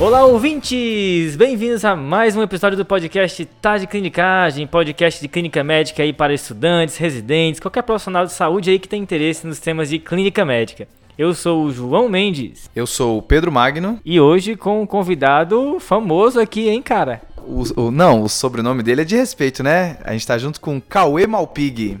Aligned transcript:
Olá, 0.00 0.24
ouvintes! 0.24 1.36
Bem-vindos 1.36 1.84
a 1.84 1.94
mais 1.94 2.34
um 2.34 2.42
episódio 2.42 2.74
do 2.74 2.86
podcast 2.86 3.44
Tá 3.60 3.76
de 3.76 3.86
Clinicagem, 3.86 4.66
podcast 4.66 5.20
de 5.20 5.28
clínica 5.28 5.62
médica 5.62 6.02
aí 6.02 6.10
para 6.10 6.32
estudantes, 6.32 6.96
residentes, 6.96 7.60
qualquer 7.60 7.82
profissional 7.82 8.24
de 8.24 8.32
saúde 8.32 8.70
aí 8.70 8.78
que 8.78 8.88
tem 8.88 9.02
interesse 9.02 9.46
nos 9.46 9.60
temas 9.60 9.90
de 9.90 9.98
clínica 9.98 10.42
médica. 10.42 10.88
Eu 11.18 11.34
sou 11.34 11.64
o 11.64 11.70
João 11.70 12.08
Mendes. 12.08 12.70
Eu 12.74 12.86
sou 12.86 13.18
o 13.18 13.22
Pedro 13.22 13.52
Magno. 13.52 14.00
E 14.02 14.18
hoje 14.18 14.56
com 14.56 14.80
um 14.80 14.86
convidado 14.86 15.76
famoso 15.78 16.40
aqui, 16.40 16.70
hein, 16.70 16.80
cara? 16.80 17.20
O, 17.36 17.82
o, 17.82 17.90
não, 17.90 18.22
o 18.22 18.28
sobrenome 18.28 18.82
dele 18.82 19.02
é 19.02 19.04
de 19.04 19.16
respeito, 19.16 19.62
né? 19.62 19.98
A 20.02 20.12
gente 20.12 20.26
tá 20.26 20.38
junto 20.38 20.62
com 20.62 20.80
Cauê 20.80 21.26
Malpig. 21.26 21.98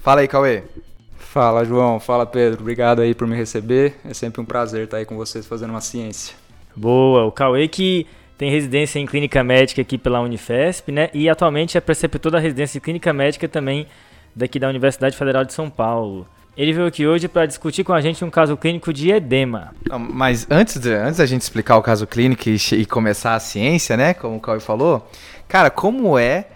Fala 0.00 0.20
aí, 0.20 0.28
Cauê. 0.28 0.64
Fala, 1.16 1.64
João. 1.64 1.98
Fala, 1.98 2.26
Pedro. 2.26 2.60
Obrigado 2.60 3.00
aí 3.00 3.14
por 3.14 3.26
me 3.26 3.34
receber. 3.34 3.96
É 4.04 4.12
sempre 4.12 4.38
um 4.38 4.44
prazer 4.44 4.84
estar 4.84 4.98
aí 4.98 5.06
com 5.06 5.16
vocês 5.16 5.46
fazendo 5.46 5.70
uma 5.70 5.80
ciência. 5.80 6.34
Boa, 6.78 7.24
o 7.24 7.32
Cauê 7.32 7.66
que 7.66 8.06
tem 8.38 8.50
residência 8.50 9.00
em 9.00 9.06
clínica 9.06 9.42
médica 9.42 9.82
aqui 9.82 9.98
pela 9.98 10.20
Unifesp, 10.20 10.92
né? 10.92 11.10
E 11.12 11.28
atualmente 11.28 11.76
é 11.76 11.80
preceptor 11.80 12.30
da 12.30 12.38
residência 12.38 12.78
de 12.78 12.84
clínica 12.84 13.12
médica 13.12 13.48
também 13.48 13.86
daqui 14.34 14.60
da 14.60 14.68
Universidade 14.68 15.16
Federal 15.16 15.44
de 15.44 15.52
São 15.52 15.68
Paulo. 15.68 16.24
Ele 16.56 16.72
veio 16.72 16.86
aqui 16.86 17.04
hoje 17.04 17.26
para 17.26 17.46
discutir 17.46 17.82
com 17.82 17.92
a 17.92 18.00
gente 18.00 18.24
um 18.24 18.30
caso 18.30 18.56
clínico 18.56 18.92
de 18.92 19.10
edema. 19.10 19.74
Mas 20.10 20.46
antes, 20.48 20.78
de, 20.78 20.92
antes 20.92 21.18
da 21.18 21.26
gente 21.26 21.42
explicar 21.42 21.76
o 21.76 21.82
caso 21.82 22.06
clínico 22.06 22.48
e, 22.48 22.56
e 22.72 22.86
começar 22.86 23.34
a 23.34 23.40
ciência, 23.40 23.96
né? 23.96 24.14
Como 24.14 24.36
o 24.36 24.40
Cauê 24.40 24.60
falou, 24.60 25.08
cara, 25.48 25.70
como 25.70 26.16
é 26.16 26.46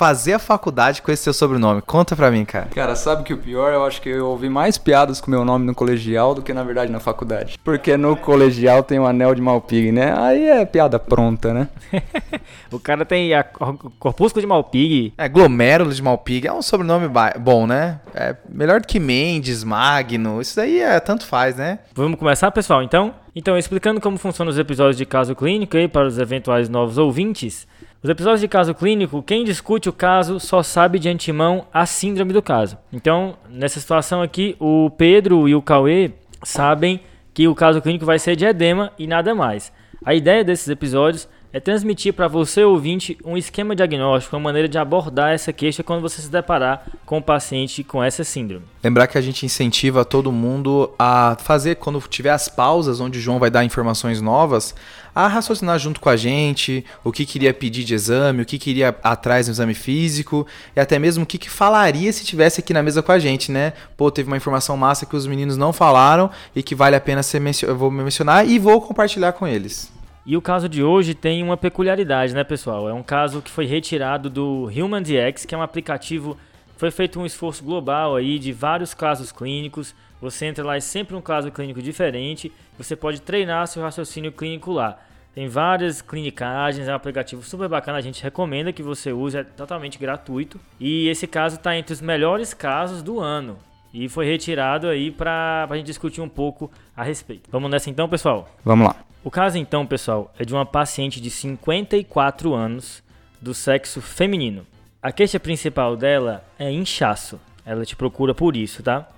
fazer 0.00 0.32
a 0.32 0.38
faculdade 0.38 1.02
com 1.02 1.12
esse 1.12 1.24
seu 1.24 1.34
sobrenome? 1.34 1.82
Conta 1.82 2.16
pra 2.16 2.30
mim, 2.30 2.42
cara. 2.42 2.68
Cara, 2.74 2.96
sabe 2.96 3.22
que 3.22 3.34
o 3.34 3.36
pior? 3.36 3.70
Eu 3.70 3.84
acho 3.84 4.00
que 4.00 4.08
eu 4.08 4.28
ouvi 4.28 4.48
mais 4.48 4.78
piadas 4.78 5.20
com 5.20 5.30
meu 5.30 5.44
nome 5.44 5.66
no 5.66 5.74
colegial 5.74 6.34
do 6.34 6.40
que 6.40 6.54
na 6.54 6.62
verdade 6.62 6.90
na 6.90 6.98
faculdade. 6.98 7.58
Porque 7.62 7.98
no 7.98 8.16
colegial 8.16 8.82
tem 8.82 8.98
o 8.98 9.04
anel 9.04 9.34
de 9.34 9.42
Malpig, 9.42 9.92
né? 9.92 10.14
Aí 10.16 10.48
é 10.48 10.64
piada 10.64 10.98
pronta, 10.98 11.52
né? 11.52 11.68
o 12.72 12.80
cara 12.80 13.04
tem 13.04 13.34
a 13.34 13.44
corpúsculo 13.44 14.40
de 14.40 14.46
Malpig. 14.46 15.12
É, 15.18 15.28
glomérulo 15.28 15.92
de 15.92 16.02
Malpig. 16.02 16.46
É 16.46 16.52
um 16.52 16.62
sobrenome 16.62 17.06
bom, 17.38 17.66
né? 17.66 18.00
É 18.14 18.34
melhor 18.48 18.80
do 18.80 18.86
que 18.86 18.98
Mendes, 18.98 19.62
Magno. 19.62 20.40
Isso 20.40 20.56
daí 20.56 20.80
é 20.80 20.98
tanto 20.98 21.26
faz, 21.26 21.56
né? 21.56 21.80
Vamos 21.94 22.18
começar, 22.18 22.50
pessoal, 22.52 22.82
então? 22.82 23.14
Então, 23.36 23.58
explicando 23.58 24.00
como 24.00 24.16
funcionam 24.16 24.50
os 24.50 24.58
episódios 24.58 24.96
de 24.96 25.04
caso 25.04 25.36
clínico 25.36 25.76
aí 25.76 25.86
para 25.86 26.06
os 26.06 26.18
eventuais 26.18 26.70
novos 26.70 26.96
ouvintes. 26.96 27.68
Os 28.02 28.08
episódios 28.08 28.40
de 28.40 28.48
caso 28.48 28.74
clínico, 28.74 29.22
quem 29.22 29.44
discute 29.44 29.86
o 29.86 29.92
caso 29.92 30.40
só 30.40 30.62
sabe 30.62 30.98
de 30.98 31.10
antemão 31.10 31.66
a 31.70 31.84
síndrome 31.84 32.32
do 32.32 32.40
caso. 32.40 32.78
Então, 32.90 33.36
nessa 33.50 33.78
situação 33.78 34.22
aqui, 34.22 34.56
o 34.58 34.88
Pedro 34.88 35.46
e 35.46 35.54
o 35.54 35.60
Cauê 35.60 36.12
sabem 36.42 37.00
que 37.34 37.46
o 37.46 37.54
caso 37.54 37.82
clínico 37.82 38.06
vai 38.06 38.18
ser 38.18 38.36
de 38.36 38.46
edema 38.46 38.90
e 38.98 39.06
nada 39.06 39.34
mais. 39.34 39.70
A 40.02 40.14
ideia 40.14 40.42
desses 40.42 40.66
episódios 40.70 41.28
é 41.52 41.58
transmitir 41.58 42.14
para 42.14 42.28
você, 42.28 42.62
ouvinte, 42.62 43.18
um 43.24 43.36
esquema 43.36 43.74
diagnóstico, 43.74 44.36
uma 44.36 44.42
maneira 44.42 44.68
de 44.68 44.78
abordar 44.78 45.32
essa 45.32 45.52
queixa 45.52 45.82
quando 45.82 46.00
você 46.00 46.22
se 46.22 46.30
deparar 46.30 46.86
com 47.04 47.18
o 47.18 47.22
paciente 47.22 47.82
com 47.82 48.02
essa 48.02 48.22
síndrome. 48.22 48.64
Lembrar 48.82 49.08
que 49.08 49.18
a 49.18 49.20
gente 49.20 49.44
incentiva 49.44 50.04
todo 50.04 50.30
mundo 50.30 50.90
a 50.98 51.36
fazer, 51.40 51.76
quando 51.76 52.00
tiver 52.08 52.30
as 52.30 52.48
pausas, 52.48 53.00
onde 53.00 53.18
o 53.18 53.22
João 53.22 53.40
vai 53.40 53.50
dar 53.50 53.64
informações 53.64 54.20
novas, 54.20 54.74
a 55.12 55.26
raciocinar 55.26 55.76
junto 55.78 56.00
com 56.00 56.08
a 56.08 56.16
gente 56.16 56.84
o 57.02 57.10
que 57.10 57.26
queria 57.26 57.52
pedir 57.52 57.82
de 57.82 57.94
exame, 57.94 58.42
o 58.42 58.46
que 58.46 58.58
queria 58.58 58.94
atrás 59.02 59.48
no 59.48 59.52
exame 59.52 59.74
físico 59.74 60.46
e 60.76 60.80
até 60.80 61.00
mesmo 61.00 61.24
o 61.24 61.26
que, 61.26 61.36
que 61.36 61.50
falaria 61.50 62.12
se 62.12 62.24
tivesse 62.24 62.60
aqui 62.60 62.72
na 62.72 62.82
mesa 62.82 63.02
com 63.02 63.10
a 63.10 63.18
gente, 63.18 63.50
né? 63.50 63.72
Pô, 63.96 64.08
teve 64.08 64.28
uma 64.28 64.36
informação 64.36 64.76
massa 64.76 65.04
que 65.04 65.16
os 65.16 65.26
meninos 65.26 65.56
não 65.56 65.72
falaram 65.72 66.30
e 66.54 66.62
que 66.62 66.76
vale 66.76 66.94
a 66.94 67.00
pena 67.00 67.24
ser 67.24 67.40
vou 67.76 67.90
mencionar 67.90 68.46
e 68.46 68.56
vou 68.58 68.80
compartilhar 68.80 69.32
com 69.32 69.48
eles. 69.48 69.99
E 70.30 70.36
o 70.36 70.40
caso 70.40 70.68
de 70.68 70.80
hoje 70.80 71.12
tem 71.12 71.42
uma 71.42 71.56
peculiaridade, 71.56 72.32
né, 72.32 72.44
pessoal? 72.44 72.88
É 72.88 72.92
um 72.92 73.02
caso 73.02 73.42
que 73.42 73.50
foi 73.50 73.66
retirado 73.66 74.30
do 74.30 74.70
HumanDx, 74.72 75.44
que 75.44 75.56
é 75.56 75.58
um 75.58 75.60
aplicativo. 75.60 76.38
Foi 76.76 76.88
feito 76.92 77.18
um 77.18 77.26
esforço 77.26 77.64
global 77.64 78.14
aí 78.14 78.38
de 78.38 78.52
vários 78.52 78.94
casos 78.94 79.32
clínicos. 79.32 79.92
Você 80.20 80.46
entra 80.46 80.64
lá 80.64 80.76
e 80.76 80.78
é 80.78 80.80
sempre 80.80 81.16
um 81.16 81.20
caso 81.20 81.50
clínico 81.50 81.82
diferente. 81.82 82.52
Você 82.78 82.94
pode 82.94 83.20
treinar 83.20 83.66
seu 83.66 83.82
raciocínio 83.82 84.30
clínico 84.30 84.70
lá. 84.70 85.00
Tem 85.34 85.48
várias 85.48 86.00
clinicagens, 86.00 86.86
é 86.86 86.92
um 86.92 86.94
aplicativo 86.94 87.42
super 87.42 87.68
bacana, 87.68 87.98
a 87.98 88.00
gente 88.00 88.22
recomenda 88.22 88.72
que 88.72 88.84
você 88.84 89.12
use, 89.12 89.36
é 89.36 89.42
totalmente 89.42 89.98
gratuito. 89.98 90.60
E 90.78 91.08
esse 91.08 91.26
caso 91.26 91.56
está 91.56 91.76
entre 91.76 91.92
os 91.92 92.00
melhores 92.00 92.54
casos 92.54 93.02
do 93.02 93.18
ano. 93.18 93.58
E 93.92 94.08
foi 94.08 94.26
retirado 94.26 94.88
aí 94.88 95.10
para 95.10 95.66
a 95.68 95.76
gente 95.76 95.86
discutir 95.86 96.20
um 96.20 96.28
pouco 96.28 96.70
a 96.96 97.02
respeito. 97.02 97.50
Vamos 97.50 97.70
nessa 97.70 97.90
então, 97.90 98.08
pessoal? 98.08 98.48
Vamos 98.64 98.88
lá. 98.88 98.96
O 99.22 99.30
caso 99.30 99.58
então, 99.58 99.86
pessoal, 99.86 100.32
é 100.38 100.44
de 100.44 100.54
uma 100.54 100.64
paciente 100.64 101.20
de 101.20 101.30
54 101.30 102.54
anos 102.54 103.02
do 103.40 103.52
sexo 103.52 104.00
feminino. 104.00 104.66
A 105.02 105.10
queixa 105.12 105.40
principal 105.40 105.96
dela 105.96 106.44
é 106.58 106.70
inchaço. 106.70 107.40
Ela 107.64 107.84
te 107.84 107.96
procura 107.96 108.34
por 108.34 108.56
isso, 108.56 108.82
tá? 108.82 109.08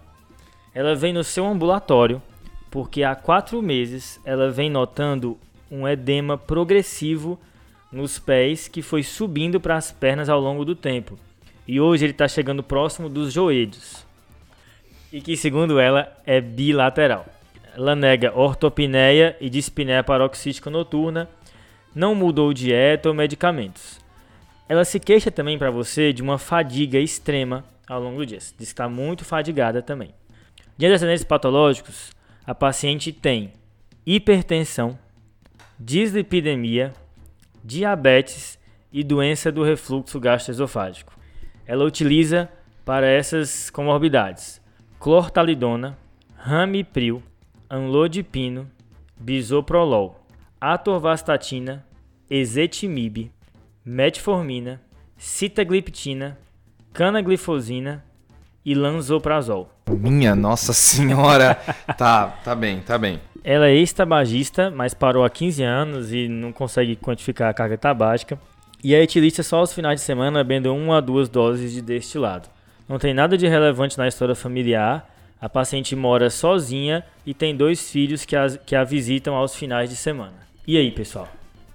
Ela 0.75 0.94
vem 0.94 1.12
no 1.12 1.22
seu 1.22 1.47
ambulatório 1.47 2.22
porque 2.71 3.05
há 3.05 3.15
quatro 3.15 3.61
meses 3.61 4.19
ela 4.25 4.50
vem 4.50 4.71
notando 4.71 5.38
um 5.71 5.87
edema 5.87 6.38
progressivo 6.38 7.38
nos 7.93 8.19
pés 8.19 8.66
que 8.66 8.81
foi 8.81 9.03
subindo 9.03 9.61
para 9.61 9.77
as 9.77 9.93
pernas 9.93 10.31
ao 10.31 10.41
longo 10.41 10.65
do 10.65 10.75
tempo. 10.75 11.19
E 11.69 11.78
hoje 11.78 12.06
ele 12.06 12.12
está 12.12 12.27
chegando 12.27 12.62
próximo 12.62 13.11
dos 13.11 13.32
joelhos. 13.32 14.06
E 15.12 15.21
que, 15.21 15.37
segundo 15.37 15.78
ela, 15.78 16.11
é 16.25 16.41
bilateral. 16.41 17.27
Ela 17.77 17.95
nega 17.95 18.33
ortopneia 18.34 19.37
e 19.39 19.50
dispneia 19.50 20.03
paroxística 20.03 20.71
noturna, 20.71 21.28
não 21.95 22.15
mudou 22.15 22.53
dieta 22.55 23.11
ou 23.11 23.15
medicamentos. 23.15 24.00
Ela 24.67 24.87
se 24.87 24.99
queixa 24.99 25.31
também 25.31 25.59
para 25.59 25.71
você 25.71 26.15
de 26.15 26.23
uma 26.23 26.39
fadiga 26.39 26.99
extrema 26.99 27.62
ao 27.87 28.00
longo 28.00 28.19
do 28.19 28.27
dia. 28.27 28.39
Diz 28.39 28.53
que 28.56 28.62
está 28.62 28.89
muito 28.89 29.23
fadigada 29.23 29.83
também. 29.83 30.15
Diante 30.78 30.93
dos 30.93 31.03
antecedentes 31.03 31.25
patológicos, 31.25 32.12
a 32.47 32.55
paciente 32.55 33.12
tem 33.12 33.53
hipertensão, 34.06 34.99
dislipidemia, 35.79 36.94
diabetes 37.62 38.59
e 38.91 39.05
doença 39.05 39.53
do 39.53 39.62
refluxo 39.62 40.19
gastroesofágico. 40.19 41.12
Ela 41.67 41.84
utiliza 41.84 42.49
para 42.84 43.06
essas 43.06 43.69
comorbidades 43.69 44.62
clortalidona, 45.02 45.98
ramipril, 46.36 47.24
anlodipino, 47.68 48.70
bisoprolol, 49.18 50.14
atorvastatina, 50.60 51.84
ezetimibe, 52.30 53.32
metformina, 53.84 54.80
sitagliptina, 55.16 56.38
canaglifosina 56.92 58.04
e 58.64 58.76
lanzoprazol. 58.76 59.68
Minha 59.90 60.36
nossa 60.36 60.72
senhora! 60.72 61.56
tá, 61.98 62.28
tá 62.44 62.54
bem, 62.54 62.78
tá 62.80 62.96
bem. 62.96 63.20
Ela 63.42 63.70
é 63.70 63.74
ex-tabagista, 63.74 64.70
mas 64.70 64.94
parou 64.94 65.24
há 65.24 65.30
15 65.30 65.64
anos 65.64 66.12
e 66.12 66.28
não 66.28 66.52
consegue 66.52 66.94
quantificar 66.94 67.50
a 67.50 67.54
carga 67.54 67.76
tabágica. 67.76 68.38
E 68.84 68.94
é 68.94 69.02
etilista 69.02 69.42
só 69.42 69.58
aos 69.58 69.72
finais 69.72 69.98
de 69.98 70.06
semana, 70.06 70.44
bebendo 70.44 70.72
uma 70.72 70.98
a 70.98 71.00
duas 71.00 71.28
doses 71.28 71.72
de 71.72 71.82
destilado. 71.82 72.51
Não 72.92 72.98
tem 72.98 73.14
nada 73.14 73.38
de 73.38 73.48
relevante 73.48 73.97
na 73.97 74.06
história 74.06 74.34
familiar 74.34 75.08
a 75.41 75.48
paciente 75.48 75.97
mora 75.97 76.28
sozinha 76.28 77.03
e 77.25 77.32
tem 77.32 77.56
dois 77.56 77.91
filhos 77.91 78.26
que 78.26 78.36
a, 78.36 78.47
que 78.50 78.76
a 78.76 78.84
visitam 78.84 79.34
aos 79.34 79.56
finais 79.56 79.88
de 79.88 79.97
semana. 79.97 80.34
E 80.66 80.76
aí, 80.76 80.91
pessoal? 80.91 81.26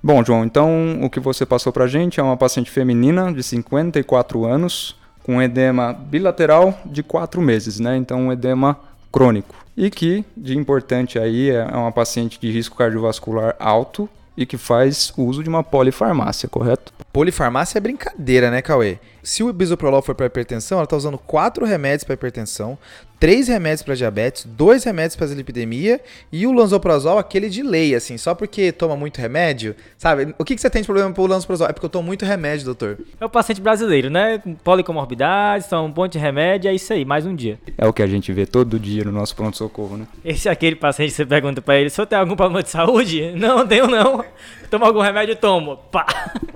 Bom, 0.04 0.24
João, 0.24 0.46
então 0.46 1.00
o 1.02 1.10
que 1.10 1.20
você 1.20 1.44
passou 1.44 1.74
para 1.74 1.86
a 1.86 1.88
gente 1.88 2.20
é 2.20 2.24
uma 2.24 2.38
paciente 2.38 2.70
feminina 2.70 3.34
de 3.34 3.42
54 3.42 4.46
anos 4.46 4.96
com 5.24 5.42
edema 5.42 5.92
bilateral 5.92 6.80
de 6.86 7.02
4 7.02 7.42
meses, 7.42 7.80
né? 7.80 7.98
Então 7.98 8.28
um 8.28 8.32
edema 8.32 8.80
crônico. 9.12 9.56
E 9.76 9.90
que, 9.90 10.24
de 10.38 10.56
importante 10.56 11.18
aí, 11.18 11.50
é 11.50 11.66
uma 11.66 11.92
paciente 11.92 12.40
de 12.40 12.52
risco 12.52 12.78
cardiovascular 12.78 13.56
alto 13.58 14.08
e 14.38 14.46
que 14.46 14.56
faz 14.56 15.12
uso 15.18 15.42
de 15.42 15.50
uma 15.50 15.64
polifarmácia, 15.64 16.48
correto? 16.48 16.94
Polifarmácia 17.12 17.80
é 17.80 17.82
brincadeira, 17.82 18.52
né, 18.52 18.62
Cauê? 18.62 19.00
Se 19.28 19.44
o 19.44 19.52
bisoprolol 19.52 20.02
for 20.02 20.16
para 20.16 20.28
hipertensão, 20.28 20.78
ela 20.78 20.86
está 20.86 20.96
usando 20.96 21.18
quatro 21.18 21.66
remédios 21.66 22.06
para 22.06 22.14
hipertensão, 22.14 22.78
três 23.20 23.50
remédios 23.50 23.82
para 23.82 23.94
diabetes, 23.94 24.46
dois 24.46 24.86
remédios 24.86 25.18
para 25.18 25.28
lipidemia 25.28 26.00
e 26.32 26.48
o 26.48 26.54
lanzoprazol, 26.54 27.18
aquele 27.18 27.50
de 27.50 27.62
lei, 27.62 27.94
assim, 27.94 28.18
só 28.18 28.34
porque 28.34 28.72
toma 28.72 28.96
muito 28.96 29.20
remédio, 29.20 29.76
sabe? 29.98 30.34
O 30.38 30.46
que, 30.46 30.56
que 30.56 30.62
você 30.62 30.70
tem 30.70 30.82
de 30.82 30.86
problema 30.86 31.14
com 31.14 31.22
o 31.22 31.28
lanzoprazol? 31.28 31.68
É 31.68 31.74
porque 31.74 31.86
eu 31.86 31.90
tomo 31.90 32.08
muito 32.08 32.24
remédio, 32.24 32.64
doutor. 32.64 33.00
É 33.20 33.26
o 33.26 33.30
paciente 33.30 33.60
brasileiro, 33.60 34.10
né? 34.10 34.42
Policomorbidades, 34.64 35.68
toma 35.68 35.84
um 35.84 35.94
monte 35.94 36.14
de 36.14 36.20
remédio, 36.20 36.70
é 36.70 36.74
isso 36.74 36.94
aí, 36.94 37.04
mais 37.04 37.26
um 37.26 37.36
dia. 37.36 37.60
É 37.78 37.86
o 37.86 37.92
que 37.92 38.02
a 38.02 38.08
gente 38.08 38.32
vê 38.32 38.46
todo 38.46 38.80
dia 38.80 39.04
no 39.04 39.12
nosso 39.12 39.36
pronto-socorro, 39.36 39.98
né? 39.98 40.08
Esse 40.24 40.48
é 40.48 40.52
aquele 40.52 40.78
paciente 40.78 41.10
que 41.10 41.18
você 41.18 41.26
pergunta 41.26 41.62
para 41.62 41.78
ele, 41.78 41.90
se 41.90 42.00
eu 42.00 42.06
tenho 42.06 42.22
algum 42.22 42.38
problema 42.38 42.64
de 42.64 42.70
saúde? 42.70 43.32
Não, 43.36 43.68
tenho 43.68 43.88
não. 43.88 44.24
Toma 44.70 44.86
algum 44.86 45.02
remédio? 45.02 45.36
Tomo. 45.36 45.78
Pá. 45.92 46.06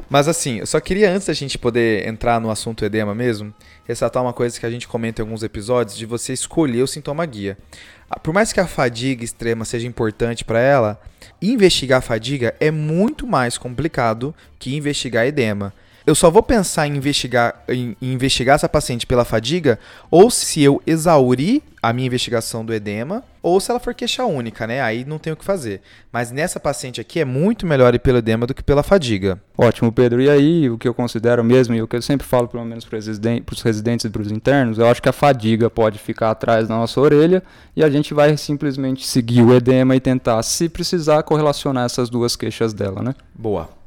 Mas 0.09 0.27
assim, 0.27 0.59
eu 0.59 0.65
só 0.65 0.79
queria, 0.81 1.09
antes 1.09 1.27
da 1.27 1.33
gente 1.33 1.57
poder 1.57 2.05
entrar 2.05 2.39
no 2.41 2.51
assunto, 2.51 2.60
assunto 2.61 2.85
edema 2.85 3.15
mesmo, 3.15 3.53
ressaltar 3.85 4.21
uma 4.21 4.33
coisa 4.33 4.59
que 4.59 4.65
a 4.65 4.69
gente 4.69 4.87
comenta 4.87 5.21
em 5.21 5.25
alguns 5.25 5.41
episódios 5.41 5.97
de 5.97 6.05
você 6.05 6.31
escolher 6.31 6.83
o 6.83 6.87
sintoma 6.87 7.25
guia. 7.25 7.57
Ah, 8.09 8.19
por 8.19 8.33
mais 8.33 8.53
que 8.53 8.59
a 8.59 8.67
fadiga 8.67 9.23
extrema 9.23 9.65
seja 9.65 9.87
importante 9.87 10.45
para 10.45 10.59
ela, 10.59 11.01
investigar 11.41 11.97
a 11.99 12.01
fadiga 12.01 12.53
é 12.59 12.69
muito 12.69 13.25
mais 13.25 13.57
complicado 13.57 14.35
que 14.59 14.75
investigar 14.75 15.25
edema 15.25 15.73
eu 16.05 16.15
só 16.15 16.29
vou 16.29 16.43
pensar 16.43 16.87
em 16.87 16.95
investigar, 16.95 17.63
em, 17.67 17.95
em 18.01 18.13
investigar 18.13 18.55
essa 18.55 18.69
paciente 18.69 19.05
pela 19.05 19.25
fadiga 19.25 19.79
ou 20.09 20.29
se 20.29 20.61
eu 20.61 20.81
exaurir 20.85 21.61
a 21.81 21.91
minha 21.91 22.05
investigação 22.05 22.63
do 22.63 22.73
edema 22.73 23.23
ou 23.41 23.59
se 23.59 23.71
ela 23.71 23.79
for 23.79 23.95
queixa 23.95 24.23
única, 24.23 24.67
né? 24.67 24.81
Aí 24.81 25.03
não 25.03 25.17
tem 25.17 25.33
o 25.33 25.35
que 25.35 25.43
fazer. 25.43 25.81
Mas 26.11 26.31
nessa 26.31 26.59
paciente 26.59 27.01
aqui 27.01 27.19
é 27.19 27.25
muito 27.25 27.65
melhor 27.65 27.95
ir 27.95 27.99
pelo 27.99 28.19
edema 28.19 28.45
do 28.45 28.53
que 28.53 28.61
pela 28.61 28.83
fadiga. 28.83 29.41
Ótimo, 29.57 29.91
Pedro. 29.91 30.21
E 30.21 30.29
aí, 30.29 30.69
o 30.69 30.77
que 30.77 30.87
eu 30.87 30.93
considero 30.93 31.43
mesmo, 31.43 31.73
e 31.73 31.81
o 31.81 31.87
que 31.87 31.95
eu 31.95 32.01
sempre 32.01 32.25
falo, 32.27 32.47
pelo 32.47 32.63
menos 32.63 32.85
para 32.85 32.99
os 32.99 33.61
residentes 33.63 34.05
e 34.05 34.09
para 34.09 34.21
os 34.21 34.31
internos, 34.31 34.77
eu 34.77 34.87
acho 34.87 35.01
que 35.01 35.09
a 35.09 35.13
fadiga 35.13 35.71
pode 35.71 35.97
ficar 35.97 36.29
atrás 36.29 36.67
da 36.67 36.75
nossa 36.75 37.01
orelha 37.01 37.41
e 37.75 37.83
a 37.83 37.89
gente 37.89 38.13
vai 38.13 38.37
simplesmente 38.37 39.07
seguir 39.07 39.41
o 39.41 39.53
edema 39.53 39.95
e 39.95 39.99
tentar, 39.99 40.41
se 40.43 40.69
precisar, 40.69 41.23
correlacionar 41.23 41.85
essas 41.85 42.11
duas 42.11 42.35
queixas 42.35 42.73
dela, 42.73 43.01
né? 43.01 43.15
Boa. 43.33 43.80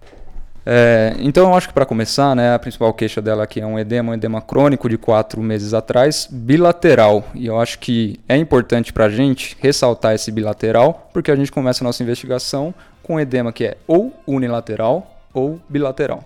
É, 0.67 1.15
então 1.19 1.51
eu 1.51 1.55
acho 1.55 1.69
que 1.69 1.75
para 1.75 1.85
começar, 1.85 2.35
né, 2.35 2.55
a 2.55 2.59
principal 2.59 2.93
queixa 2.95 3.21
dela 3.21 3.45
aqui 3.45 3.61
é 3.61 3.67
um 3.67 3.79
edema, 3.79 4.13
um 4.13 4.15
edema 4.15 4.41
crônico 4.41 4.89
de 4.89 4.97
quatro 4.97 5.43
meses 5.43 5.75
atrás, 5.75 6.27
bilateral. 6.31 7.25
E 7.35 7.47
eu 7.47 7.61
acho 7.61 7.79
que 7.79 8.19
é 8.29 8.37
importante 8.37 8.93
para 8.93 9.07
a 9.07 9.11
gente 9.11 9.57
ressaltar 9.61 10.15
esse 10.15 10.31
bilateral, 10.31 11.11
porque 11.13 11.31
a 11.31 11.37
gente 11.37 11.53
começa 11.53 11.85
a 11.85 11.87
nossa 11.87 12.03
investigação 12.03 12.75
com 13.03 13.21
edema 13.21 13.53
que 13.53 13.65
é 13.65 13.77
ou 13.87 14.13
unilateral 14.27 15.21
ou 15.33 15.61
bilateral. 15.69 16.25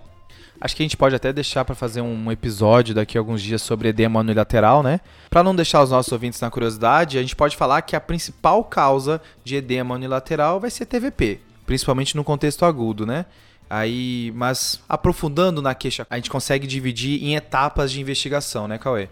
Acho 0.61 0.75
que 0.75 0.83
a 0.83 0.85
gente 0.85 0.97
pode 0.97 1.15
até 1.15 1.31
deixar 1.31 1.63
para 1.63 1.73
fazer 1.73 2.01
um 2.01 2.31
episódio 2.31 2.93
daqui 2.93 3.17
a 3.17 3.21
alguns 3.21 3.41
dias 3.41 3.61
sobre 3.61 3.87
edema 3.87 4.19
unilateral, 4.19 4.83
né? 4.83 4.99
Para 5.29 5.41
não 5.41 5.55
deixar 5.55 5.81
os 5.81 5.89
nossos 5.89 6.11
ouvintes 6.11 6.41
na 6.41 6.49
curiosidade, 6.51 7.17
a 7.17 7.21
gente 7.21 7.35
pode 7.35 7.55
falar 7.55 7.81
que 7.81 7.95
a 7.95 8.01
principal 8.01 8.63
causa 8.65 9.21
de 9.41 9.55
edema 9.55 9.95
unilateral 9.95 10.59
vai 10.59 10.69
ser 10.69 10.85
TVP, 10.85 11.39
principalmente 11.65 12.15
no 12.15 12.25
contexto 12.25 12.65
agudo, 12.65 13.05
né? 13.05 13.25
Aí, 13.69 14.33
mas 14.35 14.81
aprofundando 14.89 15.61
na 15.61 15.75
queixa, 15.75 16.07
a 16.09 16.15
gente 16.15 16.29
consegue 16.29 16.65
dividir 16.65 17.23
em 17.23 17.35
etapas 17.35 17.91
de 17.91 18.01
investigação, 18.01 18.67
né, 18.67 18.77
Cauê? 18.77 19.07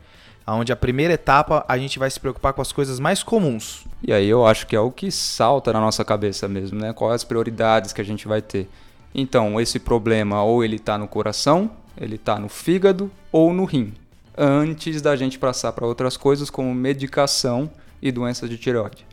Onde 0.48 0.71
a 0.71 0.75
primeira 0.77 1.13
etapa 1.13 1.65
a 1.68 1.77
gente 1.77 2.00
vai 2.00 2.09
se 2.09 2.19
preocupar 2.19 2.54
com 2.54 2.62
as 2.62 2.71
coisas 2.71 3.00
mais 3.00 3.21
comuns. 3.21 3.86
E 4.01 4.13
aí 4.13 4.27
eu 4.27 4.48
acho 4.48 4.65
que 4.65 4.75
é 4.75 4.80
o 4.80 4.89
que 4.89 5.12
salta 5.12 5.74
na 5.74 5.81
nossa 5.81 6.06
cabeça 6.06 6.48
mesmo, 6.48 6.80
né? 6.80 6.94
Quais 6.94 7.15
as 7.15 7.24
prioridades 7.25 7.92
que 7.92 8.00
a 8.00 8.04
gente 8.04 8.27
vai 8.27 8.42
ter. 8.42 8.69
Então, 9.13 9.59
esse 9.59 9.77
problema 9.77 10.42
ou 10.44 10.63
ele 10.63 10.77
está 10.77 10.98
no 10.98 11.07
coração, 11.07 11.69
ele 12.00 12.15
está 12.15 12.39
no 12.39 12.48
fígado 12.48 13.12
ou 13.31 13.53
no 13.53 13.65
rim. 13.65 13.94
Antes 14.38 15.01
da 15.01 15.15
gente 15.15 15.38
passar 15.38 15.74
para 15.74 15.86
outras 15.86 16.15
coisas 16.15 16.50
como 16.50 16.74
medicação 16.74 17.69
e 18.01 18.12
doenças 18.12 18.50
de 18.50 18.57
tireoide. 18.57 19.06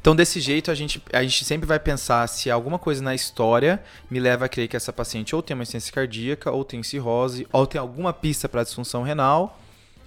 Então, 0.00 0.14
desse 0.14 0.40
jeito, 0.40 0.70
a 0.70 0.74
gente, 0.74 1.02
a 1.12 1.22
gente 1.22 1.44
sempre 1.44 1.66
vai 1.66 1.78
pensar 1.78 2.26
se 2.28 2.50
alguma 2.50 2.78
coisa 2.78 3.02
na 3.02 3.14
história 3.14 3.82
me 4.10 4.20
leva 4.20 4.44
a 4.44 4.48
crer 4.48 4.68
que 4.68 4.76
essa 4.76 4.92
paciente 4.92 5.34
ou 5.34 5.42
tem 5.42 5.54
uma 5.54 5.62
insuficiência 5.62 5.92
cardíaca, 5.92 6.50
ou 6.50 6.64
tem 6.64 6.82
cirrose, 6.82 7.46
ou 7.52 7.66
tem 7.66 7.80
alguma 7.80 8.12
pista 8.12 8.48
para 8.48 8.62
disfunção 8.62 9.02
renal, 9.02 9.58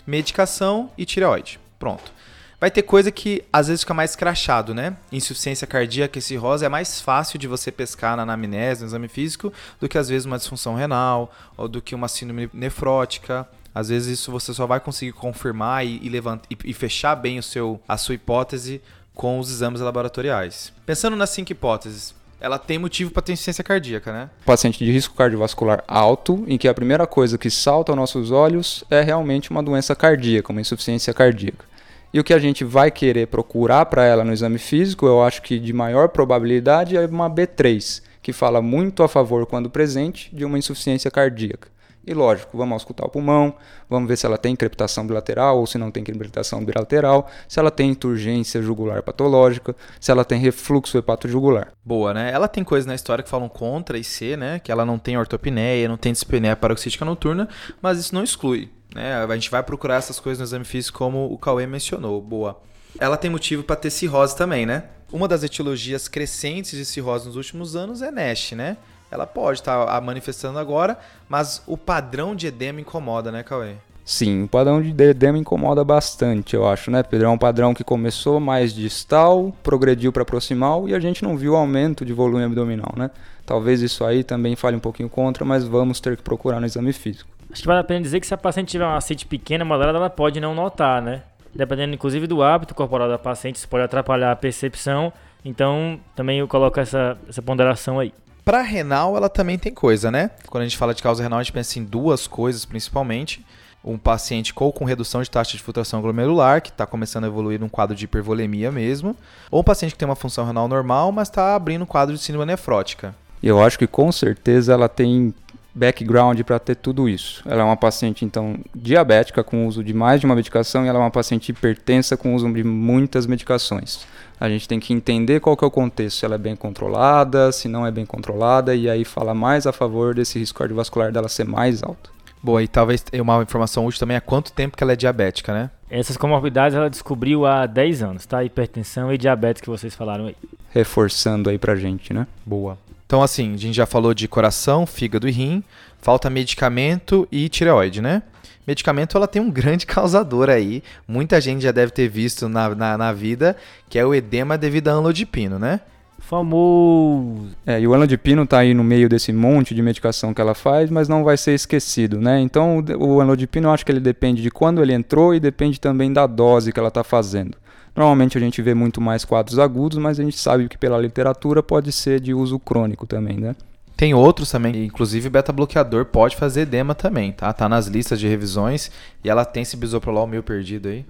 medicação 0.06 0.92
e 0.98 1.06
tireoide. 1.06 1.60
Pronto. 1.78 2.12
Vai 2.60 2.72
ter 2.72 2.82
coisa 2.82 3.12
que 3.12 3.44
às 3.54 3.68
vezes 3.68 3.82
fica 3.82 3.94
mais 3.94 4.16
crachado, 4.16 4.74
né? 4.74 4.98
Insuficiência 5.12 5.68
cardíaca 5.68 6.18
e 6.18 6.22
cirrose 6.22 6.66
é 6.66 6.70
mais 6.70 7.00
fácil 7.00 7.38
de 7.38 7.48
você 7.48 7.72
pescar 7.72 8.18
na 8.18 8.24
anamnese, 8.24 8.82
no 8.82 8.88
exame 8.88 9.08
físico, 9.08 9.54
do 9.80 9.88
que 9.88 9.96
às 9.96 10.10
vezes 10.10 10.26
uma 10.26 10.40
disfunção 10.40 10.74
renal, 10.74 11.32
ou 11.56 11.68
do 11.68 11.80
que 11.80 11.94
uma 11.94 12.08
síndrome 12.08 12.50
nefrótica. 12.52 13.48
Às 13.76 13.90
vezes 13.90 14.20
isso 14.20 14.32
você 14.32 14.56
só 14.56 14.66
vai 14.66 14.80
conseguir 14.80 15.12
confirmar 15.12 15.86
e, 15.86 16.00
e, 16.02 16.10
e, 16.10 16.72
e 16.72 16.74
fechar 16.74 17.16
bem 17.16 17.38
o 17.38 17.44
seu, 17.44 17.80
a 17.88 17.96
sua 17.96 18.16
hipótese 18.16 18.82
com 19.18 19.40
os 19.40 19.52
exames 19.52 19.82
laboratoriais. 19.82 20.72
Pensando 20.86 21.18
nas 21.18 21.32
cinco 21.32 21.52
hipóteses, 21.52 22.16
ela 22.40 22.60
tem 22.60 22.78
motivo 22.78 23.10
para 23.10 23.24
ter 23.24 23.34
insuficiência 23.34 23.64
cardíaca, 23.64 24.14
né? 24.14 24.30
Paciente 24.46 24.86
de 24.86 24.92
risco 24.92 25.16
cardiovascular 25.16 25.84
alto, 25.88 26.46
em 26.48 26.56
que 26.56 26.68
a 26.68 26.74
primeira 26.74 27.08
coisa 27.08 27.38
que 27.38 27.50
salta 27.50 27.92
aos 27.92 27.98
nossos 27.98 28.32
olhos 28.32 28.84
é 28.92 29.02
realmente 29.02 29.50
uma 29.50 29.64
doença 29.64 29.96
cardíaca, 29.96 30.52
uma 30.52 30.62
insuficiência 30.62 31.14
cardíaca. 31.16 31.66
E 32.14 32.20
o 32.20 32.24
que 32.24 32.34
a 32.34 32.40
gente 32.40 32.64
vai 32.64 32.92
querer 32.92 33.28
procurar 33.28 33.88
para 33.88 34.06
ela 34.06 34.24
no 34.24 34.32
exame 34.32 34.60
físico, 34.60 35.08
eu 35.08 35.22
acho 35.22 35.42
que 35.42 35.60
de 35.60 35.74
maior 35.74 36.10
probabilidade 36.10 36.96
é 36.96 37.06
uma 37.06 37.30
B3, 37.30 38.04
que 38.22 38.32
fala 38.32 38.62
muito 38.62 39.02
a 39.02 39.08
favor, 39.08 39.46
quando 39.48 39.70
presente, 39.70 40.34
de 40.34 40.46
uma 40.46 40.60
insuficiência 40.60 41.10
cardíaca. 41.10 41.70
E 42.08 42.14
lógico, 42.14 42.58
vamos 42.58 42.72
auscultar 42.72 43.06
o 43.06 43.10
pulmão, 43.10 43.54
vamos 43.90 44.08
ver 44.08 44.18
se 44.18 44.26
ela 44.26 44.38
tem 44.38 44.56
crepitação 44.56 45.06
bilateral 45.06 45.60
ou 45.60 45.68
se 45.68 45.78
não 45.78 45.92
tem 45.92 46.06
crepitação 46.06 46.64
bilateral, 46.64 47.30
se 47.50 47.60
ela 47.60 47.70
tem 47.70 47.94
turgência 47.94 48.62
jugular 48.62 49.04
patológica, 49.04 49.76
se 50.00 50.10
ela 50.10 50.24
tem 50.24 50.40
refluxo 50.40 50.98
hepatojugular. 50.98 51.74
Boa, 51.84 52.14
né? 52.14 52.32
Ela 52.32 52.48
tem 52.48 52.64
coisas 52.64 52.86
na 52.86 52.96
história 52.96 53.22
que 53.22 53.30
falam 53.30 53.50
contra 53.50 53.98
IC, 53.98 54.38
né? 54.38 54.58
Que 54.60 54.72
ela 54.72 54.86
não 54.86 54.98
tem 54.98 55.18
ortopneia, 55.18 55.90
não 55.90 55.98
tem 55.98 56.14
dispneia 56.14 56.56
paroxística 56.56 57.04
noturna, 57.04 57.50
mas 57.82 58.00
isso 58.00 58.16
não 58.16 58.24
exclui, 58.24 58.72
né? 58.96 59.26
A 59.26 59.34
gente 59.36 59.52
vai 59.52 59.62
procurar 59.62 59.96
essas 59.96 60.18
coisas 60.18 60.40
no 60.40 60.46
exame 60.46 60.64
físico 60.64 60.98
como 60.98 61.26
o 61.26 61.38
Cauê 61.38 61.68
mencionou. 61.68 62.22
Boa. 62.22 62.62
Ela 62.98 63.18
tem 63.18 63.30
motivo 63.30 63.64
para 63.64 63.76
ter 63.76 63.90
cirrose 63.90 64.34
também, 64.34 64.66
né? 64.66 64.86
Uma 65.12 65.28
das 65.28 65.44
etiologias 65.44 66.08
crescentes 66.08 66.72
de 66.72 66.86
cirrose 66.86 67.28
nos 67.28 67.36
últimos 67.36 67.76
anos 67.76 68.02
é 68.02 68.12
NASH, 68.12 68.54
né? 68.54 68.78
Ela 69.12 69.26
pode 69.26 69.60
estar 69.60 69.86
tá 69.86 70.02
manifestando 70.02 70.60
agora, 70.60 70.98
mas 71.30 71.62
o 71.66 71.78
padrão 71.78 72.36
de 72.36 72.48
edema 72.48 72.82
incomoda, 72.82 73.32
né, 73.32 73.44
Cauê? 73.44 73.76
Sim, 74.04 74.44
o 74.44 74.48
padrão 74.48 74.82
de 74.82 75.04
edema 75.04 75.38
incomoda 75.38 75.84
bastante, 75.84 76.56
eu 76.56 76.66
acho, 76.66 76.90
né, 76.90 77.04
Pedro? 77.04 77.28
É 77.28 77.30
um 77.30 77.38
padrão 77.38 77.74
que 77.74 77.84
começou 77.84 78.40
mais 78.40 78.74
distal, 78.74 79.54
progrediu 79.62 80.14
para 80.14 80.24
proximal 80.24 80.88
e 80.88 80.96
a 80.96 81.00
gente 81.00 81.22
não 81.24 81.36
viu 81.36 81.58
aumento 81.58 82.06
de 82.06 82.14
volume 82.14 82.46
abdominal, 82.46 82.94
né? 82.96 83.12
Talvez 83.46 83.82
isso 83.82 84.06
aí 84.06 84.24
também 84.24 84.56
fale 84.56 84.78
um 84.78 84.80
pouquinho 84.80 85.10
contra, 85.10 85.44
mas 85.44 85.66
vamos 85.66 86.00
ter 86.00 86.16
que 86.16 86.24
procurar 86.24 86.62
no 86.62 86.66
exame 86.66 86.94
físico. 86.94 87.30
Acho 87.52 87.62
que 87.62 87.68
vale 87.68 87.82
a 87.82 87.84
pena 87.84 88.00
dizer 88.00 88.22
que 88.22 88.28
se 88.28 88.34
a 88.34 88.38
paciente 88.38 88.70
tiver 88.70 88.86
uma 88.86 89.02
CIT 89.02 89.26
pequena, 89.26 89.66
moderada, 89.66 89.98
ela 89.98 90.10
pode 90.10 90.40
não 90.40 90.56
notar, 90.56 91.02
né? 91.02 91.24
Dependendo 91.54 91.94
inclusive 91.94 92.28
do 92.28 92.42
hábito 92.42 92.74
corporal 92.74 93.10
da 93.10 93.18
paciente, 93.18 93.56
isso 93.56 93.68
pode 93.68 93.84
atrapalhar 93.84 94.32
a 94.32 94.36
percepção. 94.38 95.12
Então, 95.44 96.00
também 96.16 96.40
eu 96.40 96.48
coloco 96.48 96.80
essa, 96.80 97.18
essa 97.28 97.42
ponderação 97.42 98.00
aí. 98.00 98.14
Para 98.48 98.62
renal, 98.62 99.18
ela 99.18 99.28
também 99.28 99.58
tem 99.58 99.74
coisa, 99.74 100.10
né? 100.10 100.32
Quando 100.48 100.62
a 100.62 100.66
gente 100.66 100.78
fala 100.78 100.94
de 100.94 101.04
causa 101.04 101.22
renal, 101.22 101.38
a 101.38 101.44
gente 101.44 101.52
pensa 101.52 101.80
em 101.80 101.84
duas 101.84 102.28
coisas 102.28 102.64
principalmente. 102.64 103.46
Um 103.84 103.98
paciente 103.98 104.54
com, 104.54 104.72
com 104.72 104.86
redução 104.86 105.22
de 105.22 105.30
taxa 105.30 105.58
de 105.58 105.62
filtração 105.62 106.02
glomerular, 106.02 106.62
que 106.62 106.70
está 106.70 106.86
começando 106.86 107.26
a 107.26 107.28
evoluir 107.28 107.60
num 107.60 107.68
quadro 107.68 107.94
de 107.94 108.06
hipervolemia 108.06 108.72
mesmo. 108.72 109.14
Ou 109.52 109.60
um 109.60 109.64
paciente 109.66 109.92
que 109.92 109.98
tem 109.98 110.08
uma 110.08 110.16
função 110.16 110.46
renal 110.46 110.66
normal, 110.70 111.12
mas 111.12 111.28
está 111.28 111.56
abrindo 111.56 111.82
um 111.82 111.86
quadro 111.86 112.16
de 112.16 112.22
síndrome 112.22 112.46
nefrótica. 112.46 113.14
Eu 113.44 113.62
acho 113.62 113.78
que 113.78 113.86
com 113.86 114.14
certeza 114.14 114.72
ela 114.72 114.88
tem 114.88 115.34
background 115.76 116.40
para 116.44 116.58
ter 116.58 116.76
tudo 116.76 117.10
isso. 117.10 117.44
Ela 117.46 117.64
é 117.64 117.66
uma 117.66 117.76
paciente, 117.76 118.24
então, 118.24 118.58
diabética 118.74 119.44
com 119.44 119.68
uso 119.68 119.84
de 119.84 119.94
mais 119.94 120.22
de 120.22 120.26
uma 120.26 120.36
medicação 120.36 120.86
e 120.86 120.88
ela 120.88 121.00
é 121.00 121.02
uma 121.02 121.12
paciente 121.12 121.50
hipertensa 121.50 122.16
com 122.16 122.34
uso 122.34 122.50
de 122.54 122.64
muitas 122.64 123.28
medicações. 123.28 124.08
A 124.40 124.48
gente 124.48 124.68
tem 124.68 124.80
que 124.80 124.94
entender 124.94 125.40
qual 125.40 125.58
que 125.58 125.64
é 125.64 125.68
o 125.68 125.72
contexto, 125.72 126.20
se 126.20 126.26
ela 126.26 126.36
é 126.36 126.38
bem 126.38 126.56
controlada, 126.56 127.52
se 127.52 127.68
não 127.68 127.86
é 127.86 127.92
bem 127.92 128.06
controlada, 128.06 128.76
e 128.76 128.90
aí 128.90 129.04
fala 129.04 129.34
mais 129.34 129.66
a 129.66 129.74
favor 129.74 130.14
desse 130.14 130.38
risco 130.38 130.60
cardiovascular 130.60 131.12
dela 131.12 131.28
ser 131.28 131.46
mais 131.46 131.82
alto. 131.82 132.12
Boa, 132.42 132.62
e 132.62 132.68
talvez 132.68 133.04
uma 133.14 133.42
informação 133.42 133.86
útil 133.86 134.00
também 134.00 134.16
é 134.16 134.20
quanto 134.20 134.52
tempo 134.52 134.78
que 134.78 134.84
ela 134.84 134.94
é 134.94 134.96
diabética, 134.96 135.52
né? 135.54 135.72
Essas 135.90 136.18
comorbidades 136.18 136.78
ela 136.78 136.90
descobriu 136.90 137.46
há 137.46 137.66
10 137.66 138.04
anos, 138.04 138.26
tá? 138.26 138.44
Hipertensão 138.44 139.12
e 139.12 139.18
diabetes 139.18 139.62
que 139.62 139.70
vocês 139.70 139.96
falaram 139.96 140.28
aí. 140.28 140.36
Reforçando 140.70 141.50
aí 141.50 141.58
pra 141.58 141.76
gente, 141.76 142.14
né? 142.14 142.28
Boa. 142.46 142.78
Então, 143.06 143.24
assim, 143.24 143.54
a 143.54 143.58
gente 143.58 143.76
já 143.76 143.86
falou 143.86 144.14
de 144.14 144.28
coração, 144.28 144.86
fígado 144.86 145.28
e 145.28 145.32
rim, 145.32 145.64
falta 146.00 146.30
medicamento 146.30 147.28
e 147.32 147.50
tireoide, 147.50 148.02
né? 148.02 148.22
Medicamento 148.68 149.18
ela 149.18 149.28
tem 149.28 149.42
um 149.42 149.50
grande 149.50 149.86
causador 149.88 150.50
aí. 150.50 150.84
Muita 151.08 151.40
gente 151.40 151.62
já 151.62 151.72
deve 151.72 151.92
ter 151.92 152.10
visto 152.10 152.50
na, 152.50 152.76
na, 152.76 152.98
na 152.98 153.14
vida, 153.14 153.56
que 153.90 153.98
é 153.98 154.06
o 154.06 154.14
edema 154.14 154.58
devido 154.58 154.90
a 154.90 154.92
anlodipino, 154.92 155.58
né? 155.58 155.80
Famoso. 156.20 157.56
É, 157.66 157.80
e 157.80 157.88
o 157.88 157.94
anlodipino 157.94 158.44
está 158.44 158.60
aí 158.60 158.74
no 158.74 158.84
meio 158.84 159.08
desse 159.08 159.32
monte 159.32 159.74
de 159.74 159.82
medicação 159.82 160.34
que 160.34 160.42
ela 160.42 160.54
faz, 160.54 160.90
mas 160.90 161.08
não 161.08 161.24
vai 161.24 161.38
ser 161.38 161.54
esquecido, 161.54 162.20
né? 162.20 162.42
Então 162.42 162.84
o 163.00 163.22
anlodipino 163.22 163.68
eu 163.68 163.72
acho 163.72 163.86
que 163.86 163.92
ele 163.92 164.00
depende 164.00 164.42
de 164.42 164.52
quando 164.52 164.82
ele 164.82 164.94
entrou 164.94 165.34
e 165.34 165.40
depende 165.40 165.80
também 165.80 166.12
da 166.12 166.28
dose 166.28 166.74
que 166.74 166.80
ela 166.80 166.90
está 166.90 167.04
fazendo. 167.04 167.58
Normalmente 167.96 168.38
a 168.38 168.42
gente 168.42 168.62
vê 168.62 168.74
muito 168.74 169.00
mais 169.00 169.26
quadros 169.26 169.58
agudos, 169.58 169.98
mas 169.98 170.20
a 170.20 170.24
gente 170.24 170.38
sabe 170.38 170.68
que 170.68 170.78
pela 170.78 171.00
literatura 171.00 171.64
pode 171.64 171.92
ser 171.92 172.20
de 172.20 172.34
uso 172.34 172.60
crônico 172.60 173.08
também, 173.08 173.38
né? 173.38 173.56
Tem 173.98 174.14
outros 174.14 174.52
também, 174.52 174.86
inclusive 174.86 175.28
beta-bloqueador 175.28 176.06
pode 176.06 176.36
fazer 176.36 176.62
edema 176.62 176.94
também, 176.94 177.32
tá? 177.32 177.52
Tá 177.52 177.68
nas 177.68 177.88
listas 177.88 178.20
de 178.20 178.28
revisões 178.28 178.92
e 179.24 179.30
ela 179.30 179.44
tem 179.44 179.64
esse 179.64 179.76
bisoprolol 179.76 180.28
meio 180.28 180.44
perdido 180.44 180.88
aí. 180.88 181.04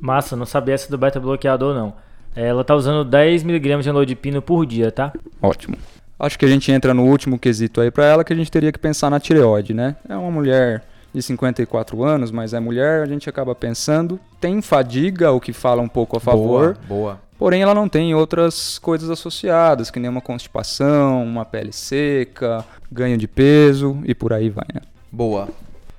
Massa, 0.00 0.34
não 0.34 0.44
sabia 0.44 0.74
essa 0.74 0.90
do 0.90 0.98
beta-bloqueador 0.98 1.72
não. 1.72 1.94
Ela 2.34 2.64
tá 2.64 2.74
usando 2.74 3.08
10mg 3.08 3.82
de 3.82 3.88
anlodipino 3.88 4.42
por 4.42 4.66
dia, 4.66 4.90
tá? 4.90 5.12
Ótimo. 5.40 5.76
Acho 6.18 6.36
que 6.36 6.44
a 6.44 6.48
gente 6.48 6.72
entra 6.72 6.92
no 6.92 7.04
último 7.04 7.38
quesito 7.38 7.80
aí 7.80 7.92
para 7.92 8.06
ela 8.06 8.24
que 8.24 8.32
a 8.32 8.36
gente 8.36 8.50
teria 8.50 8.72
que 8.72 8.78
pensar 8.78 9.08
na 9.08 9.20
tireoide, 9.20 9.72
né? 9.72 9.94
É 10.08 10.16
uma 10.16 10.30
mulher 10.30 10.82
de 11.12 11.22
54 11.22 12.02
anos, 12.02 12.30
mas 12.30 12.54
é 12.54 12.60
mulher, 12.60 13.02
a 13.02 13.06
gente 13.06 13.28
acaba 13.28 13.54
pensando, 13.54 14.18
tem 14.40 14.62
fadiga, 14.62 15.30
o 15.32 15.40
que 15.40 15.52
fala 15.52 15.82
um 15.82 15.88
pouco 15.88 16.16
a 16.16 16.20
favor. 16.20 16.78
Boa, 16.88 17.00
boa. 17.00 17.20
Porém, 17.38 17.60
ela 17.60 17.74
não 17.74 17.88
tem 17.88 18.14
outras 18.14 18.78
coisas 18.78 19.10
associadas, 19.10 19.90
que 19.90 19.98
nem 19.98 20.08
uma 20.08 20.20
constipação, 20.20 21.24
uma 21.24 21.44
pele 21.44 21.72
seca, 21.72 22.64
ganho 22.90 23.18
de 23.18 23.26
peso 23.26 23.98
e 24.04 24.14
por 24.14 24.32
aí 24.32 24.48
vai, 24.48 24.66
né? 24.72 24.80
Boa. 25.10 25.48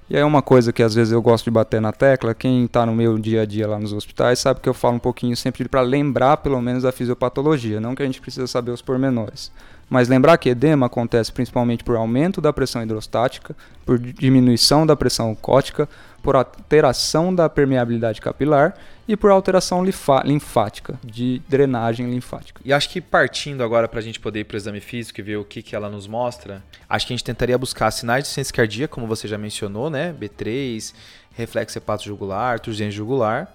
E 0.09 0.15
aí 0.15 0.23
uma 0.23 0.41
coisa 0.41 0.71
que 0.71 0.83
às 0.83 0.93
vezes 0.93 1.11
eu 1.11 1.21
gosto 1.21 1.45
de 1.45 1.51
bater 1.51 1.81
na 1.81 1.91
tecla, 1.91 2.33
quem 2.33 2.65
está 2.65 2.85
no 2.85 2.93
meu 2.93 3.17
dia 3.17 3.41
a 3.41 3.45
dia 3.45 3.67
lá 3.67 3.79
nos 3.79 3.93
hospitais 3.93 4.39
sabe 4.39 4.59
que 4.59 4.69
eu 4.69 4.73
falo 4.73 4.95
um 4.95 4.99
pouquinho 4.99 5.35
sempre 5.35 5.67
para 5.67 5.81
lembrar 5.81 6.37
pelo 6.37 6.61
menos 6.61 6.83
da 6.83 6.91
fisiopatologia, 6.91 7.79
não 7.79 7.95
que 7.95 8.03
a 8.03 8.05
gente 8.05 8.21
precisa 8.21 8.45
saber 8.45 8.71
os 8.71 8.81
pormenores. 8.81 9.51
Mas 9.89 10.07
lembrar 10.07 10.37
que 10.37 10.49
edema 10.49 10.87
acontece 10.87 11.31
principalmente 11.31 11.83
por 11.83 11.95
aumento 11.95 12.41
da 12.41 12.51
pressão 12.51 12.81
hidrostática, 12.81 13.55
por 13.85 13.99
diminuição 13.99 14.85
da 14.85 14.95
pressão 14.95 15.31
oncótica, 15.31 15.87
por 16.23 16.35
alteração 16.35 17.35
da 17.35 17.49
permeabilidade 17.49 18.21
capilar 18.21 18.75
e 19.07 19.17
por 19.17 19.29
alteração 19.29 19.83
linfática, 19.83 20.97
de 21.03 21.41
drenagem 21.49 22.09
linfática. 22.09 22.61
E 22.63 22.71
acho 22.71 22.89
que 22.89 23.01
partindo 23.01 23.61
agora 23.61 23.87
para 23.87 23.99
a 23.99 24.01
gente 24.01 24.19
poder 24.19 24.39
ir 24.39 24.43
para 24.45 24.55
o 24.55 24.57
exame 24.57 24.79
físico 24.79 25.19
e 25.19 25.23
ver 25.23 25.35
o 25.35 25.43
que, 25.43 25.61
que 25.61 25.75
ela 25.75 25.89
nos 25.89 26.07
mostra, 26.07 26.63
acho 26.87 27.05
que 27.05 27.13
a 27.13 27.15
gente 27.15 27.25
tentaria 27.25 27.57
buscar 27.57 27.91
sinais 27.91 28.23
de 28.23 28.29
ciência 28.29 28.53
cardíaca, 28.53 28.93
como 28.93 29.05
você 29.05 29.27
já 29.27 29.37
mencionou, 29.37 29.89
né? 29.89 30.15
B3, 30.17 30.93
reflexo 31.35 31.77
hepato-jugular, 31.77 32.59
turgência 32.61 32.93
jugular, 32.93 33.53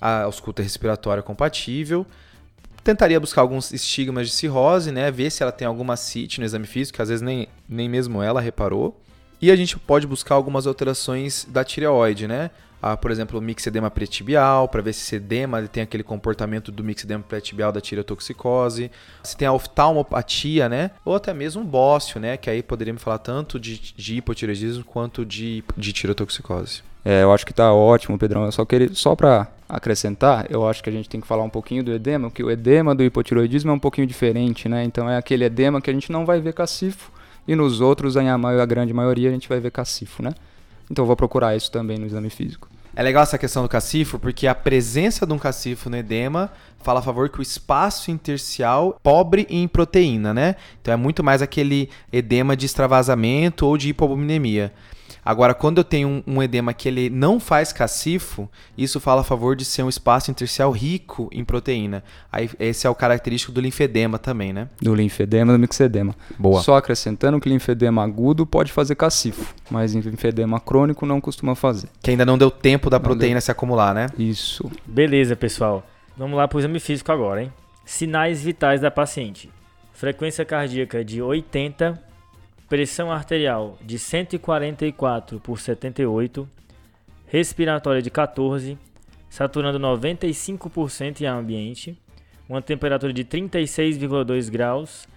ausculta 0.00 0.62
respiratória 0.62 1.22
compatível, 1.22 2.06
tentaria 2.82 3.20
buscar 3.20 3.42
alguns 3.42 3.72
estigmas 3.72 4.28
de 4.28 4.34
cirrose, 4.34 4.90
né? 4.90 5.10
Ver 5.10 5.30
se 5.30 5.42
ela 5.42 5.52
tem 5.52 5.66
alguma 5.66 5.96
CIT 5.96 6.40
no 6.40 6.46
exame 6.46 6.66
físico, 6.66 6.96
que 6.96 7.02
às 7.02 7.08
vezes 7.08 7.22
nem, 7.22 7.48
nem 7.68 7.88
mesmo 7.88 8.22
ela 8.22 8.40
reparou. 8.40 9.00
E 9.40 9.50
a 9.50 9.56
gente 9.56 9.78
pode 9.78 10.06
buscar 10.06 10.34
algumas 10.34 10.66
alterações 10.66 11.46
da 11.48 11.64
tireoide, 11.64 12.28
né? 12.28 12.50
Ah, 12.82 12.96
por 12.96 13.10
exemplo, 13.10 13.38
o 13.38 13.42
mixedema 13.42 13.90
pretibial, 13.90 14.66
para 14.66 14.80
ver 14.80 14.94
se 14.94 15.02
esse 15.02 15.16
edema 15.16 15.62
tem 15.68 15.82
aquele 15.82 16.02
comportamento 16.02 16.72
do 16.72 16.82
mixedema 16.82 17.22
pretibial 17.22 17.70
da 17.70 17.80
tireotoxicose. 17.80 18.90
Se 19.22 19.36
tem 19.36 19.46
a 19.46 19.52
oftalmopatia, 19.52 20.68
né? 20.68 20.90
Ou 21.04 21.14
até 21.14 21.34
mesmo 21.34 21.62
bócio, 21.62 22.18
né? 22.18 22.38
Que 22.38 22.48
aí 22.48 22.62
poderíamos 22.62 23.02
falar 23.02 23.18
tanto 23.18 23.60
de, 23.60 23.78
de 23.78 24.16
hipotireoidismo 24.16 24.84
quanto 24.84 25.26
de, 25.26 25.62
de 25.76 25.92
tireotoxicose. 25.92 26.82
É, 27.04 27.22
eu 27.22 27.32
acho 27.32 27.46
que 27.46 27.52
tá 27.52 27.72
ótimo, 27.72 28.18
Pedrão. 28.18 28.44
Eu 28.44 28.52
só 28.52 28.64
queria, 28.64 28.90
só 28.92 29.16
para 29.16 29.48
acrescentar, 29.68 30.46
eu 30.50 30.68
acho 30.68 30.82
que 30.82 30.90
a 30.90 30.92
gente 30.92 31.08
tem 31.08 31.20
que 31.20 31.26
falar 31.26 31.44
um 31.44 31.48
pouquinho 31.48 31.82
do 31.82 31.92
edema, 31.92 32.30
que 32.30 32.42
o 32.42 32.50
edema 32.50 32.94
do 32.94 33.04
hipotiroidismo 33.04 33.70
é 33.70 33.74
um 33.74 33.78
pouquinho 33.78 34.06
diferente, 34.06 34.68
né? 34.68 34.84
Então 34.84 35.08
é 35.08 35.16
aquele 35.16 35.44
edema 35.44 35.80
que 35.80 35.88
a 35.88 35.92
gente 35.92 36.10
não 36.10 36.26
vai 36.26 36.40
ver 36.40 36.52
cacifo 36.52 37.12
e 37.46 37.54
nos 37.54 37.80
outros, 37.80 38.16
em 38.16 38.28
a 38.28 38.66
grande 38.66 38.92
maioria, 38.92 39.28
a 39.28 39.32
gente 39.32 39.48
vai 39.48 39.60
ver 39.60 39.70
cacifo, 39.70 40.22
né? 40.22 40.34
Então 40.90 41.04
eu 41.04 41.06
vou 41.06 41.16
procurar 41.16 41.56
isso 41.56 41.70
também 41.70 41.98
no 41.98 42.06
exame 42.06 42.30
físico. 42.30 42.68
É 42.94 43.02
legal 43.02 43.22
essa 43.22 43.38
questão 43.38 43.62
do 43.62 43.68
cacifo, 43.68 44.18
porque 44.18 44.48
a 44.48 44.54
presença 44.54 45.24
de 45.24 45.32
um 45.32 45.38
cacifo 45.38 45.88
no 45.88 45.96
edema 45.96 46.50
fala 46.82 46.98
a 46.98 47.02
favor 47.02 47.28
que 47.28 47.38
o 47.38 47.42
espaço 47.42 48.10
intersticial 48.10 48.98
pobre 49.02 49.46
em 49.48 49.68
proteína, 49.68 50.34
né? 50.34 50.56
Então 50.82 50.92
é 50.92 50.96
muito 50.96 51.22
mais 51.22 51.40
aquele 51.40 51.88
edema 52.12 52.56
de 52.56 52.66
extravasamento 52.66 53.64
ou 53.64 53.76
de 53.76 53.90
hipobuminemia. 53.90 54.72
Agora, 55.24 55.54
quando 55.54 55.78
eu 55.78 55.84
tenho 55.84 56.08
um, 56.08 56.22
um, 56.26 56.42
edema 56.42 56.72
que 56.72 56.88
ele 56.88 57.10
não 57.10 57.38
faz 57.38 57.72
cacifo, 57.72 58.48
isso 58.76 58.98
fala 59.00 59.20
a 59.20 59.24
favor 59.24 59.54
de 59.54 59.64
ser 59.64 59.82
um 59.82 59.88
espaço 59.88 60.30
intersticial 60.30 60.70
rico 60.70 61.28
em 61.32 61.44
proteína. 61.44 62.02
Aí, 62.32 62.50
esse 62.58 62.86
é 62.86 62.90
o 62.90 62.94
característico 62.94 63.52
do 63.52 63.60
linfedema 63.60 64.18
também, 64.18 64.52
né? 64.52 64.68
Do 64.80 64.94
linfedema 64.94 65.52
e 65.52 65.56
do 65.56 65.58
mixedema. 65.58 66.14
Boa. 66.38 66.60
Só 66.60 66.76
acrescentando 66.76 67.40
que 67.40 67.48
linfedema 67.48 68.02
agudo 68.02 68.46
pode 68.46 68.72
fazer 68.72 68.94
cacifo, 68.94 69.54
mas 69.70 69.94
linfedema 69.94 70.58
crônico 70.58 71.04
não 71.04 71.20
costuma 71.20 71.54
fazer. 71.54 71.88
Que 72.02 72.10
ainda 72.10 72.24
não 72.24 72.38
deu 72.38 72.50
tempo 72.50 72.88
da 72.88 72.98
não 72.98 73.04
proteína 73.04 73.34
deu. 73.34 73.42
se 73.42 73.50
acumular, 73.50 73.94
né? 73.94 74.06
Isso. 74.18 74.70
Beleza, 74.86 75.36
pessoal. 75.36 75.86
Vamos 76.16 76.36
lá 76.36 76.46
para 76.48 76.56
o 76.56 76.60
exame 76.60 76.80
físico 76.80 77.12
agora, 77.12 77.42
hein? 77.42 77.52
Sinais 77.84 78.42
vitais 78.42 78.80
da 78.80 78.90
paciente. 78.90 79.50
Frequência 79.92 80.44
cardíaca 80.44 81.04
de 81.04 81.20
80 81.20 82.09
pressão 82.70 83.12
arterial 83.12 83.76
de 83.82 83.98
144 83.98 85.38
por 85.40 85.58
78, 85.58 86.48
respiratória 87.26 88.00
de 88.00 88.08
14, 88.10 88.78
saturando 89.28 89.80
95% 89.80 91.22
em 91.22 91.26
ambiente, 91.26 91.98
uma 92.48 92.62
temperatura 92.62 93.12
de 93.12 93.24
36,2 93.24 94.48
graus 94.48 95.08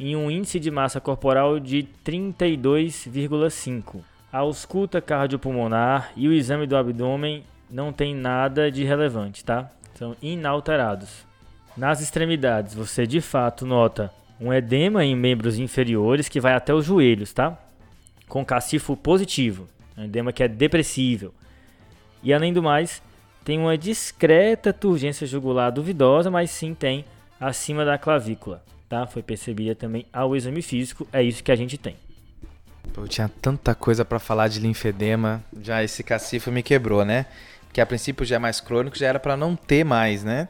e 0.00 0.16
um 0.16 0.28
índice 0.28 0.58
de 0.58 0.68
massa 0.68 1.00
corporal 1.00 1.60
de 1.60 1.88
32,5. 2.04 4.00
A 4.32 4.38
ausculta 4.38 5.00
cardiopulmonar 5.00 6.10
e 6.16 6.26
o 6.26 6.32
exame 6.32 6.66
do 6.66 6.76
abdômen 6.76 7.44
não 7.70 7.92
tem 7.92 8.16
nada 8.16 8.68
de 8.68 8.82
relevante, 8.82 9.44
tá? 9.44 9.70
São 9.94 10.16
inalterados. 10.20 11.24
Nas 11.76 12.00
extremidades, 12.00 12.74
você 12.74 13.06
de 13.06 13.20
fato 13.20 13.64
nota 13.64 14.12
um 14.40 14.52
edema 14.52 15.04
em 15.04 15.16
membros 15.16 15.58
inferiores 15.58 16.28
que 16.28 16.40
vai 16.40 16.52
até 16.52 16.74
os 16.74 16.84
joelhos, 16.84 17.32
tá? 17.32 17.58
Com 18.28 18.44
cacifo 18.44 18.96
positivo, 18.96 19.68
um 19.96 20.04
edema 20.04 20.32
que 20.32 20.42
é 20.42 20.48
depressível. 20.48 21.32
E 22.22 22.32
além 22.32 22.52
do 22.52 22.62
mais, 22.62 23.02
tem 23.44 23.58
uma 23.58 23.78
discreta 23.78 24.72
turgência 24.72 25.26
jugular 25.26 25.70
duvidosa, 25.70 26.30
mas 26.30 26.50
sim 26.50 26.74
tem 26.74 27.04
acima 27.40 27.84
da 27.84 27.96
clavícula, 27.96 28.62
tá? 28.88 29.06
Foi 29.06 29.22
percebida 29.22 29.74
também 29.74 30.06
ao 30.12 30.36
exame 30.36 30.62
físico, 30.62 31.06
é 31.12 31.22
isso 31.22 31.42
que 31.42 31.52
a 31.52 31.56
gente 31.56 31.78
tem. 31.78 31.96
Eu 32.96 33.08
tinha 33.08 33.30
tanta 33.40 33.74
coisa 33.74 34.04
para 34.04 34.18
falar 34.18 34.48
de 34.48 34.60
linfedema, 34.60 35.44
já 35.60 35.82
esse 35.82 36.02
cacifo 36.02 36.50
me 36.50 36.62
quebrou, 36.62 37.04
né? 37.04 37.26
Que 37.72 37.80
a 37.80 37.86
princípio 37.86 38.24
já 38.24 38.36
é 38.36 38.38
mais 38.38 38.60
crônico, 38.60 38.96
já 38.96 39.06
era 39.06 39.20
para 39.20 39.36
não 39.36 39.54
ter 39.54 39.84
mais, 39.84 40.24
né? 40.24 40.48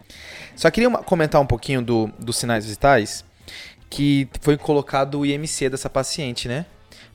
Só 0.54 0.70
queria 0.70 0.90
comentar 0.90 1.40
um 1.40 1.46
pouquinho 1.46 1.82
do, 1.82 2.06
dos 2.18 2.36
sinais 2.36 2.66
vitais 2.66 3.24
que 3.88 4.28
foi 4.40 4.56
colocado 4.56 5.20
o 5.20 5.26
IMC 5.26 5.68
dessa 5.70 5.88
paciente, 5.88 6.48
né? 6.48 6.66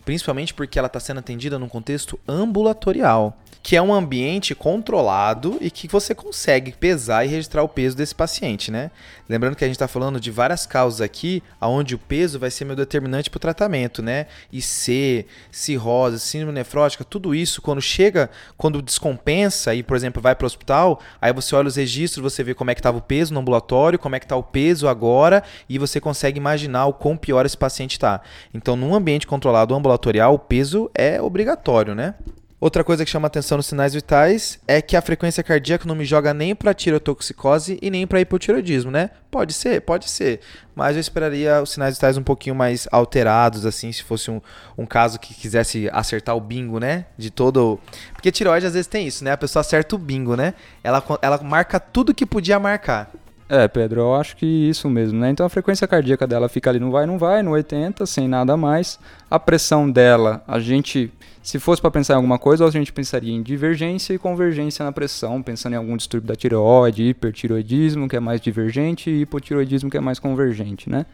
Principalmente 0.04 0.54
porque 0.54 0.78
ela 0.78 0.88
está 0.88 1.00
sendo 1.00 1.20
atendida 1.20 1.60
num 1.60 1.70
contexto 1.70 2.20
ambulatorial 2.28 3.38
que 3.64 3.76
é 3.76 3.82
um 3.82 3.94
ambiente 3.94 4.56
controlado 4.56 5.58
e 5.62 5.70
que 5.70 5.88
você 5.88 6.16
consegue 6.16 6.72
pesar 6.72 7.26
e 7.26 7.28
registrar 7.28 7.62
o 7.62 7.70
peso 7.70 7.96
desse 7.96 8.16
paciente, 8.16 8.72
né? 8.72 8.90
Lembrando 9.30 9.56
que 9.56 9.64
a 9.64 9.68
gente 9.68 9.76
está 9.76 9.88
falando 9.88 10.20
de 10.20 10.32
várias 10.32 10.66
causas 10.66 11.00
aqui, 11.00 11.44
onde 11.62 11.94
o 11.94 12.00
peso 12.00 12.40
vai 12.40 12.50
ser 12.50 12.66
meu 12.66 12.76
determinante 12.76 13.30
para 13.30 13.38
o 13.38 13.40
tratamento, 13.40 14.02
né? 14.02 14.26
IC, 14.52 15.26
cirrose, 15.52 16.20
síndrome 16.20 16.54
nefrótica, 16.54 17.04
tudo 17.04 17.36
isso, 17.36 17.62
quando 17.62 17.82
chega, 17.82 18.30
quando 18.58 18.82
descompensa 18.82 19.76
e, 19.76 19.84
por 19.84 19.96
exemplo, 19.96 20.22
vai 20.22 20.36
para 20.36 20.46
o 20.46 20.48
hospital, 20.48 21.00
aí 21.22 21.32
você 21.32 21.56
olha 21.56 21.68
os 21.68 21.76
registros, 21.76 22.24
você 22.24 22.44
vê 22.44 22.54
como 22.56 22.72
é 22.72 22.76
que 22.76 22.80
estava 22.80 22.98
o 22.98 23.02
peso 23.02 23.34
no 23.34 23.40
ambulatório, 23.40 24.00
como 24.00 24.16
é 24.16 24.20
que 24.20 24.26
está 24.26 24.36
o 24.36 24.44
peso 24.44 24.88
agora 24.88 25.44
e 25.70 25.78
você 25.78 26.02
consegue 26.02 26.38
imaginar 26.38 26.88
o 26.88 26.94
quão 26.94 27.16
pior 27.16 27.46
esse 27.46 27.58
paciente 27.58 27.92
está. 27.92 28.22
Então, 28.54 28.76
num 28.76 28.96
ambiente 28.96 29.28
controlado 29.28 29.74
ambulatorial, 29.92 30.34
o 30.34 30.40
peso 30.40 30.90
é 30.96 31.22
obrigatório, 31.22 31.94
né? 31.94 32.16
Outra 32.60 32.84
coisa 32.84 33.04
que 33.04 33.10
chama 33.10 33.26
atenção 33.26 33.58
nos 33.58 33.66
sinais 33.66 33.92
vitais 33.92 34.60
é 34.68 34.84
que 34.84 34.96
a 34.96 35.02
frequência 35.02 35.42
cardíaca 35.42 35.88
não 35.88 35.96
me 35.96 36.06
joga 36.06 36.32
nem 36.32 36.54
para 36.54 36.76
tirotoxicose 36.76 37.80
e 37.82 37.90
nem 37.90 38.06
para 38.06 38.22
hipotiroidismo, 38.22 38.92
né? 38.92 39.10
Pode 39.32 39.52
ser, 39.52 39.82
pode 39.82 40.08
ser. 40.08 40.42
Mas 40.76 40.96
eu 40.96 41.00
esperaria 41.00 41.60
os 41.60 41.72
sinais 41.72 41.96
vitais 41.96 42.18
um 42.18 42.24
pouquinho 42.24 42.54
mais 42.54 42.88
alterados, 42.92 43.66
assim, 43.66 43.92
se 43.92 44.04
fosse 44.04 44.30
um, 44.30 44.40
um 44.78 44.86
caso 44.86 45.20
que 45.20 45.34
quisesse 45.34 45.90
acertar 45.92 46.38
o 46.38 46.40
bingo, 46.40 46.80
né? 46.80 47.06
De 47.18 47.32
todo. 47.32 47.80
Porque 48.14 48.32
tiroide 48.32 48.68
às 48.68 48.74
vezes 48.74 48.86
tem 48.86 49.08
isso, 49.08 49.24
né? 49.24 49.32
A 49.32 49.38
pessoa 49.38 49.62
acerta 49.62 49.96
o 49.96 49.98
bingo, 49.98 50.36
né? 50.36 50.54
Ela, 50.84 51.04
ela 51.24 51.42
marca 51.42 51.80
tudo 51.80 52.14
que 52.14 52.28
podia 52.28 52.60
marcar. 52.60 53.12
É, 53.54 53.68
Pedro, 53.68 54.00
eu 54.00 54.16
acho 54.16 54.38
que 54.38 54.46
isso 54.46 54.90
mesmo, 54.90 55.20
né? 55.20 55.30
Então 55.30 55.46
a 55.46 55.50
frequência 55.50 55.86
cardíaca 55.86 56.26
dela 56.26 56.48
fica 56.48 56.70
ali, 56.70 56.80
não 56.80 56.90
vai, 56.90 57.06
não 57.06 57.18
vai, 57.18 57.44
no 57.44 57.52
80, 57.52 58.06
sem 58.06 58.26
nada 58.26 58.56
mais. 58.56 58.98
A 59.30 59.38
pressão 59.38 59.92
dela, 59.92 60.42
a 60.48 60.58
gente, 60.58 61.12
se 61.44 61.60
fosse 61.60 61.82
para 61.82 61.92
pensar 61.92 62.14
em 62.14 62.16
alguma 62.16 62.40
coisa, 62.40 62.66
a 62.66 62.72
gente 62.72 62.94
pensaria 62.94 63.34
em 63.34 63.44
divergência 63.44 64.14
e 64.14 64.18
convergência 64.18 64.86
na 64.86 64.94
pressão, 64.94 65.44
pensando 65.44 65.74
em 65.74 65.76
algum 65.76 65.98
distúrbio 65.98 66.30
da 66.30 66.34
tireoide, 66.34 67.10
hipertiroidismo, 67.10 68.08
que 68.08 68.16
é 68.16 68.22
mais 68.22 68.40
divergente, 68.40 69.10
e 69.10 69.24
hipotiroidismo, 69.24 69.90
que 69.90 69.98
é 69.98 70.02
mais 70.02 70.18
convergente, 70.18 70.90
né? 70.90 71.06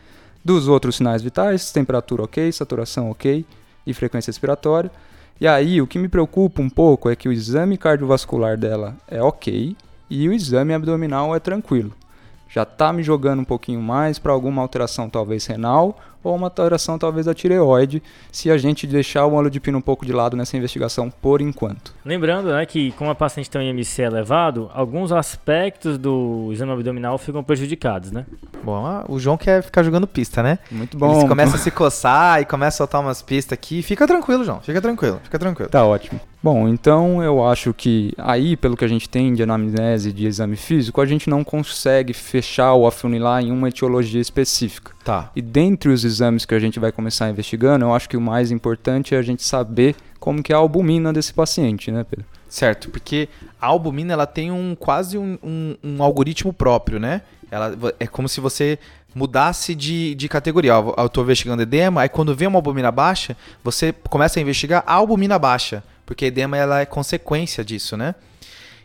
Dos 0.46 0.68
outros 0.68 0.98
sinais 0.98 1.24
vitais, 1.24 1.72
temperatura 1.72 2.22
ok, 2.22 2.52
saturação 2.52 3.10
ok 3.10 3.44
e 3.84 3.94
frequência 3.96 4.30
respiratória. 4.30 4.92
E 5.42 5.48
aí, 5.48 5.82
o 5.82 5.88
que 5.88 5.98
me 5.98 6.08
preocupa 6.08 6.62
um 6.62 6.70
pouco 6.70 7.10
é 7.10 7.16
que 7.16 7.28
o 7.28 7.32
exame 7.32 7.80
cardiovascular 7.80 8.56
dela 8.56 8.96
é 9.08 9.24
ok 9.24 9.76
e 10.08 10.30
o 10.30 10.34
exame 10.34 10.76
abdominal 10.76 11.36
é 11.36 11.40
tranquilo 11.40 11.96
já 12.50 12.64
está 12.64 12.92
me 12.94 13.04
jogando 13.04 13.42
um 13.42 13.46
pouquinho 13.46 13.82
mais 13.82 14.20
para 14.20 14.32
alguma 14.32 14.62
alteração 14.62 15.10
talvez 15.10 15.46
renal 15.46 15.98
ou 16.28 16.36
uma 16.36 16.48
alteração 16.48 16.98
talvez 16.98 17.26
da 17.26 17.34
tireoide, 17.34 18.02
se 18.32 18.52
a 18.52 18.58
gente 18.58 18.86
deixar 18.86 19.26
o 19.26 19.34
óleo 19.34 19.50
de 19.50 19.60
pino 19.60 19.78
um 19.78 19.82
pouco 19.82 20.06
de 20.06 20.14
lado 20.14 20.36
nessa 20.36 20.58
investigação 20.58 21.10
por 21.10 21.42
enquanto. 21.42 21.94
Lembrando 22.06 22.50
né, 22.50 22.66
que, 22.66 22.92
como 22.94 23.10
a 23.10 23.16
paciente 23.16 23.50
tem 23.50 23.62
um 23.62 23.64
IMC 23.64 24.02
elevado, 24.02 24.70
alguns 24.74 25.12
aspectos 25.12 25.98
do 25.98 26.50
exame 26.52 26.72
abdominal 26.72 27.18
ficam 27.18 27.44
prejudicados, 27.44 28.12
né? 28.12 28.26
Bom, 28.64 29.04
o 29.08 29.20
João 29.20 29.38
quer 29.38 29.62
ficar 29.64 29.84
jogando 29.84 30.08
pista, 30.08 30.44
né? 30.44 30.60
Muito 30.72 30.98
bom. 30.98 31.20
Ele 31.20 31.28
começa 31.28 31.56
a 31.56 31.60
se 31.60 31.72
coçar 31.72 32.42
e 32.42 32.46
começa 32.46 32.76
a 32.76 32.78
soltar 32.78 33.02
umas 33.02 33.22
pistas 33.22 33.54
aqui. 33.54 33.82
Fica 33.82 34.06
tranquilo, 34.06 34.44
João. 34.44 34.60
Fica 34.62 34.82
tranquilo, 34.82 35.20
fica 35.24 35.40
tranquilo. 35.40 35.70
Tá 35.70 35.86
ótimo. 35.86 36.20
Bom, 36.42 36.68
então 36.68 37.24
eu 37.24 37.46
acho 37.46 37.74
que 37.74 38.14
aí, 38.18 38.56
pelo 38.56 38.78
que 38.78 38.86
a 38.86 38.88
gente 38.88 39.10
tem 39.10 39.34
de 39.34 39.44
anamnese 39.44 40.14
de 40.14 40.28
exame 40.28 40.56
físico, 40.56 41.02
a 41.02 41.06
gente 41.06 41.30
não 41.30 41.44
consegue 41.44 42.14
fechar 42.14 42.74
ou 42.74 42.88
afunilar 42.88 43.42
em 43.42 43.52
uma 43.52 43.70
etiologia 43.70 44.22
específica. 44.22 44.97
Tá. 45.08 45.32
E 45.34 45.42
dentre 45.42 45.90
os 45.90 46.04
exames 46.04 46.44
que 46.44 46.54
a 46.54 46.60
gente 46.60 46.82
vai 46.82 46.92
começar 46.92 47.30
investigando, 47.30 47.86
eu 47.86 47.96
acho 47.96 48.10
que 48.10 48.18
o 48.18 48.20
mais 48.20 48.52
importante 48.52 49.16
é 49.16 49.18
a 49.18 49.22
gente 49.22 49.42
saber 49.42 49.96
como 50.20 50.44
que 50.44 50.52
é 50.52 50.56
a 50.56 50.60
albumina 50.60 51.14
desse 51.14 51.34
paciente, 51.34 51.90
né, 51.90 52.04
Pedro? 52.04 52.26
Certo, 52.50 52.90
porque 52.90 53.30
a 53.62 53.68
albumina 53.68 54.12
ela 54.12 54.26
tem 54.26 54.52
um 54.52 54.76
quase 54.76 55.18
um, 55.18 55.38
um, 55.42 55.78
um 55.82 56.04
algoritmo 56.04 56.52
próprio, 56.52 57.00
né? 57.00 57.22
Ela, 57.50 57.74
é 57.98 58.06
como 58.06 58.28
se 58.28 58.42
você 58.42 58.78
mudasse 59.16 59.74
de, 59.74 60.14
de 60.14 60.28
categoria. 60.28 60.74
eu 60.74 61.06
estou 61.06 61.24
investigando 61.24 61.62
edema, 61.62 62.02
aí 62.02 62.10
quando 62.10 62.36
vem 62.36 62.50
uma 62.50 62.58
albumina 62.58 62.92
baixa, 62.92 63.38
você 63.64 63.94
começa 64.10 64.40
a 64.40 64.42
investigar 64.42 64.84
a 64.86 64.96
albumina 64.96 65.40
baixa, 65.40 65.82
porque 66.06 66.26
edema 66.26 66.58
ela 66.58 66.82
é 66.82 66.86
consequência 66.86 67.64
disso, 67.64 67.96
né? 67.96 68.14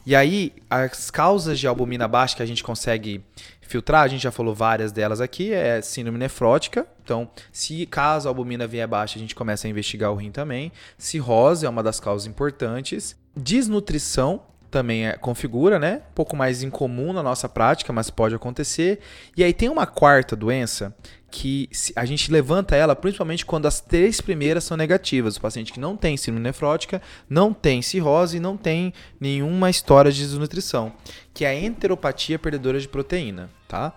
E 0.04 0.16
aí, 0.16 0.52
as 0.68 1.11
causas 1.11 1.59
de 1.59 1.66
albumina 1.66 2.09
baixa 2.09 2.37
que 2.37 2.42
a 2.42 2.47
gente 2.47 2.64
consegue 2.64 3.25
filtrar, 3.61 4.02
a 4.02 4.09
gente 4.09 4.23
já 4.23 4.30
falou 4.30 4.54
várias 4.54 4.92
delas 4.92 5.21
aqui, 5.21 5.52
é 5.52 5.80
síndrome 5.80 6.18
nefrótica. 6.18 6.87
Então, 7.04 7.30
se 7.52 7.87
caso 7.87 8.28
a 8.28 8.30
albumina 8.30 8.66
vier 8.66 8.87
baixa, 8.87 9.16
a 9.16 9.21
gente 9.21 9.35
começa 9.35 9.66
a 9.66 9.71
investigar 9.71 10.12
o 10.12 10.16
rim 10.16 10.30
também. 10.30 10.73
Cirrose 10.99 11.64
é 11.64 11.68
uma 11.68 11.82
das 11.82 12.00
causas 12.00 12.26
importantes. 12.26 13.16
Desnutrição 13.37 14.42
também 14.73 15.07
é, 15.07 15.12
configura, 15.12 15.79
né? 15.79 16.00
Um 16.11 16.14
pouco 16.14 16.35
mais 16.35 16.62
incomum 16.62 17.12
na 17.12 17.23
nossa 17.23 17.49
prática, 17.49 17.93
mas 17.93 18.11
pode 18.11 18.35
acontecer. 18.35 18.99
E 19.37 19.45
aí 19.45 19.52
tem 19.52 19.69
uma 19.69 19.87
quarta 19.87 20.35
doença 20.35 20.97
que 21.31 21.69
a 21.95 22.05
gente 22.05 22.31
levanta 22.31 22.76
ela 22.76 22.97
principalmente 22.97 23.47
quando 23.47 23.67
as 23.67 23.81
três 23.81 24.21
primeiras 24.21 24.64
são 24.64 24.76
negativas. 24.76 25.37
O 25.37 25.41
paciente 25.41 25.73
que 25.73 25.81
não 25.81 25.97
tem 25.97 26.17
síndrome 26.17 26.43
nefrótica, 26.43 27.00
não 27.29 27.52
tem 27.52 27.81
cirrose 27.81 28.38
e 28.38 28.41
não 28.41 28.57
tem 28.57 28.93
nenhuma 29.21 29.71
história 29.71 30.11
de 30.11 30.21
desnutrição, 30.21 30.93
que 31.33 31.45
é 31.45 31.49
a 31.49 31.55
enteropatia 31.55 32.38
perdedora 32.38 32.81
de 32.81 32.88
proteína, 32.88 33.50
tá? 33.69 33.95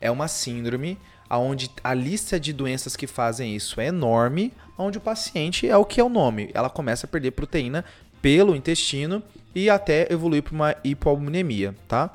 É 0.00 0.10
uma 0.10 0.28
síndrome 0.28 0.98
onde 1.30 1.70
a 1.82 1.94
lista 1.94 2.38
de 2.38 2.52
doenças 2.52 2.96
que 2.96 3.06
fazem 3.06 3.56
isso 3.56 3.80
é 3.80 3.86
enorme, 3.86 4.52
onde 4.76 4.98
o 4.98 5.00
paciente 5.00 5.68
é 5.68 5.76
o 5.76 5.84
que 5.84 6.00
é 6.00 6.04
o 6.04 6.08
nome, 6.08 6.50
ela 6.52 6.68
começa 6.68 7.06
a 7.06 7.08
perder 7.08 7.32
proteína 7.32 7.84
pelo 8.20 8.54
intestino 8.56 9.22
e 9.54 9.70
até 9.70 10.06
evoluir 10.12 10.42
para 10.42 10.54
uma 10.54 10.76
hipoalbuminemia, 10.82 11.74
tá? 11.86 12.10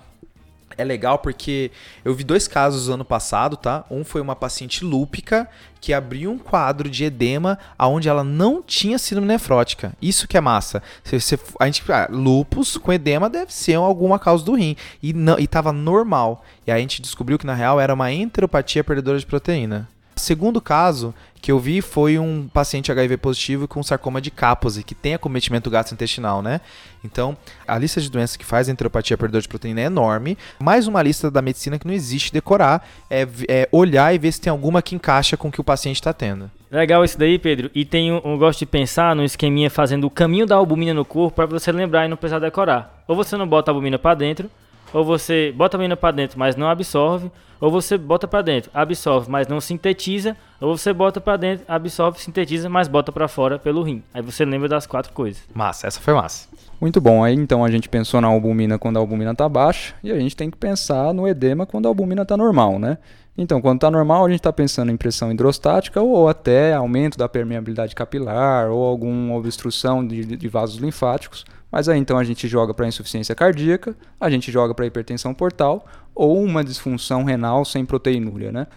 é 0.80 0.84
legal 0.84 1.20
porque 1.20 1.72
eu 2.06 2.16
vi 2.16 2.24
dois 2.24 2.48
casos 2.48 2.90
ano 2.90 3.04
passado, 3.04 3.58
tá? 3.58 3.84
Um 3.92 4.04
foi 4.04 4.22
uma 4.22 4.36
paciente 4.36 4.86
lúpica 4.86 5.48
que 5.82 5.94
abriu 5.94 6.32
um 6.32 6.38
quadro 6.38 6.90
de 6.90 7.04
edema 7.04 7.60
aonde 7.78 8.08
ela 8.08 8.24
não 8.24 8.62
tinha 8.62 8.98
síndrome 8.98 9.28
nefrótica. 9.28 9.94
Isso 10.02 10.28
que 10.28 10.38
é 10.38 10.42
massa. 10.42 10.82
Se, 11.04 11.20
se, 11.20 11.40
a 11.60 11.66
gente, 11.66 11.84
ah, 11.92 12.08
lupus 12.10 12.78
com 12.78 12.94
edema 12.94 13.30
deve 13.30 13.54
ser 13.54 13.76
alguma 13.76 14.18
causa 14.18 14.44
do 14.44 14.56
rim 14.56 14.76
e 15.04 15.14
não 15.14 15.38
e 15.38 15.48
tava 15.48 15.74
normal. 15.74 16.44
E 16.66 16.72
aí 16.72 16.78
a 16.78 16.82
gente 16.82 17.02
descobriu 17.02 17.38
que 17.38 17.46
na 17.46 17.54
real 17.54 17.80
era 17.80 17.94
uma 17.94 18.12
enteropatia 18.12 18.84
perdedora 18.84 19.20
de 19.20 19.26
proteína. 19.26 19.88
Segundo 20.20 20.62
caso 20.62 21.14
que 21.42 21.52
eu 21.52 21.58
vi 21.58 21.82
foi 21.82 22.20
um 22.20 22.48
paciente 22.48 22.92
HIV 22.92 23.18
positivo 23.18 23.68
com 23.68 23.82
sarcoma 23.82 24.20
de 24.20 24.30
Kaposi, 24.30 24.84
que 24.84 24.94
tem 24.94 25.14
acometimento 25.14 25.70
gastrointestinal, 25.70 26.42
né? 26.42 26.60
Então, 27.04 27.38
a 27.66 27.78
lista 27.78 28.02
de 28.02 28.12
doenças 28.12 28.36
que 28.36 28.46
faz 28.46 28.68
enteropatia 28.68 29.18
perdedora 29.18 29.42
de 29.42 29.48
proteína 29.48 29.82
é 29.82 29.86
enorme. 29.86 30.38
Mais 30.60 30.88
uma 30.88 31.02
lista 31.02 31.32
da 31.32 31.42
medicina 31.42 31.80
que 31.80 31.88
não 31.88 31.94
existe 31.94 32.34
decorar 32.34 32.88
é, 33.10 33.28
é 33.48 33.70
olhar 33.72 34.14
e 34.14 34.18
ver 34.18 34.32
se 34.32 34.42
tem 34.42 34.52
alguma 34.52 34.82
que 34.82 34.96
encaixa 34.96 35.38
com 35.38 35.48
o 35.48 35.52
que 35.52 35.62
o 35.62 35.64
paciente 35.64 35.96
está 35.96 36.12
tendo. 36.12 36.52
Legal 36.70 37.04
isso 37.04 37.18
daí, 37.18 37.40
Pedro. 37.40 37.72
E 37.74 37.88
um, 38.12 38.34
eu 38.34 38.38
gosto 38.38 38.60
de 38.60 38.66
pensar 38.66 39.16
no 39.16 39.24
esqueminha 39.24 39.70
fazendo 39.70 40.06
o 40.06 40.10
caminho 40.10 40.46
da 40.46 40.56
albumina 40.56 40.94
no 40.94 41.06
corpo 41.06 41.36
para 41.36 41.46
você 41.46 41.72
lembrar 41.72 42.06
e 42.06 42.10
não 42.10 42.18
precisar 42.18 42.40
decorar. 42.40 43.04
Ou 43.08 43.16
você 43.16 43.36
não 43.38 43.48
bota 43.48 43.72
a 43.72 43.74
albumina 43.74 43.98
para 43.98 44.14
dentro, 44.14 44.52
ou 44.94 45.04
você 45.04 45.52
bota 45.56 45.78
a 45.78 45.80
menina 45.80 45.96
para 45.96 46.12
dentro, 46.12 46.38
mas 46.38 46.56
não 46.56 46.68
absorve, 46.68 47.32
ou 47.60 47.72
você 47.72 47.98
bota 47.98 48.28
para 48.28 48.42
dentro, 48.42 48.72
absorve, 48.74 49.30
mas 49.30 49.48
não 49.48 49.60
sintetiza, 49.60 50.36
ou 50.60 50.78
você 50.78 50.94
bota 50.94 51.20
para 51.20 51.38
dentro, 51.38 51.66
absorve, 51.68 52.20
sintetiza, 52.20 52.70
mas 52.70 52.88
bota 52.88 53.12
para 53.12 53.28
fora 53.28 53.60
pelo 53.60 53.84
rim. 53.84 54.04
Aí 54.14 54.22
você 54.22 54.46
lembra 54.46 54.68
das 54.68 54.86
quatro 54.86 55.14
coisas. 55.14 55.44
Massa, 55.54 55.88
essa 55.88 56.00
foi 56.00 56.14
massa. 56.14 56.48
Muito 56.80 57.02
bom. 57.02 57.24
Aí 57.24 57.34
então 57.34 57.64
a 57.64 57.72
gente 57.72 57.90
pensou 57.90 58.22
na 58.22 58.28
albumina 58.28 58.78
quando 58.78 58.98
a 58.98 59.00
albumina 59.00 59.32
está 59.32 59.48
baixa 59.50 59.94
e 60.04 60.12
a 60.12 60.20
gente 60.20 60.36
tem 60.36 60.50
que 60.50 60.58
pensar 60.58 61.14
no 61.14 61.28
edema 61.28 61.66
quando 61.66 61.86
a 61.86 61.90
albumina 61.90 62.22
está 62.22 62.38
normal, 62.38 62.80
né? 62.80 62.98
Então, 63.42 63.62
quando 63.62 63.78
está 63.78 63.90
normal, 63.90 64.26
a 64.26 64.30
gente 64.30 64.42
está 64.42 64.52
pensando 64.52 64.92
em 64.92 64.98
pressão 64.98 65.32
hidrostática 65.32 66.02
ou 66.02 66.28
até 66.28 66.74
aumento 66.74 67.18
da 67.18 67.30
permeabilidade 67.30 67.96
capilar 67.96 68.70
ou 68.70 68.84
alguma 68.84 69.34
obstrução 69.36 70.06
de, 70.06 70.36
de 70.36 70.48
vasos 70.50 70.76
linfáticos. 70.76 71.46
Mas 71.72 71.88
aí 71.88 72.00
então 72.00 72.18
a 72.18 72.24
gente 72.24 72.48
joga 72.48 72.74
para 72.74 72.88
insuficiência 72.88 73.36
cardíaca, 73.36 73.96
a 74.20 74.30
gente 74.30 74.52
joga 74.52 74.74
para 74.74 74.86
hipertensão 74.86 75.34
portal 75.34 75.86
ou 76.16 76.44
uma 76.44 76.64
disfunção 76.64 77.24
renal 77.24 77.64
sem 77.64 77.86
proteinúria, 77.86 78.52
né? 78.52 78.68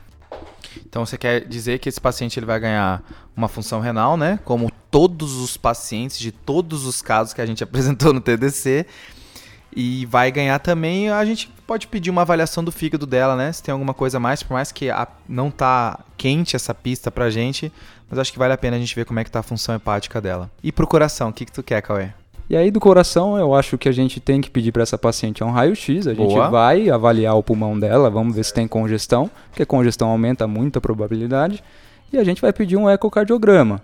Então 0.87 1.05
você 1.05 1.19
quer 1.19 1.47
dizer 1.47 1.79
que 1.79 1.89
esse 1.89 2.01
paciente 2.01 2.39
ele 2.39 2.47
vai 2.47 2.61
ganhar 2.61 3.03
uma 3.37 3.49
função 3.49 3.81
renal, 3.81 4.17
né? 4.17 4.39
Como 4.45 4.71
todos 4.91 5.35
os 5.37 5.57
pacientes 5.57 6.19
de 6.19 6.31
todos 6.31 6.85
os 6.85 7.03
casos 7.03 7.33
que 7.33 7.41
a 7.41 7.47
gente 7.47 7.63
apresentou 7.65 8.13
no 8.13 8.21
TDC. 8.21 8.87
E 9.75 10.05
vai 10.05 10.31
ganhar 10.31 10.59
também, 10.59 11.09
a 11.09 11.25
gente 11.25 11.51
pode 11.67 11.87
pedir 11.87 12.11
uma 12.11 12.21
avaliação 12.21 12.63
do 12.63 12.71
fígado 12.71 13.07
dela, 13.07 13.35
né? 13.35 13.51
Se 13.51 13.63
tem 13.63 13.73
alguma 13.73 13.95
coisa 13.95 14.19
a 14.19 14.21
mais, 14.21 14.43
por 14.43 14.53
mais 14.53 14.71
que 14.71 14.91
a, 14.91 15.09
não 15.27 15.51
tá 15.51 15.99
quente 16.19 16.55
essa 16.55 16.75
pista 16.75 17.11
pra 17.11 17.31
gente, 17.31 17.73
mas 18.11 18.19
acho 18.19 18.31
que 18.31 18.39
vale 18.39 18.53
a 18.53 18.59
pena 18.59 18.77
a 18.77 18.79
gente 18.79 18.95
ver 18.95 19.07
como 19.07 19.19
é 19.19 19.25
que 19.25 19.31
tá 19.31 19.41
a 19.41 19.43
função 19.43 19.75
hepática 19.75 20.21
dela. 20.21 20.51
E 20.63 20.71
pro 20.71 20.87
coração, 20.87 21.31
o 21.31 21.33
que 21.33 21.47
que 21.47 21.53
tu 21.53 21.63
quer, 21.63 21.81
Cauê? 21.81 22.11
E 22.53 22.57
aí 22.57 22.71
do 22.71 22.79
coração, 22.79 23.39
eu 23.39 23.55
acho 23.55 23.79
que 23.79 23.89
a 23.89 23.93
gente 23.93 24.21
tem 24.21 24.39
que 24.39 24.51
pedir 24.51 24.73
para 24.73 24.83
essa 24.83 24.99
paciente 24.99 25.43
um 25.43 25.51
raio-x. 25.51 26.07
A 26.07 26.13
gente 26.13 26.35
vai 26.51 26.91
avaliar 26.91 27.35
o 27.35 27.43
pulmão 27.43 27.81
dela, 27.81 28.11
vamos 28.11 28.37
ver 28.37 28.45
se 28.45 28.53
tem 28.53 28.69
congestão, 28.69 29.31
porque 29.49 29.65
congestão 29.65 30.11
aumenta 30.11 30.47
muito 30.47 30.79
a 30.79 30.81
probabilidade. 30.83 31.65
E 32.13 32.19
a 32.19 32.25
gente 32.25 32.43
vai 32.43 32.53
pedir 32.53 32.77
um 32.77 32.91
ecocardiograma. 32.91 33.81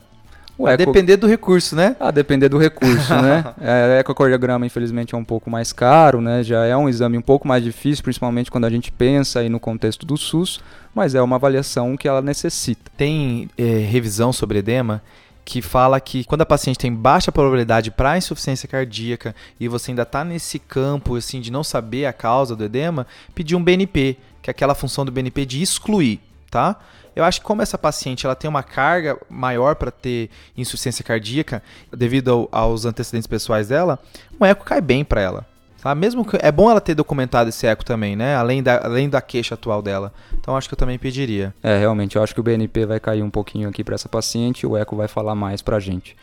O 0.59 0.67
a 0.67 0.73
eco... 0.73 0.85
depender 0.85 1.17
do 1.17 1.27
recurso, 1.27 1.75
né? 1.75 1.97
A 1.99 2.11
depender 2.11 2.51
do 2.51 2.59
recurso, 2.59 3.15
né? 3.15 3.43
É, 3.59 4.01
ecocardiograma, 4.01 4.67
infelizmente, 4.67 5.15
é 5.15 5.19
um 5.19 5.25
pouco 5.25 5.49
mais 5.49 5.73
caro, 5.73 6.21
né? 6.21 6.43
Já 6.43 6.67
é 6.67 6.77
um 6.77 6.91
exame 6.91 7.17
um 7.17 7.23
pouco 7.23 7.49
mais 7.49 7.65
difícil, 7.65 8.05
principalmente 8.05 8.51
quando 8.51 8.67
a 8.67 8.71
gente 8.71 8.93
pensa 8.93 9.41
aí 9.41 9.49
no 9.49 9.59
contexto 9.59 10.05
do 10.05 10.19
SUS, 10.19 10.61
mas 10.95 11.15
é 11.15 11.23
uma 11.23 11.37
avaliação 11.37 11.97
que 11.97 12.07
ela 12.07 12.21
necessita. 12.21 12.91
Tem 12.99 13.49
é, 13.57 13.63
revisão 13.63 14.31
sobre 14.31 14.59
edema 14.59 15.01
que 15.49 15.63
fala 15.63 15.99
que 15.99 16.25
quando 16.25 16.43
a 16.43 16.47
paciente 16.47 16.79
tem 16.79 16.93
baixa 16.93 17.33
probabilidade 17.33 17.91
para 17.91 18.19
insuficiência 18.19 18.69
cardíaca 18.69 19.35
e 19.59 19.67
você 19.67 19.91
ainda 19.91 20.03
está 20.03 20.23
nesse 20.23 20.59
campo 20.59 21.17
assim 21.17 21.41
de 21.41 21.51
não 21.51 21.65
saber 21.65 22.05
a 22.05 22.13
causa 22.13 22.55
do 22.55 22.65
edema, 22.65 23.07
pedir 23.35 23.57
um 23.57 23.65
BNP, 23.65 24.19
que 24.43 24.51
é 24.51 24.53
aquela 24.53 24.75
função 24.75 25.07
do 25.07 25.11
BNP 25.11 25.47
de 25.47 25.63
excluir, 25.63 26.21
tá? 26.51 26.79
Eu 27.17 27.25
acho 27.25 27.41
que 27.41 27.47
como 27.47 27.63
essa 27.63 27.79
paciente 27.79 28.27
ela 28.27 28.35
tem 28.35 28.47
uma 28.47 28.63
carga 28.63 29.19
maior 29.27 29.75
para 29.77 29.91
ter 29.91 30.29
insuficiência 30.55 31.03
cardíaca 31.03 31.63
devido 31.91 32.31
ao, 32.31 32.49
aos 32.53 32.85
antecedentes 32.85 33.27
pessoais 33.27 33.69
dela, 33.69 33.99
um 34.39 34.45
eco 34.45 34.67
cai 34.67 34.83
bem 34.83 35.03
para 35.03 35.23
ela. 35.23 35.47
Tá? 35.81 35.95
Mesmo 35.95 36.25
que, 36.25 36.37
é 36.41 36.51
bom 36.51 36.71
ela 36.71 36.81
ter 36.81 36.95
documentado 36.95 37.49
esse 37.49 37.67
eco 37.67 37.85
também, 37.85 38.17
né? 38.17 38.35
Além 38.35 38.63
da, 38.63 38.85
além 38.85 39.09
da 39.09 39.21
queixa 39.21 39.55
atual 39.55 39.81
dela. 39.81 40.13
Então 40.39 40.57
acho 40.57 40.69
que 40.69 40.75
eu 40.75 40.79
também 40.79 40.99
pediria. 40.99 41.55
É, 41.63 41.79
realmente, 41.79 42.17
eu 42.17 42.23
acho 42.23 42.35
que 42.35 42.41
o 42.41 42.43
BNP 42.43 42.87
vai 42.87 43.01
cair 43.01 43.23
um 43.23 43.31
pouquinho 43.31 43.69
aqui 43.69 43.85
para 43.85 43.95
essa 43.95 44.09
paciente 44.09 44.63
e 44.63 44.67
o 44.67 44.77
eco 44.77 44.97
vai 44.97 45.09
falar 45.09 45.35
mais 45.35 45.63
pra 45.63 45.79
gente. 45.79 46.17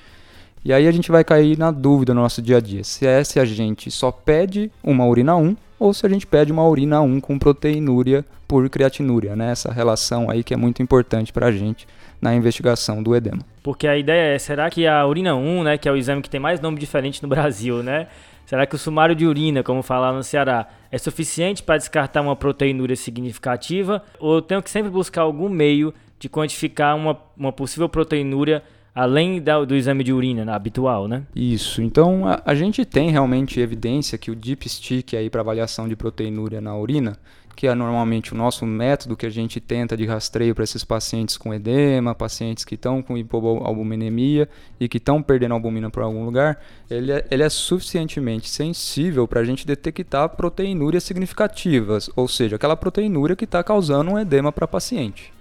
E 0.63 0.73
aí 0.73 0.87
a 0.87 0.91
gente 0.91 1.11
vai 1.11 1.23
cair 1.23 1.57
na 1.57 1.69
dúvida 1.69 2.13
no 2.13 2.21
nosso 2.21 2.41
dia 2.41 2.57
a 2.57 2.59
dia, 2.59 2.83
se 2.83 3.05
é 3.05 3.23
se 3.23 3.39
a 3.39 3.45
gente 3.45 3.91
só 3.91 4.11
pede 4.11 4.71
uma 4.83 5.05
urina 5.05 5.35
1 5.35 5.55
ou 5.77 5.93
se 5.93 6.03
a 6.07 6.09
gente 6.09 6.25
pede 6.25 6.51
uma 6.51 6.67
urina 6.67 7.01
1 7.01 7.21
com 7.21 7.37
proteinúria 7.37 8.25
por 8.47 8.67
creatinúria, 8.67 9.35
né? 9.35 9.51
Essa 9.51 9.71
relação 9.71 10.27
aí 10.27 10.43
que 10.43 10.55
é 10.55 10.57
muito 10.57 10.81
importante 10.81 11.31
pra 11.31 11.51
gente 11.51 11.87
na 12.19 12.33
investigação 12.33 13.03
do 13.03 13.15
edema. 13.15 13.43
Porque 13.61 13.87
a 13.87 13.95
ideia 13.95 14.33
é, 14.35 14.39
será 14.39 14.67
que 14.69 14.87
a 14.87 15.05
urina 15.05 15.35
1, 15.35 15.63
né, 15.63 15.77
que 15.77 15.87
é 15.87 15.91
o 15.91 15.95
exame 15.95 16.23
que 16.23 16.29
tem 16.29 16.39
mais 16.39 16.59
nome 16.59 16.79
diferente 16.79 17.21
no 17.21 17.29
Brasil, 17.29 17.83
né? 17.83 18.07
Será 18.45 18.65
que 18.65 18.75
o 18.75 18.77
sumário 18.77 19.15
de 19.15 19.25
urina, 19.25 19.63
como 19.63 19.81
falar 19.81 20.13
no 20.13 20.23
Ceará, 20.23 20.67
é 20.91 20.97
suficiente 20.97 21.63
para 21.63 21.77
descartar 21.77 22.21
uma 22.21 22.35
proteinúria 22.35 22.95
significativa? 22.95 24.03
Ou 24.19 24.35
eu 24.35 24.41
tenho 24.41 24.61
que 24.61 24.69
sempre 24.69 24.89
buscar 24.89 25.23
algum 25.23 25.49
meio 25.49 25.93
de 26.19 26.29
quantificar 26.29 26.95
uma, 26.95 27.17
uma 27.35 27.51
possível 27.51 27.89
proteinúria 27.89 28.63
além 28.95 29.41
da, 29.41 29.63
do 29.65 29.75
exame 29.75 30.05
de 30.05 30.13
urina 30.13 30.45
né, 30.45 30.53
habitual, 30.53 31.05
né? 31.05 31.23
Isso. 31.35 31.81
Então 31.81 32.25
a, 32.25 32.41
a, 32.45 32.55
gente 32.55 32.85
tem 32.85 33.11
realmente 33.11 33.59
evidência 33.59 34.17
que 34.17 34.31
o 34.31 34.35
dipstick 34.35 35.17
aí 35.17 35.29
para 35.29 35.41
avaliação 35.41 35.85
de 35.85 35.97
proteinúria 35.97 36.61
na 36.61 36.77
urina, 36.77 37.17
que 37.55 37.67
é 37.67 37.73
normalmente 37.73 38.33
o 38.33 38.37
nosso 38.37 38.65
método 38.65 39.15
que 39.15 39.25
a 39.25 39.29
gente 39.29 39.59
tenta 39.59 39.95
de 39.95 40.05
rastreio 40.05 40.53
para 40.53 40.63
esses 40.63 40.83
pacientes 40.83 41.37
com 41.37 41.53
edema, 41.53 42.13
pacientes 42.13 42.65
que 42.65 42.75
estão 42.75 43.01
com 43.01 43.17
hipoalbuminemia 43.17 44.49
e 44.79 44.87
que 44.87 44.97
estão 44.97 45.21
perdendo 45.21 45.53
albumina 45.53 45.89
por 45.89 46.03
algum 46.03 46.25
lugar, 46.25 46.59
ele 46.89 47.11
é, 47.11 47.25
ele 47.31 47.43
é 47.43 47.49
suficientemente 47.49 48.49
sensível 48.49 49.27
para 49.27 49.41
a 49.41 49.43
gente 49.43 49.65
detectar 49.65 50.29
proteinúrias 50.29 51.03
significativas, 51.03 52.09
ou 52.15 52.27
seja, 52.27 52.55
aquela 52.55 52.75
proteinúria 52.75 53.35
que 53.35 53.45
está 53.45 53.63
causando 53.63 54.11
um 54.11 54.19
edema 54.19 54.51
para 54.51 54.67
paciente. 54.67 55.34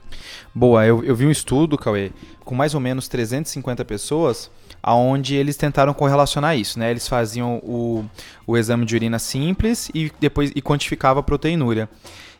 Boa, 0.54 0.86
eu, 0.86 1.04
eu 1.04 1.14
vi 1.16 1.26
um 1.26 1.30
estudo, 1.30 1.76
Cauê, 1.76 2.10
com 2.44 2.54
mais 2.54 2.74
ou 2.74 2.80
menos 2.80 3.08
350 3.08 3.84
pessoas, 3.84 4.50
aonde 4.82 5.34
eles 5.34 5.56
tentaram 5.56 5.94
correlacionar 5.94 6.56
isso, 6.56 6.78
né? 6.78 6.90
Eles 6.90 7.08
faziam 7.08 7.56
o, 7.64 8.04
o 8.46 8.56
exame 8.56 8.84
de 8.84 8.94
urina 8.94 9.18
simples 9.18 9.90
e 9.94 10.12
depois 10.20 10.52
e 10.54 10.60
quantificava 10.60 11.20
a 11.20 11.22
proteinúria. 11.22 11.88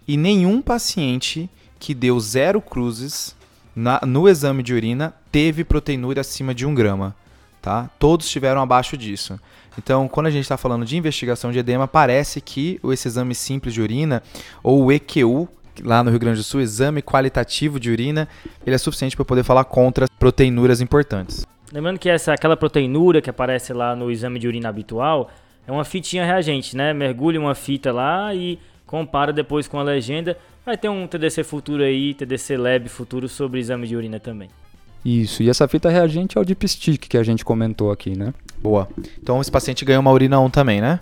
E 0.06 0.16
nenhum 0.16 0.60
paciente 0.60 1.48
que 1.78 1.94
deu 1.94 2.20
zero 2.20 2.60
cruzes 2.60 3.34
na, 3.74 4.00
no 4.06 4.28
exame 4.28 4.62
de 4.62 4.74
urina 4.74 5.14
teve 5.32 5.64
proteinúria 5.64 6.20
acima 6.20 6.54
de 6.54 6.66
1 6.66 6.74
grama, 6.74 7.16
tá? 7.60 7.90
Todos 7.98 8.28
tiveram 8.28 8.60
abaixo 8.60 8.96
disso. 8.96 9.38
Então, 9.76 10.06
quando 10.06 10.26
a 10.26 10.30
gente 10.30 10.42
está 10.42 10.56
falando 10.56 10.84
de 10.84 10.96
investigação 10.96 11.50
de 11.50 11.58
edema, 11.58 11.88
parece 11.88 12.40
que 12.40 12.78
esse 12.84 13.08
exame 13.08 13.34
simples 13.34 13.74
de 13.74 13.82
urina, 13.82 14.22
ou 14.62 14.84
o 14.84 14.92
EQU, 14.92 15.48
lá 15.82 16.02
no 16.02 16.10
Rio 16.10 16.18
Grande 16.18 16.38
do 16.38 16.44
Sul, 16.44 16.60
exame 16.60 17.02
qualitativo 17.02 17.80
de 17.80 17.90
urina, 17.90 18.28
ele 18.66 18.74
é 18.74 18.78
suficiente 18.78 19.16
para 19.16 19.24
poder 19.24 19.42
falar 19.42 19.64
contra 19.64 20.06
proteinúrias 20.18 20.80
importantes. 20.80 21.46
Lembrando 21.72 21.98
que 21.98 22.08
essa 22.08 22.32
aquela 22.32 22.56
proteinúria 22.56 23.20
que 23.20 23.30
aparece 23.30 23.72
lá 23.72 23.96
no 23.96 24.10
exame 24.10 24.38
de 24.38 24.46
urina 24.46 24.68
habitual 24.68 25.30
é 25.66 25.72
uma 25.72 25.84
fitinha 25.84 26.24
reagente, 26.24 26.76
né? 26.76 26.92
Mergulha 26.92 27.40
uma 27.40 27.54
fita 27.54 27.90
lá 27.92 28.34
e 28.34 28.58
compara 28.86 29.32
depois 29.32 29.66
com 29.66 29.78
a 29.78 29.82
legenda. 29.82 30.36
Vai 30.64 30.76
ter 30.76 30.88
um 30.88 31.06
TDC 31.06 31.42
futuro 31.42 31.82
aí, 31.82 32.14
TDC 32.14 32.56
Lab 32.56 32.88
futuro 32.88 33.28
sobre 33.28 33.60
exame 33.60 33.86
de 33.86 33.96
urina 33.96 34.20
também. 34.20 34.48
Isso, 35.04 35.42
e 35.42 35.50
essa 35.50 35.68
fita 35.68 35.90
reagente 35.90 36.38
é 36.38 36.40
o 36.40 36.44
dipstick 36.44 37.08
que 37.08 37.18
a 37.18 37.22
gente 37.22 37.44
comentou 37.44 37.90
aqui, 37.90 38.16
né? 38.16 38.32
Boa. 38.58 38.88
Então 39.22 39.38
esse 39.40 39.50
paciente 39.50 39.84
ganhou 39.84 40.00
uma 40.00 40.10
urina 40.10 40.40
1 40.40 40.48
também, 40.48 40.80
né? 40.80 41.00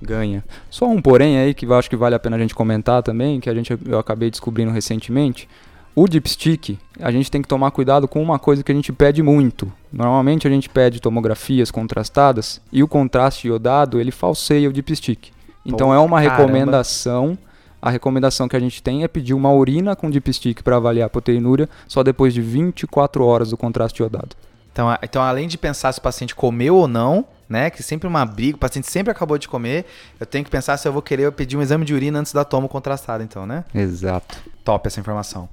Ganha. 0.00 0.44
Só 0.70 0.86
um 0.88 1.00
porém 1.00 1.38
aí 1.38 1.54
que 1.54 1.66
eu 1.66 1.74
acho 1.74 1.90
que 1.90 1.96
vale 1.96 2.14
a 2.14 2.18
pena 2.18 2.36
a 2.36 2.38
gente 2.38 2.54
comentar 2.54 3.02
também, 3.02 3.40
que 3.40 3.50
a 3.50 3.54
gente 3.54 3.76
eu 3.86 3.98
acabei 3.98 4.30
descobrindo 4.30 4.70
recentemente. 4.70 5.48
O 5.94 6.06
dipstick, 6.06 6.78
a 7.00 7.10
gente 7.10 7.30
tem 7.30 7.40
que 7.40 7.48
tomar 7.48 7.70
cuidado 7.70 8.06
com 8.06 8.22
uma 8.22 8.38
coisa 8.38 8.62
que 8.62 8.70
a 8.70 8.74
gente 8.74 8.92
pede 8.92 9.22
muito. 9.22 9.72
Normalmente 9.90 10.46
a 10.46 10.50
gente 10.50 10.68
pede 10.68 11.00
tomografias 11.00 11.70
contrastadas 11.70 12.60
e 12.70 12.82
o 12.82 12.88
contraste 12.88 13.48
iodado, 13.48 13.98
ele 13.98 14.10
falseia 14.10 14.68
o 14.68 14.72
dipstick. 14.72 15.30
Então 15.64 15.88
Pô, 15.88 15.94
é 15.94 15.98
uma 15.98 16.22
caramba. 16.22 16.36
recomendação. 16.36 17.38
A 17.80 17.88
recomendação 17.88 18.46
que 18.46 18.56
a 18.56 18.60
gente 18.60 18.82
tem 18.82 19.04
é 19.04 19.08
pedir 19.08 19.32
uma 19.32 19.52
urina 19.52 19.96
com 19.96 20.10
dipstick 20.10 20.62
para 20.62 20.76
avaliar 20.76 21.06
a 21.06 21.10
proteinúria 21.10 21.68
só 21.88 22.02
depois 22.02 22.34
de 22.34 22.42
24 22.42 23.24
horas 23.24 23.50
do 23.50 23.56
contraste 23.56 24.02
iodado. 24.02 24.36
Então, 24.72 24.94
então, 25.02 25.22
além 25.22 25.48
de 25.48 25.56
pensar 25.56 25.90
se 25.92 25.98
o 25.98 26.02
paciente 26.02 26.34
comeu 26.34 26.76
ou 26.76 26.86
não, 26.86 27.24
né? 27.48 27.70
Que 27.70 27.82
sempre 27.82 28.08
uma 28.08 28.24
briga, 28.24 28.56
o 28.56 28.58
paciente 28.58 28.90
sempre 28.90 29.10
acabou 29.10 29.38
de 29.38 29.48
comer. 29.48 29.84
Eu 30.18 30.26
tenho 30.26 30.44
que 30.44 30.50
pensar 30.50 30.76
se 30.76 30.86
eu 30.86 30.92
vou 30.92 31.02
querer 31.02 31.30
pedir 31.32 31.56
um 31.56 31.62
exame 31.62 31.84
de 31.84 31.94
urina 31.94 32.18
antes 32.18 32.32
da 32.32 32.44
toma 32.44 32.68
contrastada, 32.68 33.22
então, 33.22 33.46
né? 33.46 33.64
Exato. 33.74 34.38
Top 34.64 34.86
essa 34.86 35.00
informação. 35.00 35.48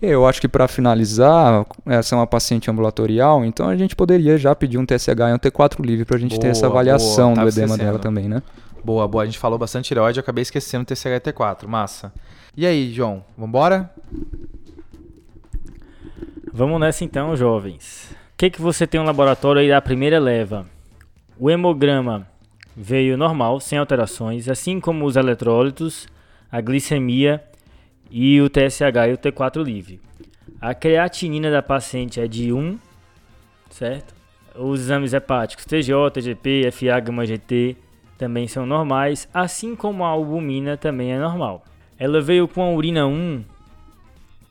Eu 0.00 0.26
acho 0.26 0.40
que 0.40 0.48
para 0.48 0.68
finalizar, 0.68 1.64
essa 1.86 2.14
é 2.14 2.18
uma 2.18 2.26
paciente 2.26 2.70
ambulatorial, 2.70 3.44
então 3.44 3.68
a 3.68 3.76
gente 3.76 3.96
poderia 3.96 4.36
já 4.36 4.54
pedir 4.54 4.76
um 4.76 4.84
TSH 4.84 5.08
e 5.08 5.32
um 5.32 5.38
T4 5.38 5.84
livre 5.84 6.04
para 6.04 6.16
a 6.16 6.20
gente 6.20 6.32
boa, 6.32 6.42
ter 6.42 6.48
essa 6.48 6.66
avaliação 6.66 7.32
boa, 7.32 7.44
do 7.44 7.48
edema 7.48 7.66
esquecendo. 7.66 7.84
dela 7.84 7.98
também, 7.98 8.28
né? 8.28 8.42
Boa, 8.84 9.08
boa. 9.08 9.22
A 9.22 9.26
gente 9.26 9.38
falou 9.38 9.58
bastante 9.58 9.86
tireoide, 9.86 10.18
eu 10.18 10.22
acabei 10.22 10.42
esquecendo 10.42 10.82
o 10.82 10.86
TSH 10.86 11.06
e 11.06 11.20
T4. 11.20 11.66
Massa. 11.66 12.12
E 12.54 12.66
aí, 12.66 12.92
João, 12.92 13.24
vambora? 13.36 13.90
Vamos 16.52 16.78
nessa 16.78 17.02
então, 17.02 17.34
jovens. 17.34 18.10
O 18.12 18.36
que, 18.36 18.50
que 18.50 18.60
você 18.60 18.86
tem 18.86 19.00
um 19.00 19.04
laboratório 19.04 19.60
aí 19.60 19.68
da 19.68 19.80
primeira 19.80 20.18
leva? 20.18 20.66
O 21.38 21.50
hemograma 21.50 22.26
veio 22.74 23.18
normal, 23.18 23.60
sem 23.60 23.78
alterações, 23.78 24.48
assim 24.48 24.80
como 24.80 25.04
os 25.04 25.16
eletrólitos, 25.16 26.08
a 26.50 26.62
glicemia 26.62 27.44
e 28.10 28.40
o 28.40 28.48
TSH 28.48 29.08
e 29.08 29.12
o 29.12 29.18
T4 29.18 29.62
livre. 29.62 30.00
A 30.58 30.74
creatinina 30.74 31.50
da 31.50 31.62
paciente 31.62 32.18
é 32.18 32.26
de 32.26 32.54
1, 32.54 32.78
certo? 33.68 34.14
Os 34.54 34.80
exames 34.80 35.12
hepáticos 35.12 35.66
TJ, 35.66 36.10
TGP, 36.10 36.70
FA, 36.72 36.98
gama 37.00 37.26
GT 37.26 37.76
também 38.16 38.48
são 38.48 38.64
normais, 38.64 39.28
assim 39.34 39.76
como 39.76 40.04
a 40.04 40.08
albumina 40.08 40.78
também 40.78 41.12
é 41.12 41.18
normal. 41.18 41.64
Ela 41.98 42.22
veio 42.22 42.48
com 42.48 42.62
a 42.62 42.70
urina 42.70 43.06
1 43.06 43.44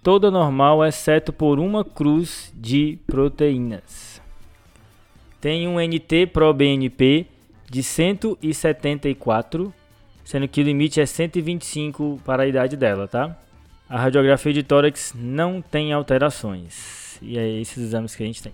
toda 0.03 0.29
normal, 0.29 0.85
exceto 0.85 1.33
por 1.33 1.57
uma 1.57 1.83
cruz 1.83 2.53
de 2.55 2.99
proteínas 3.07 4.14
tem 5.45 5.67
um 5.67 5.75
NT 5.79 6.25
Pro 6.33 6.51
BNP 6.51 7.27
de 7.69 7.83
174, 7.83 9.71
sendo 10.23 10.47
que 10.47 10.59
o 10.59 10.63
limite 10.63 10.99
é 10.99 11.05
125 11.05 12.19
para 12.25 12.41
a 12.41 12.47
idade 12.47 12.75
dela, 12.75 13.07
tá? 13.07 13.37
A 13.87 13.99
radiografia 13.99 14.51
de 14.51 14.63
tórax 14.63 15.13
não 15.15 15.61
tem 15.61 15.93
alterações. 15.93 17.19
E 17.21 17.37
é 17.37 17.47
esses 17.61 17.77
exames 17.77 18.15
que 18.15 18.23
a 18.23 18.25
gente 18.25 18.41
tem. 18.41 18.53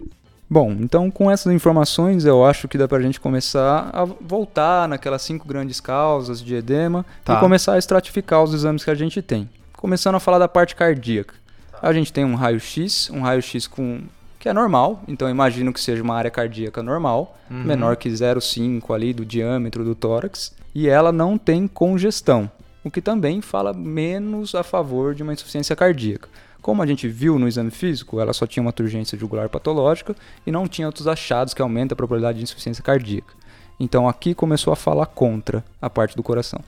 Bom, 0.50 0.76
então 0.82 1.10
com 1.10 1.32
essas 1.32 1.54
informações 1.54 2.26
eu 2.26 2.46
acho 2.46 2.68
que 2.68 2.78
dá 2.78 2.90
pra 2.90 3.00
gente 3.00 3.22
começar 3.22 3.90
a 3.94 4.04
voltar 4.04 4.86
naquelas 4.90 5.22
cinco 5.22 5.48
grandes 5.48 5.80
causas 5.80 6.44
de 6.44 6.56
edema 6.56 7.06
tá. 7.24 7.38
e 7.38 7.40
começar 7.40 7.76
a 7.76 7.78
estratificar 7.78 8.44
os 8.44 8.54
exames 8.54 8.84
que 8.84 8.92
a 8.92 8.96
gente 8.96 9.22
tem. 9.22 9.50
Começando 9.78 10.16
a 10.16 10.20
falar 10.20 10.40
da 10.40 10.48
parte 10.50 10.76
cardíaca. 10.76 11.36
Tá. 11.72 11.80
A 11.84 11.94
gente 11.94 12.12
tem 12.12 12.26
um 12.26 12.36
raio-x, 12.36 13.10
um 13.12 13.22
raio-x 13.22 13.66
com 13.66 14.02
que 14.42 14.50
é 14.50 14.54
normal, 14.54 15.04
então 15.08 15.30
imagino 15.30 15.72
que 15.72 15.80
seja 15.80 16.02
uma 16.02 16.16
área 16.16 16.32
cardíaca 16.32 16.82
normal, 16.82 17.38
uhum. 17.48 17.64
menor 17.64 17.96
que 17.96 18.10
0,5 18.10 18.92
ali 18.92 19.14
do 19.14 19.24
diâmetro 19.24 19.86
do 19.86 19.94
tórax, 19.94 20.52
e 20.74 20.90
ela 20.90 21.12
não 21.12 21.38
tem 21.38 21.68
congestão, 21.68 22.50
o 22.84 22.90
que 22.90 23.04
também 23.04 23.40
fala 23.40 23.72
menos 23.72 24.56
a 24.56 24.64
favor 24.64 25.14
de 25.14 25.22
uma 25.22 25.32
insuficiência 25.32 25.76
cardíaca. 25.76 26.28
Como 26.60 26.82
a 26.82 26.88
gente 26.88 27.08
viu 27.08 27.38
no 27.38 27.48
exame 27.48 27.70
físico, 27.70 28.20
ela 28.20 28.34
só 28.34 28.48
tinha 28.48 28.64
uma 28.64 28.74
turgência 28.74 29.16
jugular 29.16 29.48
patológica 29.48 30.16
e 30.46 30.52
não 30.52 30.68
tinha 30.68 30.88
outros 30.88 31.08
achados 31.08 31.54
que 31.54 31.62
aumentam 31.62 31.94
a 31.94 31.98
probabilidade 31.98 32.40
de 32.40 32.44
insuficiência 32.44 32.84
cardíaca. 32.84 33.36
Então 33.80 34.10
aqui 34.10 34.34
começou 34.34 34.74
a 34.74 34.76
falar 34.76 35.06
contra 35.06 35.64
a 35.80 35.90
parte 35.90 36.16
do 36.16 36.24
coração. 36.24 36.62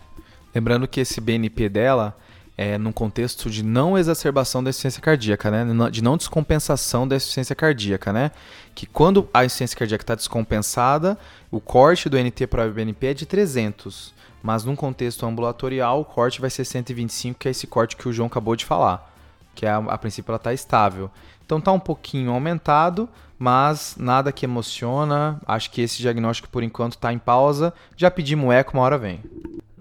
Lembrando 0.54 0.88
que 0.88 1.00
esse 1.00 1.20
BNP 1.20 1.70
dela 1.70 2.16
é, 2.58 2.78
num 2.78 2.92
contexto 2.92 3.50
de 3.50 3.64
não 3.64 3.98
exacerbação 3.98 4.64
da 4.64 4.70
insuficiência 4.70 5.02
cardíaca, 5.02 5.50
né? 5.50 5.66
De 5.90 6.04
não 6.04 6.18
descompensação 6.18 7.08
da 7.08 7.16
insuficiência 7.16 7.56
cardíaca, 7.56 8.14
né? 8.14 8.32
Que 8.76 8.86
quando 8.86 9.28
a 9.34 9.44
insuficiência 9.44 9.78
cardíaca 9.78 10.04
está 10.04 10.16
descompensada, 10.16 11.18
o 11.50 11.60
corte 11.60 12.10
do 12.10 12.18
NT 12.18 12.48
para 12.48 12.68
o 12.68 12.72
BNP 12.72 13.08
é 13.08 13.14
de 13.14 13.26
300. 13.26 14.14
Mas 14.42 14.64
num 14.64 14.76
contexto 14.76 15.26
ambulatorial, 15.26 16.02
o 16.02 16.06
corte 16.06 16.42
vai 16.42 16.50
ser 16.50 16.66
125, 16.66 17.40
que 17.40 17.48
é 17.48 17.52
esse 17.52 17.66
corte 17.66 17.96
que 17.96 18.08
o 18.08 18.14
João 18.14 18.28
acabou 18.28 18.56
de 18.56 18.66
falar. 18.66 19.12
Que 19.56 19.66
é, 19.66 19.70
a, 19.70 19.78
a 19.78 19.98
princípio 19.98 20.32
ela 20.32 20.38
está 20.38 20.54
estável. 20.54 21.10
Então 21.46 21.58
está 21.58 21.72
um 21.72 21.80
pouquinho 21.80 22.32
aumentado, 22.32 23.10
mas 23.40 23.96
nada 23.98 24.32
que 24.32 24.46
emociona. 24.46 25.40
Acho 25.48 25.72
que 25.72 25.82
esse 25.82 25.98
diagnóstico 25.98 26.50
por 26.50 26.62
enquanto 26.62 26.94
está 26.94 27.12
em 27.12 27.18
pausa. 27.18 27.74
Já 27.98 28.12
pedimos 28.12 28.54
eco, 28.54 28.78
uma 28.78 28.84
hora 28.84 28.98
vem 28.98 29.22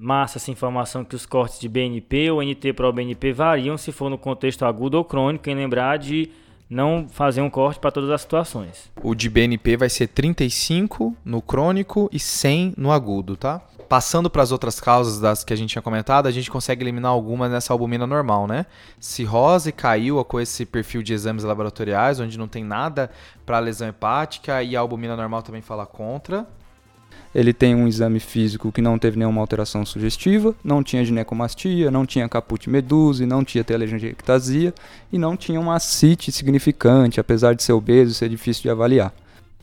massa 0.03 0.39
essa 0.39 0.51
informação 0.51 1.05
que 1.05 1.15
os 1.15 1.25
cortes 1.25 1.61
de 1.61 1.69
BNP 1.69 2.33
ou 2.33 2.43
NT 2.43 2.73
para 2.73 2.89
o 2.89 2.93
BNP 2.93 3.33
variam 3.33 3.79
se 3.79 3.93
for 3.93 4.11
no 4.11 4.19
contexto 4.19 4.65
agudo 4.65 4.99
ou 4.99 5.05
crônico, 5.05 5.49
em 5.49 5.55
lembrar 5.55 5.97
de 5.97 6.29
não 6.69 7.07
fazer 7.09 7.41
um 7.41 7.49
corte 7.49 7.79
para 7.79 7.93
todas 7.93 8.11
as 8.11 8.23
situações. 8.23 8.91
O 9.01 9.15
de 9.15 9.31
BNP 9.31 9.77
vai 9.77 9.89
ser 9.89 10.09
35 10.09 11.15
no 11.25 11.41
crônico 11.41 12.09
e 12.11 12.19
100 12.19 12.75
no 12.77 12.91
agudo, 12.91 13.37
tá? 13.37 13.61
Passando 13.89 14.29
para 14.29 14.43
as 14.43 14.51
outras 14.51 14.81
causas 14.81 15.21
das 15.21 15.45
que 15.45 15.53
a 15.53 15.57
gente 15.57 15.71
tinha 15.71 15.83
comentado, 15.83 16.27
a 16.27 16.31
gente 16.31 16.51
consegue 16.51 16.83
eliminar 16.83 17.13
algumas 17.13 17.51
nessa 17.51 17.73
albumina 17.73 18.07
normal, 18.07 18.49
né? 18.49 18.67
Cirrose 18.99 19.71
caiu 19.71 20.25
com 20.25 20.41
esse 20.41 20.65
perfil 20.67 21.03
de 21.03 21.13
exames 21.13 21.45
laboratoriais, 21.45 22.19
onde 22.19 22.39
não 22.39 22.49
tem 22.49 22.65
nada 22.65 23.11
para 23.47 23.59
lesão 23.61 23.87
hepática 23.87 24.63
e 24.63 24.75
a 24.75 24.81
albumina 24.81 25.15
normal 25.15 25.43
também 25.43 25.63
fala 25.63 25.87
contra. 25.87 26.47
Ele 27.35 27.53
tem 27.53 27.75
um 27.75 27.89
exame 27.89 28.21
físico 28.21 28.71
que 28.71 28.83
não 28.83 28.99
teve 28.99 29.19
nenhuma 29.19 29.41
alteração 29.41 29.87
sugestiva, 29.87 30.55
não 30.63 30.83
tinha 30.83 31.05
ginecomastia, 31.05 31.91
não 31.91 32.05
tinha 32.05 32.29
caput 32.29 32.69
meduse, 32.69 33.25
não 33.25 33.43
tinha 33.43 33.65
telangiectasia 33.65 34.75
e 35.11 35.17
não 35.17 35.37
tinha 35.37 35.59
uma 35.59 35.77
ascite 35.77 36.31
significante, 36.31 37.19
apesar 37.19 37.55
de 37.55 37.63
ser 37.63 37.73
obeso 37.73 38.13
e 38.13 38.15
ser 38.15 38.29
difícil 38.29 38.63
de 38.63 38.71
avaliar. 38.71 39.15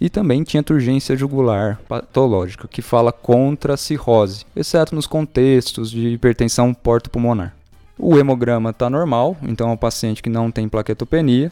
E 0.02 0.10
também 0.10 0.44
tinha 0.44 0.64
turgência 0.64 1.16
jugular 1.16 1.80
patológica, 1.88 2.68
que 2.68 2.82
fala 2.82 3.12
contra 3.12 3.74
a 3.74 3.78
cirrose, 3.78 4.46
exceto 4.56 4.96
nos 4.96 5.06
contextos 5.06 5.92
de 5.92 6.08
hipertensão 6.08 6.74
porto-pulmonar. 6.74 7.54
O 7.98 8.18
hemograma 8.18 8.70
está 8.70 8.90
normal, 8.90 9.36
então 9.44 9.70
é 9.70 9.74
um 9.74 9.78
paciente 9.78 10.24
que 10.24 10.30
não 10.30 10.50
tem 10.50 10.70
plaquetopenia, 10.70 11.52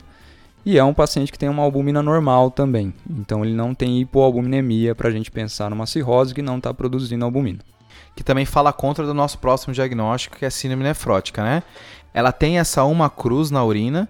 e 0.67 0.77
é 0.77 0.83
um 0.83 0.93
paciente 0.93 1.31
que 1.31 1.39
tem 1.39 1.47
uma 1.47 1.63
albumina 1.63 2.03
normal 2.03 2.51
também. 2.51 2.93
Então 3.09 3.41
ele 3.41 3.53
não 3.53 3.73
tem 3.73 4.01
hipoalbuminemia 4.01 4.93
para 4.93 5.07
a 5.07 5.11
gente 5.11 5.31
pensar 5.31 5.69
numa 5.69 5.85
cirrose 5.85 6.35
que 6.35 6.41
não 6.41 6.57
está 6.57 6.73
produzindo 6.73 7.23
albumina. 7.23 7.59
que 8.13 8.21
também 8.21 8.45
fala 8.45 8.73
contra 8.73 9.05
do 9.05 9.13
nosso 9.13 9.37
próximo 9.37 9.73
diagnóstico, 9.73 10.35
que 10.37 10.43
é 10.43 10.49
síndrome 10.49 10.83
nefrótica, 10.83 11.41
né? 11.41 11.63
Ela 12.13 12.33
tem 12.33 12.59
essa 12.59 12.83
uma 12.83 13.09
cruz 13.09 13.49
na 13.49 13.63
urina, 13.63 14.09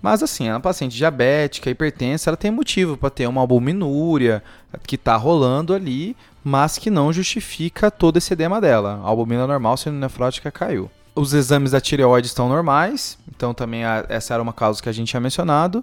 mas 0.00 0.22
assim, 0.22 0.46
é 0.46 0.52
uma 0.52 0.60
paciente 0.60 0.96
diabética, 0.96 1.70
hipertensa, 1.70 2.30
ela 2.30 2.36
tem 2.36 2.52
motivo 2.52 2.96
para 2.96 3.10
ter 3.10 3.26
uma 3.26 3.40
albuminúria 3.40 4.44
que 4.86 4.94
está 4.94 5.16
rolando 5.16 5.74
ali, 5.74 6.16
mas 6.44 6.78
que 6.78 6.88
não 6.88 7.12
justifica 7.12 7.90
todo 7.90 8.18
esse 8.18 8.32
edema 8.32 8.60
dela. 8.60 9.00
A 9.02 9.08
albumina 9.08 9.44
normal, 9.44 9.76
síndrome 9.76 10.02
nefrótica 10.02 10.52
caiu. 10.52 10.88
Os 11.16 11.32
exames 11.32 11.70
da 11.70 11.80
tireoide 11.80 12.26
estão 12.26 12.48
normais, 12.48 13.18
então 13.34 13.54
também 13.54 13.84
a, 13.84 14.04
essa 14.08 14.34
era 14.34 14.42
uma 14.42 14.52
causa 14.52 14.82
que 14.82 14.88
a 14.88 14.92
gente 14.92 15.08
tinha 15.08 15.20
mencionado. 15.20 15.82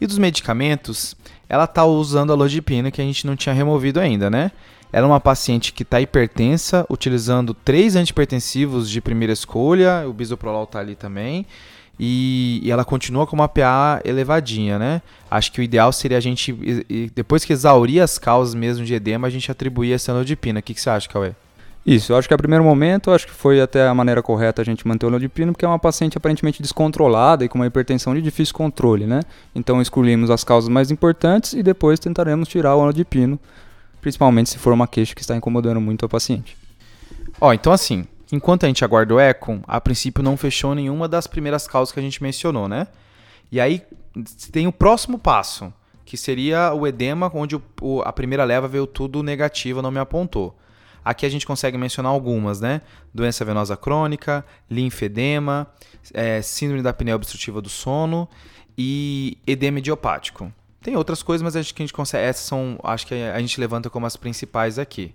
E 0.00 0.06
dos 0.06 0.16
medicamentos, 0.16 1.16
ela 1.48 1.64
está 1.64 1.84
usando 1.84 2.32
a 2.32 2.36
lodipina 2.36 2.90
que 2.90 3.00
a 3.00 3.04
gente 3.04 3.26
não 3.26 3.34
tinha 3.34 3.54
removido 3.54 3.98
ainda, 3.98 4.30
né? 4.30 4.52
Ela 4.92 5.06
é 5.06 5.10
uma 5.10 5.20
paciente 5.20 5.72
que 5.72 5.82
está 5.82 6.00
hipertensa, 6.00 6.86
utilizando 6.88 7.52
três 7.52 7.96
antipertensivos 7.96 8.88
de 8.88 9.00
primeira 9.00 9.32
escolha, 9.32 10.04
o 10.08 10.12
bisoprolol 10.12 10.64
está 10.64 10.78
ali 10.78 10.94
também, 10.94 11.44
e, 12.00 12.60
e, 12.62 12.70
ela 12.70 12.84
continua 12.84 13.26
com 13.26 13.34
uma 13.34 13.48
PA 13.48 14.00
elevadinha, 14.04 14.78
né? 14.78 15.02
Acho 15.28 15.50
que 15.50 15.60
o 15.60 15.62
ideal 15.64 15.92
seria 15.92 16.16
a 16.16 16.20
gente, 16.20 16.52
depois 17.12 17.44
que 17.44 17.52
exaurir 17.52 18.00
as 18.00 18.18
causas 18.18 18.54
mesmo 18.54 18.84
de 18.84 18.94
edema, 18.94 19.26
a 19.26 19.30
gente 19.30 19.50
atribuir 19.50 19.92
essa 19.92 20.14
nodipina. 20.14 20.60
O 20.60 20.62
que, 20.62 20.74
que 20.74 20.80
você 20.80 20.90
acha, 20.90 21.08
Cauê? 21.08 21.32
Isso, 21.86 22.12
eu 22.12 22.16
acho 22.16 22.28
que 22.28 22.34
a 22.34 22.38
primeiro 22.38 22.62
momento, 22.62 23.10
acho 23.10 23.26
que 23.26 23.32
foi 23.32 23.60
até 23.60 23.86
a 23.86 23.94
maneira 23.94 24.22
correta 24.22 24.60
a 24.60 24.64
gente 24.64 24.86
manter 24.86 25.06
o 25.06 25.10
nodipino, 25.10 25.52
porque 25.52 25.64
é 25.64 25.68
uma 25.68 25.78
paciente 25.78 26.18
aparentemente 26.18 26.60
descontrolada 26.60 27.44
e 27.44 27.48
com 27.48 27.58
uma 27.58 27.66
hipertensão 27.66 28.14
de 28.14 28.20
difícil 28.20 28.54
controle, 28.54 29.06
né? 29.06 29.20
Então 29.54 29.80
escolhemos 29.80 30.30
as 30.30 30.44
causas 30.44 30.68
mais 30.68 30.90
importantes 30.90 31.54
e 31.54 31.62
depois 31.62 31.98
tentaremos 31.98 32.46
tirar 32.48 32.74
o 32.74 32.84
nodipino 32.84 33.40
principalmente 34.00 34.50
se 34.50 34.58
for 34.58 34.72
uma 34.72 34.86
queixa 34.86 35.14
que 35.14 35.20
está 35.20 35.36
incomodando 35.36 35.80
muito 35.80 36.04
a 36.04 36.08
paciente. 36.08 36.56
Ó, 37.40 37.52
então 37.52 37.72
assim, 37.72 38.06
enquanto 38.32 38.64
a 38.64 38.66
gente 38.66 38.84
aguarda 38.84 39.14
o 39.14 39.20
ECO, 39.20 39.60
a 39.66 39.80
princípio 39.80 40.22
não 40.22 40.36
fechou 40.36 40.74
nenhuma 40.74 41.08
das 41.08 41.26
primeiras 41.26 41.66
causas 41.66 41.92
que 41.92 42.00
a 42.00 42.02
gente 42.02 42.22
mencionou, 42.22 42.68
né? 42.68 42.86
E 43.50 43.60
aí 43.60 43.82
tem 44.52 44.66
o 44.66 44.72
próximo 44.72 45.18
passo, 45.18 45.72
que 46.04 46.16
seria 46.16 46.72
o 46.72 46.86
edema, 46.86 47.30
onde 47.34 47.56
o, 47.56 47.62
o, 47.80 48.02
a 48.02 48.12
primeira 48.12 48.44
leva 48.44 48.68
veio 48.68 48.86
tudo 48.86 49.22
negativo, 49.22 49.82
não 49.82 49.90
me 49.90 49.98
apontou. 49.98 50.56
Aqui 51.08 51.24
a 51.24 51.28
gente 51.30 51.46
consegue 51.46 51.78
mencionar 51.78 52.12
algumas, 52.12 52.60
né? 52.60 52.82
Doença 53.14 53.42
venosa 53.42 53.78
crônica, 53.78 54.44
linfedema, 54.70 55.66
é, 56.12 56.42
síndrome 56.42 56.82
da 56.82 56.90
apneia 56.90 57.16
obstrutiva 57.16 57.62
do 57.62 57.70
sono 57.70 58.28
e 58.76 59.38
edema 59.46 59.78
idiopático. 59.78 60.52
Tem 60.82 60.96
outras 60.96 61.22
coisas, 61.22 61.42
mas 61.42 61.56
acho 61.56 61.74
que 61.74 61.82
a 61.82 61.86
gente 61.86 61.94
consegue. 61.94 62.26
Essas 62.26 62.44
são. 62.44 62.78
Acho 62.84 63.06
que 63.06 63.14
a 63.14 63.40
gente 63.40 63.58
levanta 63.58 63.88
como 63.88 64.04
as 64.04 64.16
principais 64.16 64.78
aqui. 64.78 65.14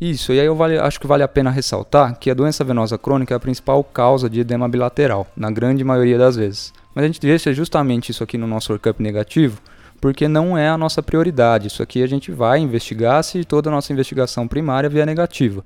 Isso, 0.00 0.32
e 0.32 0.40
aí 0.40 0.46
eu 0.46 0.56
vale, 0.56 0.76
acho 0.76 0.98
que 0.98 1.06
vale 1.06 1.22
a 1.22 1.28
pena 1.28 1.48
ressaltar 1.48 2.18
que 2.18 2.28
a 2.28 2.34
doença 2.34 2.64
venosa 2.64 2.98
crônica 2.98 3.32
é 3.32 3.36
a 3.36 3.40
principal 3.40 3.84
causa 3.84 4.28
de 4.28 4.40
edema 4.40 4.68
bilateral, 4.68 5.28
na 5.36 5.48
grande 5.48 5.84
maioria 5.84 6.18
das 6.18 6.34
vezes. 6.34 6.72
Mas 6.92 7.04
a 7.04 7.06
gente 7.06 7.20
deixa 7.20 7.52
justamente 7.52 8.10
isso 8.10 8.24
aqui 8.24 8.36
no 8.36 8.48
nosso 8.48 8.72
workup 8.72 9.00
negativo, 9.00 9.60
porque 10.00 10.26
não 10.26 10.56
é 10.56 10.68
a 10.68 10.78
nossa 10.78 11.02
prioridade. 11.02 11.66
Isso 11.66 11.82
aqui 11.82 12.02
a 12.02 12.06
gente 12.06 12.30
vai 12.30 12.58
investigar 12.58 13.22
se 13.22 13.44
toda 13.44 13.68
a 13.68 13.72
nossa 13.72 13.92
investigação 13.92 14.48
primária 14.48 14.88
vier 14.88 15.06
negativa. 15.06 15.64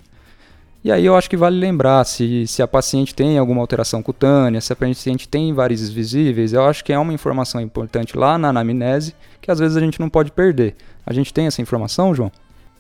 E 0.82 0.92
aí 0.92 1.06
eu 1.06 1.16
acho 1.16 1.30
que 1.30 1.36
vale 1.36 1.58
lembrar 1.58 2.04
se, 2.04 2.46
se 2.46 2.62
a 2.62 2.68
paciente 2.68 3.14
tem 3.14 3.38
alguma 3.38 3.62
alteração 3.62 4.02
cutânea, 4.02 4.60
se 4.60 4.70
a 4.70 4.76
paciente 4.76 5.26
tem 5.26 5.54
varizes 5.54 5.88
visíveis, 5.88 6.52
eu 6.52 6.62
acho 6.66 6.84
que 6.84 6.92
é 6.92 6.98
uma 6.98 7.14
informação 7.14 7.58
importante 7.58 8.18
lá 8.18 8.36
na 8.36 8.48
anamnese 8.48 9.14
que 9.40 9.50
às 9.50 9.58
vezes 9.58 9.78
a 9.78 9.80
gente 9.80 9.98
não 9.98 10.10
pode 10.10 10.30
perder. 10.30 10.74
A 11.06 11.12
gente 11.12 11.32
tem 11.32 11.46
essa 11.46 11.62
informação, 11.62 12.14
João? 12.14 12.30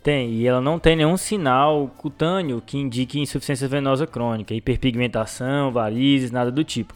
Tem, 0.02 0.32
e 0.32 0.46
ela 0.46 0.60
não 0.60 0.78
tem 0.78 0.96
nenhum 0.96 1.16
sinal 1.16 1.90
cutâneo 1.96 2.62
que 2.64 2.76
indique 2.76 3.18
insuficiência 3.18 3.66
venosa 3.66 4.06
crônica, 4.06 4.52
hiperpigmentação, 4.52 5.72
varizes, 5.72 6.30
nada 6.30 6.50
do 6.50 6.62
tipo. 6.62 6.94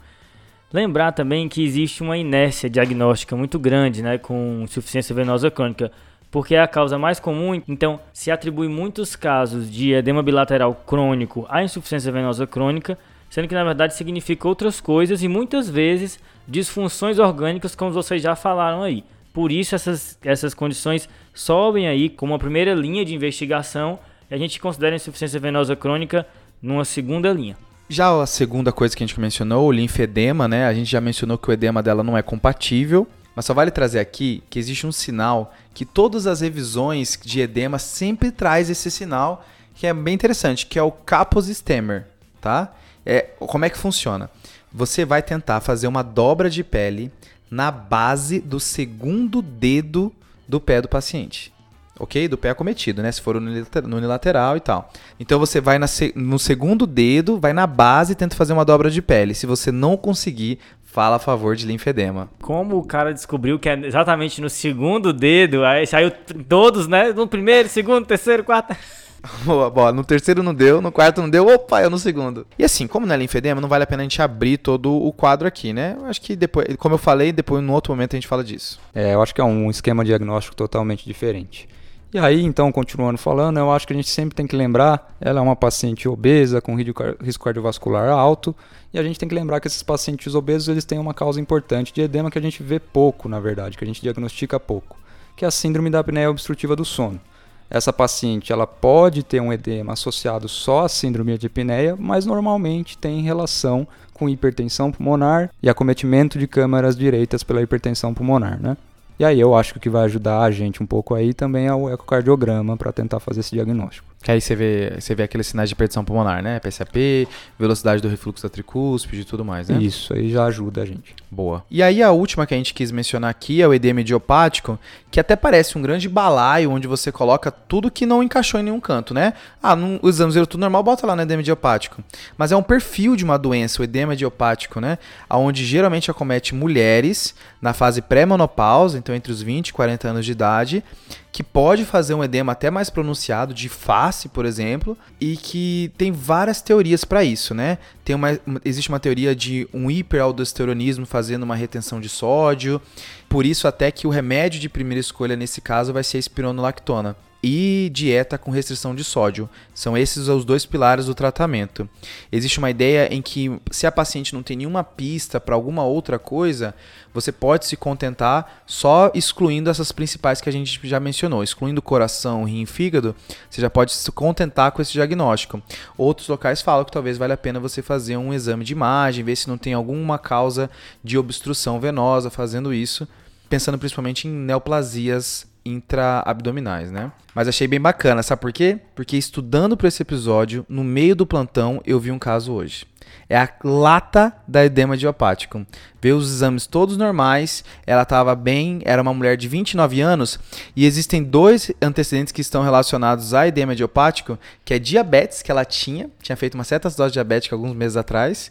Lembrar 0.73 1.13
também 1.13 1.49
que 1.49 1.65
existe 1.65 2.03
uma 2.03 2.19
inércia 2.19 2.69
diagnóstica 2.69 3.35
muito 3.35 3.59
grande 3.59 4.03
né, 4.03 4.19
com 4.19 4.61
insuficiência 4.65 5.15
venosa 5.15 5.51
crônica 5.51 5.91
porque 6.31 6.55
é 6.55 6.61
a 6.61 6.69
causa 6.69 6.99
mais 6.99 7.19
comum, 7.19 7.61
então 7.67 8.01
se 8.13 8.31
atribui 8.31 8.69
muitos 8.69 9.17
casos 9.17 9.71
de 9.71 9.93
edema 9.93 10.23
bilateral 10.23 10.75
crônico 10.75 11.47
à 11.49 11.63
insuficiência 11.63 12.13
venosa 12.13 12.47
crônica, 12.47 12.99
sendo 13.31 13.49
que 13.49 13.55
na 13.55 13.65
verdade 13.65 13.95
significa 13.95 14.47
outras 14.47 14.81
coisas 14.81 15.23
e 15.23 15.29
muitas 15.29 15.69
vezes 15.69 16.19
disfunções 16.47 17.19
orgânicas, 17.19 17.75
como 17.75 17.91
vocês 17.91 18.23
já 18.23 18.37
falaram 18.37 18.83
aí. 18.83 19.05
Por 19.33 19.51
isso 19.53 19.75
essas, 19.75 20.19
essas 20.23 20.53
condições 20.53 21.09
sobem 21.33 21.89
aí 21.89 22.09
como 22.09 22.35
a 22.35 22.39
primeira 22.39 22.75
linha 22.75 23.05
de 23.05 23.15
investigação 23.15 23.99
e 24.31 24.35
a 24.35 24.39
gente 24.39 24.61
considera 24.61 24.95
a 24.95 24.97
insuficiência 24.97 25.41
venosa 25.41 25.75
crônica 25.75 26.27
numa 26.61 26.85
segunda 26.85 27.33
linha. 27.33 27.57
Já 27.89 28.21
a 28.21 28.27
segunda 28.27 28.71
coisa 28.71 28.95
que 28.95 29.03
a 29.03 29.07
gente 29.07 29.19
mencionou, 29.19 29.67
o 29.67 29.73
linfedema, 29.73 30.47
né? 30.47 30.67
A 30.67 30.75
gente 30.75 30.91
já 30.91 31.01
mencionou 31.01 31.39
que 31.39 31.49
o 31.49 31.53
edema 31.53 31.83
dela 31.83 32.03
não 32.03 32.17
é 32.17 32.23
compatível 32.23 33.09
mas 33.39 33.45
só 33.45 33.55
vale 33.55 33.71
trazer 33.71 34.01
aqui 34.01 34.43
que 34.51 34.59
existe 34.59 34.85
um 34.85 34.91
sinal 34.91 35.55
que 35.73 35.85
todas 35.85 36.27
as 36.27 36.41
revisões 36.41 37.17
de 37.25 37.41
edema 37.41 37.79
sempre 37.79 38.33
traz 38.33 38.69
esse 38.69 38.91
sinal, 38.91 39.47
que 39.77 39.87
é 39.87 39.95
bem 39.95 40.13
interessante, 40.13 40.67
que 40.67 40.77
é 40.77 40.83
o 40.83 40.91
Kaposi-Stemmer, 40.91 42.09
tá? 42.41 42.75
É, 43.07 43.21
como 43.39 43.65
é 43.65 43.71
que 43.71 43.79
funciona? 43.79 44.29
Você 44.73 45.05
vai 45.05 45.23
tentar 45.23 45.61
fazer 45.61 45.87
uma 45.87 46.03
dobra 46.03 46.51
de 46.51 46.65
pele 46.65 47.13
na 47.49 47.71
base 47.71 48.41
do 48.41 48.59
segundo 48.59 49.41
dedo 49.41 50.13
do 50.49 50.61
pé 50.61 50.83
do 50.83 50.89
paciente. 50.89 51.55
Ok? 51.99 52.29
Do 52.29 52.39
pé 52.39 52.51
acometido, 52.51 53.03
né? 53.03 53.11
Se 53.11 53.21
for 53.21 53.41
no 53.41 53.97
unilateral 53.97 54.57
e 54.57 54.61
tal. 54.61 54.91
Então 55.19 55.39
você 55.39 55.61
vai 55.61 55.79
no 56.15 56.39
segundo 56.39 56.87
dedo, 56.87 57.39
vai 57.39 57.53
na 57.53 57.67
base 57.67 58.13
e 58.13 58.15
tenta 58.15 58.37
fazer 58.37 58.53
uma 58.53 58.65
dobra 58.65 58.91
de 58.91 59.03
pele. 59.03 59.35
Se 59.35 59.47
você 59.47 59.73
não 59.73 59.97
conseguir, 59.97 60.59
fala 60.85 61.17
a 61.17 61.19
favor 61.19 61.55
de 61.55 61.67
linfedema. 61.67 62.29
Como 62.41 62.79
o 62.79 62.85
cara 62.85 63.13
descobriu 63.13 63.59
que 63.59 63.69
é 63.69 63.79
exatamente 63.87 64.41
no 64.41 64.49
segundo 64.49 65.13
dedo, 65.13 65.65
aí 65.65 65.87
saiu 65.87 66.11
todos, 66.49 66.89
né? 66.89 67.13
No 67.13 67.27
primeiro, 67.27 67.69
segundo, 67.69 68.07
terceiro, 68.07 68.43
quarto. 68.43 68.75
Boa, 69.45 69.69
boa. 69.69 69.93
No 69.93 70.05
terceiro 70.05 70.43
não 70.43 70.55
deu, 70.55 70.81
no 70.81 70.93
quarto 70.93 71.21
não 71.21 71.29
deu, 71.29 71.47
opa, 71.47 71.83
eu 71.83 71.91
no 71.91 71.99
segundo. 71.99 72.47
E 72.59 72.65
assim, 72.65 72.87
como 72.87 73.05
não 73.05 73.15
é 73.15 73.19
linfedema, 73.19 73.61
não 73.61 73.69
vale 73.69 73.85
a 73.85 73.87
pena 73.87 74.03
a 74.03 74.05
gente 74.05 74.23
abrir 74.23 74.59
todo 74.59 74.95
o 74.95 75.13
quadro 75.13 75.47
aqui, 75.49 75.73
né? 75.73 75.97
Eu 75.99 76.07
acho 76.07 76.21
que 76.21 76.37
depois, 76.37 76.69
como 76.77 76.95
eu 76.95 76.99
falei, 76.99 77.33
depois 77.33 77.63
no 77.63 77.73
outro 77.73 77.93
momento 77.93 78.15
a 78.15 78.17
gente 78.17 78.29
fala 78.29 78.45
disso. 78.45 78.81
É, 78.95 79.15
eu 79.15 79.23
acho 79.23 79.35
que 79.35 79.41
é 79.41 79.45
um 79.45 79.69
esquema 79.69 80.05
diagnóstico 80.05 80.55
totalmente 80.55 81.05
diferente. 81.05 81.69
E 82.13 82.19
aí, 82.19 82.43
então, 82.43 82.73
continuando 82.73 83.19
falando, 83.19 83.59
eu 83.59 83.71
acho 83.71 83.87
que 83.87 83.93
a 83.93 83.97
gente 83.97 84.09
sempre 84.09 84.35
tem 84.35 84.47
que 84.47 84.57
lembrar, 84.57 85.15
ela 85.21 85.41
é 85.41 85.43
uma 85.43 85.55
paciente 85.55 86.09
obesa, 86.09 86.59
com 86.59 86.75
risco 86.75 87.45
cardiovascular 87.45 88.09
alto, 88.09 88.57
e 88.95 88.99
a 88.99 89.03
gente 89.03 89.19
tem 89.19 89.29
que 89.29 89.35
lembrar 89.35 89.61
que 89.61 89.67
esses 89.67 89.83
pacientes 89.83 90.35
obesos, 90.35 90.69
eles 90.69 90.87
têm 90.87 90.99
uma 90.99 91.13
causa 91.13 91.39
importante 91.39 91.93
de 91.93 92.01
edema 92.01 92.31
que 92.31 92.39
a 92.39 92.43
gente 92.43 92.63
vê 92.63 92.81
pouco, 92.81 93.29
na 93.29 93.39
verdade, 93.39 93.77
que 93.77 93.85
a 93.85 93.87
gente 93.87 94.01
diagnostica 94.01 94.59
pouco, 94.59 94.97
que 95.37 95.45
é 95.45 95.49
a 95.49 95.51
síndrome 95.51 95.91
da 95.91 95.99
apneia 95.99 96.31
obstrutiva 96.31 96.75
do 96.75 96.83
sono. 96.83 97.21
Essa 97.69 97.93
paciente, 97.93 98.51
ela 98.55 98.67
pode 98.67 99.23
ter 99.23 99.43
um 99.43 99.53
edema 99.53 99.93
associado 99.93 100.49
só 100.49 100.87
à 100.87 100.89
síndrome 100.89 101.37
de 101.37 101.49
apneia, 101.49 101.95
mas 101.95 102.25
normalmente 102.25 102.97
tem 102.97 103.21
relação 103.21 103.87
com 104.15 104.31
hipertensão 104.31 104.91
pulmonar 104.91 105.51
e 105.63 105.69
acometimento 105.69 106.39
de 106.39 106.47
câmaras 106.47 106.97
direitas 106.97 107.43
pela 107.43 107.61
hipertensão 107.61 108.15
pulmonar, 108.15 108.59
né? 108.59 108.79
E 109.19 109.25
aí 109.25 109.41
eu 109.41 109.55
acho 109.55 109.73
que 109.73 109.79
o 109.79 109.81
que 109.81 109.91
vai 109.91 110.05
ajudar 110.05 110.43
a 110.43 110.51
gente 110.51 110.83
um 110.83 110.87
pouco 110.87 111.15
aí 111.15 111.35
também 111.35 111.67
é 111.67 111.75
o 111.75 111.91
ecocardiograma 111.91 112.77
para 112.77 112.93
tentar 112.93 113.19
fazer 113.19 113.41
esse 113.41 113.51
diagnóstico. 113.51 114.08
Que 114.23 114.33
aí 114.33 114.41
você 114.41 114.55
vê, 114.57 114.95
você 114.99 115.15
vê 115.15 115.23
aqueles 115.23 115.47
sinais 115.47 115.69
de 115.69 115.75
hipertensão 115.75 116.05
pulmonar, 116.05 116.43
né? 116.43 116.59
PSAP, 116.59 117.29
velocidade 117.59 118.03
do 118.03 118.09
refluxo 118.09 118.43
da 118.43 118.49
tricúspide 118.49 119.23
e 119.23 119.25
tudo 119.25 119.45
mais, 119.45 119.69
né? 119.69 119.81
Isso, 119.81 120.13
aí 120.13 120.29
já 120.31 120.45
ajuda 120.45 120.83
a 120.83 120.85
gente. 120.85 121.15
Boa. 121.31 121.65
E 121.71 121.83
aí 121.83 122.03
a 122.03 122.11
última 122.11 122.45
que 122.45 122.53
a 122.53 122.57
gente 122.57 122.75
quis 122.75 122.91
mencionar 122.91 123.31
aqui 123.31 123.63
é 123.63 123.69
o 123.69 123.73
edema 123.73 124.01
idiopático, 124.01 124.79
que 125.11 125.21
até 125.21 125.37
parece 125.37 125.79
um 125.79 125.83
grande 125.83 126.09
balaio 126.09 126.71
onde 126.71 126.89
você 126.89 127.13
coloca 127.13 127.51
tudo 127.51 127.91
que 127.91 128.05
não 128.05 128.23
encaixou 128.23 128.59
em 128.59 128.65
nenhum 128.65 128.81
canto, 128.81 129.15
né? 129.15 129.35
Ah, 129.63 129.77
no, 129.77 130.01
o 130.03 130.09
exame 130.09 130.33
tudo 130.47 130.61
normal, 130.61 130.83
bota 130.83 131.07
lá 131.07 131.15
no 131.15 131.23
edema 131.23 131.41
idiopático. 131.41 132.03
Mas 132.37 132.51
é 132.51 132.57
um 132.57 132.63
perfil 132.63 133.15
de 133.15 133.25
uma 133.25 133.39
doença, 133.39 133.81
o 133.81 133.85
edema 133.85 134.15
idiopático, 134.15 134.81
né? 134.81 134.99
Onde 135.31 135.65
geralmente 135.65 136.11
acomete 136.11 136.55
mulheres 136.55 137.35
na 137.63 137.73
fase 137.73 138.03
pré-menopausa, 138.03 138.99
então 138.99 139.15
entre 139.15 139.31
os 139.31 139.41
20 139.41 139.69
e 139.69 139.73
40 139.73 140.09
anos 140.09 140.27
de 140.27 140.33
idade, 140.33 140.85
que 141.31 141.43
pode 141.43 141.85
fazer 141.85 142.15
um 142.15 142.25
edema 142.25 142.53
até 142.53 142.71
mais 142.71 142.91
pronunciado, 142.91 143.53
de 143.53 143.69
face, 143.69 144.29
por 144.29 144.45
exemplo, 144.45 144.97
e 145.21 145.37
que 145.37 145.93
tem 145.97 146.11
várias 146.11 146.63
teorias 146.63 147.05
para 147.05 147.23
isso, 147.23 147.55
né? 147.55 147.79
Tem 148.05 148.17
uma, 148.17 148.39
existe 148.65 148.89
uma 148.89 148.99
teoria 148.99 149.37
de 149.37 149.69
um 149.73 149.91
hiperaldosteronismo 149.91 151.07
fazendo 151.07 151.43
uma 151.43 151.55
retenção 151.55 152.01
de 152.01 152.09
sódio, 152.09 152.81
por 153.29 153.45
isso 153.45 153.69
até 153.69 153.91
que 153.91 154.07
o 154.07 154.11
remédio 154.11 154.59
de 154.59 154.69
primeira 154.69 155.01
escolha 155.01 155.37
nesse 155.37 155.61
caso 155.61 155.93
vai 155.93 156.03
ser 156.03 156.17
a 156.17 156.21
espironolactona. 156.21 157.17
E 157.43 157.91
dieta 157.93 158.37
com 158.37 158.51
restrição 158.51 158.95
de 158.95 159.05
sódio. 159.05 159.49
São 159.75 159.97
esses 159.97 160.29
os 160.29 160.45
dois 160.45 160.67
pilares 160.67 161.07
do 161.07 161.15
tratamento. 161.15 161.89
Existe 162.33 162.59
uma 162.59 162.71
ideia 162.71 163.13
em 163.13 163.23
que, 163.23 163.61
se 163.71 163.87
a 163.87 163.93
paciente 163.93 164.35
não 164.35 164.43
tem 164.43 164.57
nenhuma 164.57 164.83
pista 164.83 165.39
para 165.39 165.55
alguma 165.55 165.85
outra 165.85 166.19
coisa, 166.19 166.75
você 167.15 167.31
pode 167.31 167.67
se 167.67 167.77
contentar 167.77 168.63
só 168.67 169.11
excluindo 169.15 169.71
essas 169.71 169.93
principais 169.93 170.41
que 170.41 170.49
a 170.49 170.53
gente 170.53 170.81
já 170.87 170.99
mencionou, 170.99 171.43
excluindo 171.43 171.81
coração, 171.81 172.45
rim 172.45 172.63
e 172.63 172.67
fígado, 172.67 173.15
você 173.49 173.61
já 173.61 173.71
pode 173.71 173.93
se 173.93 174.11
contentar 174.13 174.73
com 174.73 174.83
esse 174.83 174.93
diagnóstico. 174.93 175.63
Outros 175.97 176.29
locais 176.29 176.61
falam 176.61 176.85
que 176.85 176.93
talvez 176.93 177.19
valha 177.19 177.35
a 177.35 177.39
pena 177.39 177.61
você 177.61 177.83
fazer 177.83 178.17
um 178.17 178.35
exame 178.35 178.65
de 178.65 178.73
imagem, 178.73 179.25
ver 179.25 179.37
se 179.37 179.49
não 179.49 179.57
tem 179.57 179.75
alguma 179.75 180.19
causa 180.19 180.69
de 181.03 181.17
obstrução 181.17 181.81
venosa 181.81 182.31
fazendo 182.31 182.75
isso, 182.75 183.07
pensando 183.49 183.79
principalmente 183.79 184.27
em 184.27 184.31
neoplasias 184.31 185.48
intraabdominais, 185.69 186.91
né? 186.91 187.13
Mas 187.35 187.49
achei 187.49 187.69
bem 187.69 187.81
bacana, 187.81 188.23
sabe 188.23 188.41
por 188.41 188.53
quê? 188.53 188.79
Porque 188.95 189.17
estudando 189.17 189.77
para 189.77 189.89
esse 189.89 190.03
episódio, 190.03 190.67
no 190.69 190.83
meio 190.83 191.15
do 191.15 191.27
plantão, 191.27 191.81
eu 191.87 192.01
vi 192.01 192.11
um 192.11 192.19
caso 192.19 192.53
hoje. 192.53 192.87
É 193.29 193.37
a 193.37 193.49
lata 193.63 194.33
da 194.47 194.65
edema 194.65 194.95
idiopático. 194.95 195.67
Veio 196.01 196.17
os 196.17 196.31
exames 196.31 196.67
todos 196.67 196.97
normais, 196.97 197.63
ela 197.87 198.03
estava 198.03 198.35
bem, 198.35 198.81
era 198.85 199.03
uma 199.03 199.13
mulher 199.13 199.37
de 199.37 199.47
29 199.47 200.01
anos 200.01 200.39
e 200.75 200.87
existem 200.87 201.23
dois 201.23 201.71
antecedentes 201.83 202.33
que 202.33 202.41
estão 202.41 202.63
relacionados 202.63 203.35
a 203.35 203.47
edema 203.47 203.73
idiopático, 203.73 204.39
que 204.65 204.75
é 204.75 204.79
diabetes, 204.79 205.43
que 205.43 205.51
ela 205.51 205.65
tinha, 205.65 206.11
tinha 206.23 206.37
feito 206.37 206.55
uma 206.55 206.65
certa 206.65 206.89
dose 206.91 207.13
diabética 207.13 207.55
alguns 207.55 207.75
meses 207.75 207.97
atrás, 207.97 208.51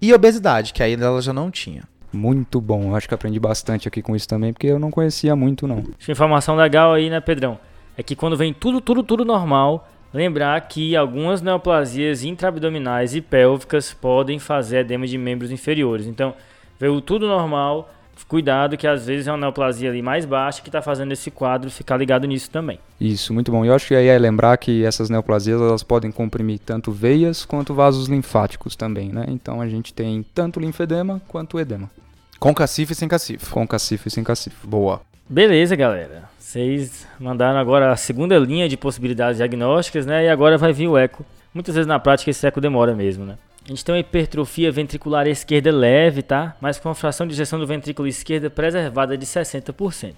e 0.00 0.12
obesidade, 0.12 0.72
que 0.72 0.82
aí 0.82 0.94
ela 0.94 1.20
já 1.20 1.32
não 1.32 1.50
tinha. 1.50 1.91
Muito 2.12 2.60
bom. 2.60 2.94
Acho 2.94 3.08
que 3.08 3.14
aprendi 3.14 3.40
bastante 3.40 3.88
aqui 3.88 4.02
com 4.02 4.14
isso 4.14 4.28
também, 4.28 4.52
porque 4.52 4.66
eu 4.66 4.78
não 4.78 4.90
conhecia 4.90 5.34
muito, 5.34 5.66
não. 5.66 5.82
Informação 6.08 6.54
legal 6.54 6.92
aí, 6.92 7.08
né, 7.08 7.20
Pedrão? 7.20 7.58
É 7.96 8.02
que 8.02 8.14
quando 8.14 8.36
vem 8.36 8.52
tudo, 8.52 8.80
tudo, 8.80 9.02
tudo 9.02 9.24
normal, 9.24 9.88
lembrar 10.12 10.60
que 10.62 10.94
algumas 10.94 11.40
neoplasias 11.40 12.22
intraabdominais 12.24 13.14
e 13.14 13.20
pélvicas 13.20 13.92
podem 13.92 14.38
fazer 14.38 14.78
edema 14.78 15.06
de 15.06 15.16
membros 15.16 15.50
inferiores. 15.50 16.06
Então, 16.06 16.34
veio 16.78 17.00
tudo 17.00 17.26
normal, 17.26 17.92
cuidado 18.28 18.76
que 18.76 18.86
às 18.86 19.06
vezes 19.06 19.26
é 19.26 19.32
uma 19.32 19.38
neoplasia 19.38 19.90
ali 19.90 20.00
mais 20.00 20.24
baixa 20.24 20.62
que 20.62 20.68
está 20.68 20.80
fazendo 20.80 21.12
esse 21.12 21.30
quadro, 21.30 21.70
ficar 21.70 21.96
ligado 21.96 22.26
nisso 22.26 22.50
também. 22.50 22.78
Isso, 23.00 23.34
muito 23.34 23.52
bom. 23.52 23.64
Eu 23.64 23.74
acho 23.74 23.88
que 23.88 23.94
aí 23.94 24.06
é 24.06 24.18
lembrar 24.18 24.56
que 24.56 24.84
essas 24.84 25.10
neoplasias 25.10 25.60
elas 25.60 25.82
podem 25.82 26.10
comprimir 26.10 26.58
tanto 26.58 26.90
veias 26.90 27.44
quanto 27.44 27.74
vasos 27.74 28.08
linfáticos 28.08 28.74
também, 28.74 29.10
né? 29.10 29.26
Então 29.28 29.60
a 29.60 29.68
gente 29.68 29.92
tem 29.92 30.24
tanto 30.34 30.60
linfedema 30.60 31.20
quanto 31.28 31.60
edema. 31.60 31.90
Com 32.38 32.54
cacife 32.54 32.92
e 32.92 32.96
sem 32.96 33.08
cacife. 33.08 33.50
Com 33.50 33.66
cacife 33.66 34.08
e 34.08 34.10
sem 34.10 34.24
cacife. 34.24 34.66
Boa. 34.66 35.00
Beleza, 35.28 35.76
galera. 35.76 36.24
Vocês 36.38 37.06
mandaram 37.18 37.58
agora 37.58 37.92
a 37.92 37.96
segunda 37.96 38.38
linha 38.38 38.68
de 38.68 38.76
possibilidades 38.76 39.36
diagnósticas, 39.36 40.04
né? 40.04 40.24
E 40.24 40.28
agora 40.28 40.58
vai 40.58 40.72
vir 40.72 40.88
o 40.88 40.98
eco. 40.98 41.24
Muitas 41.54 41.74
vezes 41.74 41.86
na 41.86 41.98
prática 41.98 42.30
esse 42.30 42.46
eco 42.46 42.60
demora 42.60 42.94
mesmo, 42.94 43.24
né? 43.24 43.36
A 43.64 43.68
gente 43.68 43.84
tem 43.84 43.94
uma 43.94 44.00
hipertrofia 44.00 44.72
ventricular 44.72 45.26
esquerda 45.26 45.70
leve, 45.70 46.22
tá? 46.22 46.56
Mas 46.60 46.78
com 46.78 46.88
a 46.88 46.94
fração 46.94 47.26
de 47.26 47.32
ejeção 47.32 47.58
do 47.58 47.66
ventrículo 47.66 48.08
esquerdo 48.08 48.50
preservada 48.50 49.16
de 49.16 49.24
60%. 49.24 50.14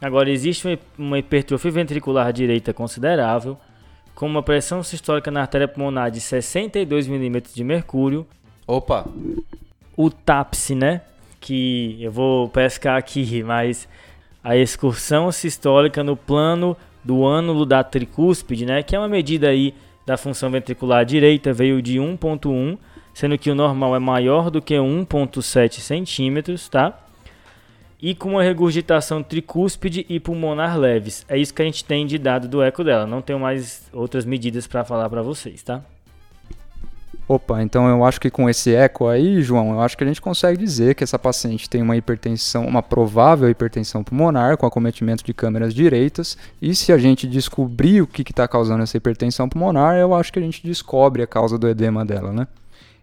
Agora, 0.00 0.30
existe 0.30 0.78
uma 0.98 1.18
hipertrofia 1.18 1.70
ventricular 1.70 2.32
direita 2.32 2.72
considerável, 2.72 3.56
com 4.14 4.26
uma 4.26 4.42
pressão 4.42 4.82
sistólica 4.82 5.30
na 5.30 5.42
artéria 5.42 5.68
pulmonar 5.68 6.10
de 6.10 6.20
62 6.20 7.06
mm 7.06 7.40
de 7.54 7.62
mercúrio. 7.62 8.26
Opa! 8.66 9.06
O 9.96 10.10
TAPS, 10.10 10.70
né? 10.70 11.02
que 11.42 11.98
eu 12.00 12.10
vou 12.10 12.48
pescar 12.48 12.96
aqui, 12.96 13.42
mas 13.42 13.86
a 14.42 14.56
excursão 14.56 15.30
sistólica 15.30 16.02
no 16.02 16.16
plano 16.16 16.74
do 17.04 17.26
ânulo 17.26 17.66
da 17.66 17.82
tricúspide, 17.82 18.64
né, 18.64 18.82
que 18.82 18.94
é 18.94 18.98
uma 18.98 19.08
medida 19.08 19.48
aí 19.48 19.74
da 20.04 20.16
função 20.16 20.50
ventricular 20.50 21.04
direita, 21.04 21.52
veio 21.52 21.80
de 21.80 21.98
1.1, 21.98 22.78
sendo 23.14 23.38
que 23.38 23.50
o 23.50 23.54
normal 23.54 23.94
é 23.94 23.98
maior 23.98 24.50
do 24.50 24.60
que 24.60 24.74
1.7 24.74 25.80
centímetros, 25.80 26.68
tá? 26.68 26.98
E 28.00 28.14
com 28.14 28.30
uma 28.30 28.42
regurgitação 28.42 29.22
tricúspide 29.22 30.04
e 30.08 30.18
pulmonar 30.18 30.76
leves. 30.76 31.24
É 31.28 31.38
isso 31.38 31.54
que 31.54 31.62
a 31.62 31.64
gente 31.64 31.84
tem 31.84 32.04
de 32.04 32.18
dado 32.18 32.48
do 32.48 32.60
eco 32.60 32.82
dela. 32.82 33.06
Não 33.06 33.22
tenho 33.22 33.38
mais 33.38 33.88
outras 33.92 34.24
medidas 34.24 34.66
para 34.66 34.84
falar 34.84 35.08
para 35.08 35.22
vocês, 35.22 35.62
tá? 35.62 35.84
Opa, 37.34 37.62
então 37.62 37.88
eu 37.88 38.04
acho 38.04 38.20
que 38.20 38.30
com 38.30 38.46
esse 38.46 38.74
eco 38.74 39.08
aí, 39.08 39.40
João, 39.40 39.72
eu 39.72 39.80
acho 39.80 39.96
que 39.96 40.04
a 40.04 40.06
gente 40.06 40.20
consegue 40.20 40.58
dizer 40.58 40.94
que 40.94 41.02
essa 41.02 41.18
paciente 41.18 41.66
tem 41.66 41.80
uma 41.80 41.96
hipertensão, 41.96 42.66
uma 42.66 42.82
provável 42.82 43.48
hipertensão 43.48 44.04
pulmonar 44.04 44.58
com 44.58 44.66
acometimento 44.66 45.24
de 45.24 45.32
câmeras 45.32 45.72
direitas. 45.72 46.36
E 46.60 46.74
se 46.74 46.92
a 46.92 46.98
gente 46.98 47.26
descobrir 47.26 48.02
o 48.02 48.06
que 48.06 48.20
está 48.20 48.46
causando 48.46 48.82
essa 48.82 48.98
hipertensão 48.98 49.48
pulmonar, 49.48 49.96
eu 49.96 50.14
acho 50.14 50.30
que 50.30 50.38
a 50.38 50.42
gente 50.42 50.62
descobre 50.62 51.22
a 51.22 51.26
causa 51.26 51.56
do 51.56 51.66
edema 51.66 52.04
dela, 52.04 52.34
né? 52.34 52.46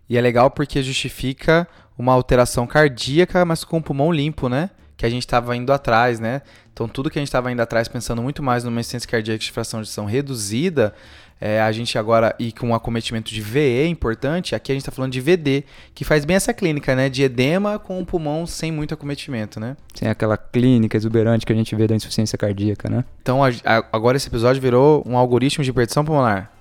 E 0.08 0.16
é 0.16 0.22
legal 0.22 0.52
porque 0.52 0.84
justifica 0.84 1.68
uma 1.98 2.14
alteração 2.14 2.68
cardíaca, 2.68 3.44
mas 3.44 3.64
com 3.64 3.80
o 3.80 3.82
pulmão 3.82 4.12
limpo, 4.12 4.48
né? 4.48 4.70
Que 4.96 5.08
a 5.08 5.10
gente 5.10 5.24
estava 5.24 5.56
indo 5.56 5.74
atrás, 5.74 6.20
né? 6.20 6.44
Então 6.72 6.88
tudo 6.88 7.10
que 7.10 7.18
a 7.18 7.22
gente 7.22 7.30
estava 7.30 7.52
indo 7.52 7.64
atrás, 7.64 7.88
pensando 7.88 8.22
muito 8.22 8.44
mais 8.44 8.64
numa 8.64 8.80
insuficiência 8.80 9.10
cardíaca 9.10 9.40
de 9.40 9.52
fração 9.52 9.82
de 9.82 9.90
ação 9.90 10.06
reduzida, 10.06 10.94
é, 11.42 11.62
a 11.62 11.72
gente 11.72 11.98
agora, 11.98 12.36
e 12.38 12.52
com 12.52 12.70
um 12.70 12.76
acometimento 12.76 13.32
de 13.32 13.40
VE 13.40 13.88
importante, 13.88 14.54
aqui 14.54 14.72
a 14.72 14.76
gente 14.76 14.82
está 14.82 14.92
falando 14.92 15.12
de 15.12 15.22
VD, 15.22 15.64
que 15.96 16.04
faz 16.04 16.26
bem 16.26 16.36
essa 16.36 16.54
clínica, 16.54 16.94
né? 16.96 17.08
De 17.08 17.24
edema 17.24 17.80
com 17.80 18.02
o 18.02 18.06
pulmão 18.06 18.46
sem 18.46 18.72
muito 18.72 18.94
acometimento, 18.94 19.60
né? 19.60 19.78
Sem 19.94 20.10
aquela 20.10 20.36
clínica 20.36 20.98
exuberante 20.98 21.46
que 21.46 21.54
a 21.54 21.56
gente 21.56 21.74
vê 21.76 21.88
da 21.88 21.96
insuficiência 21.96 22.38
cardíaca, 22.38 22.90
né? 22.90 23.06
Então 23.22 23.42
a, 23.44 23.50
a, 23.64 23.86
agora 23.92 24.18
esse 24.18 24.28
episódio 24.28 24.62
virou 24.62 25.02
um 25.08 25.18
algoritmo 25.18 25.64
de 25.64 25.70
hipertensão 25.70 26.04
pulmonar. 26.04 26.52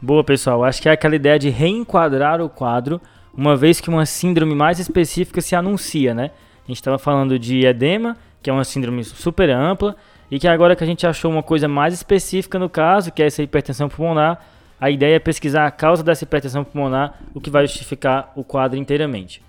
Boa, 0.00 0.24
pessoal. 0.24 0.64
Acho 0.64 0.80
que 0.80 0.88
é 0.88 0.92
aquela 0.92 1.16
ideia 1.16 1.38
de 1.38 1.50
reenquadrar 1.50 2.40
o 2.40 2.48
quadro, 2.48 3.00
uma 3.34 3.56
vez 3.56 3.80
que 3.80 3.90
uma 3.90 4.06
síndrome 4.06 4.54
mais 4.54 4.78
específica 4.78 5.42
se 5.42 5.54
anuncia, 5.54 6.14
né? 6.14 6.30
A 6.64 6.68
gente 6.68 6.78
estava 6.78 6.98
falando 6.98 7.38
de 7.38 7.66
edema, 7.66 8.16
que 8.42 8.48
é 8.48 8.52
uma 8.52 8.64
síndrome 8.64 9.04
super 9.04 9.50
ampla, 9.50 9.96
e 10.30 10.38
que 10.38 10.48
agora 10.48 10.74
que 10.74 10.82
a 10.84 10.86
gente 10.86 11.06
achou 11.06 11.30
uma 11.30 11.42
coisa 11.42 11.68
mais 11.68 11.94
específica 11.94 12.58
no 12.58 12.68
caso, 12.68 13.12
que 13.12 13.22
é 13.22 13.26
essa 13.26 13.42
hipertensão 13.42 13.88
pulmonar, 13.88 14.40
a 14.80 14.90
ideia 14.90 15.16
é 15.16 15.18
pesquisar 15.18 15.66
a 15.66 15.70
causa 15.70 16.02
dessa 16.02 16.24
hipertensão 16.24 16.64
pulmonar, 16.64 17.20
o 17.34 17.40
que 17.40 17.50
vai 17.50 17.66
justificar 17.66 18.32
o 18.34 18.44
quadro 18.44 18.78
inteiramente. 18.78 19.42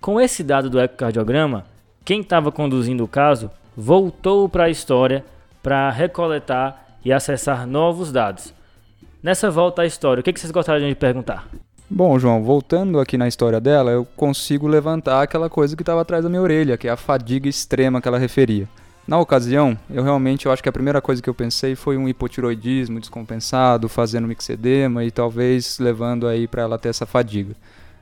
Com 0.00 0.20
esse 0.20 0.42
dado 0.42 0.68
do 0.68 0.80
ecocardiograma, 0.80 1.64
quem 2.04 2.20
estava 2.20 2.52
conduzindo 2.52 3.04
o 3.04 3.08
caso 3.08 3.50
voltou 3.76 4.48
para 4.48 4.64
a 4.64 4.70
história 4.70 5.24
para 5.62 5.90
recoletar 5.90 6.98
e 7.04 7.12
acessar 7.12 7.66
novos 7.66 8.12
dados. 8.12 8.52
Nessa 9.22 9.50
volta 9.50 9.82
à 9.82 9.86
história, 9.86 10.20
o 10.20 10.24
que 10.24 10.32
vocês 10.32 10.50
gostariam 10.50 10.88
de 10.88 10.94
perguntar? 10.94 11.48
Bom, 11.88 12.18
João, 12.18 12.42
voltando 12.42 12.98
aqui 12.98 13.18
na 13.18 13.28
história 13.28 13.60
dela, 13.60 13.90
eu 13.90 14.06
consigo 14.16 14.66
levantar 14.66 15.22
aquela 15.22 15.50
coisa 15.50 15.76
que 15.76 15.82
estava 15.82 16.00
atrás 16.00 16.24
da 16.24 16.30
minha 16.30 16.42
orelha, 16.42 16.76
que 16.76 16.88
é 16.88 16.90
a 16.90 16.96
fadiga 16.96 17.48
extrema 17.48 18.00
que 18.00 18.08
ela 18.08 18.18
referia. 18.18 18.66
Na 19.06 19.18
ocasião, 19.18 19.76
eu 19.90 20.02
realmente 20.02 20.46
eu 20.46 20.52
acho 20.52 20.62
que 20.62 20.68
a 20.68 20.72
primeira 20.72 21.00
coisa 21.00 21.20
que 21.20 21.28
eu 21.28 21.34
pensei 21.34 21.74
foi 21.74 21.96
um 21.96 22.08
hipotiroidismo 22.08 23.00
descompensado, 23.00 23.88
fazendo 23.88 24.28
mixedema 24.28 25.04
e 25.04 25.10
talvez 25.10 25.78
levando 25.80 26.28
aí 26.28 26.46
para 26.46 26.62
ela 26.62 26.78
ter 26.78 26.88
essa 26.88 27.04
fadiga. 27.04 27.54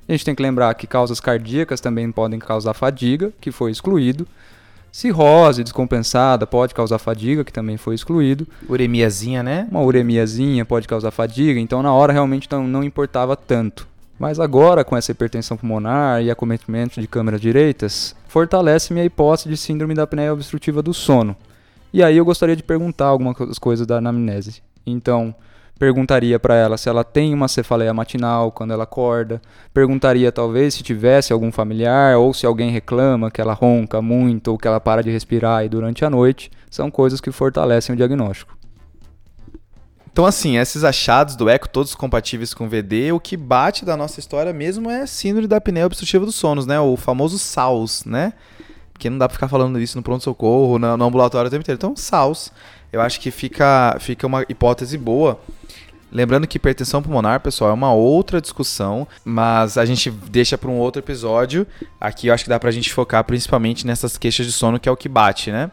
A 0.07 0.13
gente 0.13 0.25
tem 0.25 0.35
que 0.35 0.43
lembrar 0.43 0.75
que 0.75 0.87
causas 0.87 1.21
cardíacas 1.21 1.81
também 1.81 2.11
podem 2.13 2.39
causar 2.39 2.75
fadiga, 2.75 3.33
que 3.41 3.51
foi 3.51 3.71
excluído. 3.71 4.27
Cirrose 4.93 5.63
descompensada 5.63 6.47
pode 6.47 6.75
causar 6.75 6.99
fadiga, 6.99 7.45
que 7.45 7.53
também 7.53 7.77
foi 7.77 7.95
excluído. 7.95 8.47
Uremiazinha, 8.69 9.43
né? 9.43 9.69
Uma 9.71 9.83
uremiazinha 9.83 10.65
pode 10.65 10.89
causar 10.89 11.13
fadiga, 11.13 11.61
então 11.61 11.83
na 11.83 11.93
hora 11.95 12.13
realmente 12.13 12.49
não, 12.51 12.67
não 12.67 12.83
importava 12.83 13.37
tanto. 13.37 13.87
Mas 14.19 14.39
agora, 14.39 14.85
com 14.85 14.97
essa 14.97 15.13
hipertensão 15.13 15.57
pulmonar 15.57 16.23
e 16.23 16.31
acometimento 16.31 17.01
de 17.01 17.07
câmeras 17.07 17.41
direitas, 17.41 18.15
fortalece 18.31 18.93
minha 18.93 19.05
hipótese 19.05 19.49
de 19.49 19.57
síndrome 19.57 19.93
da 19.93 20.05
apneia 20.05 20.33
obstrutiva 20.33 20.81
do 20.81 20.95
sono. 20.95 21.35
E 21.93 22.01
aí 22.01 22.17
eu 22.17 22.25
gostaria 22.25 22.55
de 22.55 22.63
perguntar 22.63 23.07
algumas 23.07 23.59
coisas 23.59 23.85
da 23.85 23.97
anamnese. 23.97 24.63
Então, 24.87 25.35
perguntaria 25.77 26.39
para 26.39 26.55
ela 26.55 26.79
se 26.79 26.89
ela 26.89 27.03
tem 27.03 27.35
uma 27.35 27.49
cefaleia 27.49 27.93
matinal 27.93 28.53
quando 28.53 28.73
ela 28.73 28.85
acorda, 28.85 29.43
perguntaria 29.75 30.31
talvez 30.31 30.75
se 30.75 30.85
tivesse 30.85 31.33
algum 31.33 31.51
familiar 31.51 32.17
ou 32.19 32.33
se 32.33 32.47
alguém 32.47 32.71
reclama 32.71 33.33
que 33.33 33.41
ela 33.41 33.53
ronca 33.53 34.01
muito 34.01 34.53
ou 34.53 34.59
que 34.59 34.69
ela 34.69 34.79
para 34.79 35.03
de 35.03 35.11
respirar 35.11 35.69
durante 35.69 36.05
a 36.05 36.11
noite, 36.11 36.53
são 36.71 36.89
coisas 36.89 37.21
que 37.21 37.33
fortalecem 37.33 37.95
o 37.95 37.97
diagnóstico. 37.97 38.60
Então, 40.13 40.27
assim, 40.27 40.57
esses 40.57 40.83
achados 40.83 41.37
do 41.37 41.49
eco, 41.49 41.69
todos 41.69 41.95
compatíveis 41.95 42.53
com 42.53 42.69
VD, 42.69 43.13
o 43.13 43.21
que 43.21 43.37
bate 43.37 43.85
da 43.85 43.97
nossa 43.97 44.19
história 44.19 44.53
mesmo 44.53 44.91
é 44.91 45.07
síndrome 45.07 45.47
da 45.47 45.59
apneia 45.59 45.87
obstrutiva 45.87 46.27
dos 46.27 46.35
sonos, 46.35 46.67
né? 46.67 46.81
O 46.81 46.97
famoso 46.97 47.39
SAUS, 47.39 48.05
né? 48.05 48.33
Porque 48.93 49.09
não 49.09 49.19
dá 49.19 49.29
pra 49.29 49.35
ficar 49.35 49.49
falando 49.49 49.81
isso 49.81 49.97
no 49.97 50.03
pronto-socorro, 50.03 50.79
no, 50.79 50.97
no, 50.97 51.05
ambulatório 51.05 51.47
o 51.47 51.51
tempo 51.51 51.63
inteiro. 51.63 51.79
Então, 51.79 51.95
SAUS, 51.97 52.53
eu 52.93 53.01
acho 53.01 53.21
que 53.21 53.31
fica, 53.31 53.97
fica 54.01 54.27
uma 54.27 54.45
hipótese 54.49 54.99
boa. 54.99 55.41
Lembrando 56.13 56.47
que 56.47 56.57
hipertensão 56.57 57.01
pulmonar, 57.01 57.39
pessoal, 57.39 57.71
é 57.71 57.73
uma 57.73 57.93
outra 57.95 58.41
discussão, 58.41 59.07
mas 59.25 59.79
a 59.79 59.85
gente 59.85 60.11
deixa 60.11 60.59
para 60.59 60.69
um 60.69 60.77
outro 60.77 61.01
episódio. 61.01 61.65
Aqui 62.01 62.27
eu 62.27 62.35
acho 62.35 62.43
que 62.45 62.51
dá 62.51 62.59
pra 62.59 62.73
gente 62.73 62.93
focar 62.93 63.23
principalmente 63.23 63.87
nessas 63.87 64.19
queixas 64.19 64.45
de 64.45 64.51
sono, 64.51 64.81
que 64.81 64.89
é 64.89 64.93
o 64.93 64.97
que 64.97 65.09
bate, 65.09 65.53
né? 65.53 65.71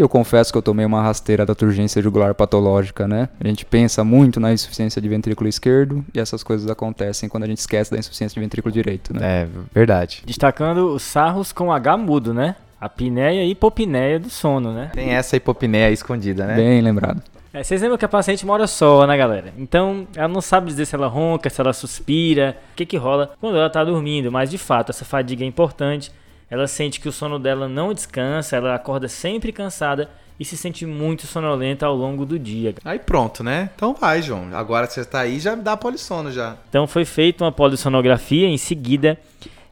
E 0.00 0.02
eu 0.02 0.08
confesso 0.08 0.50
que 0.50 0.56
eu 0.56 0.62
tomei 0.62 0.86
uma 0.86 1.02
rasteira 1.02 1.44
da 1.44 1.54
turgência 1.54 2.00
jugular 2.00 2.34
patológica, 2.34 3.06
né? 3.06 3.28
A 3.38 3.46
gente 3.46 3.66
pensa 3.66 4.02
muito 4.02 4.40
na 4.40 4.50
insuficiência 4.50 4.98
de 4.98 5.06
ventrículo 5.06 5.46
esquerdo 5.46 6.02
e 6.14 6.18
essas 6.18 6.42
coisas 6.42 6.70
acontecem 6.70 7.28
quando 7.28 7.44
a 7.44 7.46
gente 7.46 7.58
esquece 7.58 7.90
da 7.90 7.98
insuficiência 7.98 8.34
de 8.34 8.40
ventrículo 8.40 8.72
direito, 8.72 9.12
né? 9.12 9.42
É, 9.42 9.48
verdade. 9.74 10.22
Destacando 10.24 10.94
os 10.94 11.02
sarros 11.02 11.52
com 11.52 11.70
H 11.70 11.98
mudo, 11.98 12.32
né? 12.32 12.56
A 12.80 12.88
pinéia 12.88 13.44
e 13.44 13.50
hipopneia 13.50 14.18
do 14.18 14.30
sono, 14.30 14.72
né? 14.72 14.90
Tem 14.94 15.10
essa 15.10 15.36
hipopneia 15.36 15.90
escondida, 15.90 16.46
né? 16.46 16.56
Bem 16.56 16.80
lembrado. 16.80 17.22
É, 17.52 17.62
vocês 17.62 17.82
lembram 17.82 17.98
que 17.98 18.04
a 18.06 18.08
paciente 18.08 18.46
mora 18.46 18.66
só, 18.66 19.06
né, 19.06 19.14
galera? 19.18 19.52
Então, 19.58 20.08
ela 20.16 20.28
não 20.28 20.40
sabe 20.40 20.68
dizer 20.68 20.86
se 20.86 20.94
ela 20.94 21.08
ronca, 21.08 21.50
se 21.50 21.60
ela 21.60 21.74
suspira, 21.74 22.56
o 22.72 22.76
que 22.76 22.86
que 22.86 22.96
rola 22.96 23.32
quando 23.38 23.58
ela 23.58 23.68
tá 23.68 23.84
dormindo. 23.84 24.32
Mas, 24.32 24.50
de 24.50 24.56
fato, 24.56 24.88
essa 24.88 25.04
fadiga 25.04 25.44
é 25.44 25.46
importante. 25.46 26.10
Ela 26.50 26.66
sente 26.66 26.98
que 26.98 27.08
o 27.08 27.12
sono 27.12 27.38
dela 27.38 27.68
não 27.68 27.94
descansa, 27.94 28.56
ela 28.56 28.74
acorda 28.74 29.06
sempre 29.06 29.52
cansada 29.52 30.10
e 30.38 30.44
se 30.44 30.56
sente 30.56 30.84
muito 30.84 31.26
sonolenta 31.26 31.86
ao 31.86 31.94
longo 31.94 32.26
do 32.26 32.38
dia. 32.38 32.74
Aí 32.84 32.98
pronto, 32.98 33.44
né? 33.44 33.70
Então 33.76 33.94
vai, 33.94 34.20
João. 34.20 34.48
Agora 34.52 34.86
que 34.86 34.94
você 34.94 35.04
tá 35.04 35.20
aí, 35.20 35.38
já 35.38 35.54
dá 35.54 35.76
polissono 35.76 36.32
já. 36.32 36.56
Então, 36.68 36.86
foi 36.86 37.04
feita 37.04 37.44
uma 37.44 37.52
polissonografia 37.52 38.48
em 38.48 38.56
seguida 38.56 39.18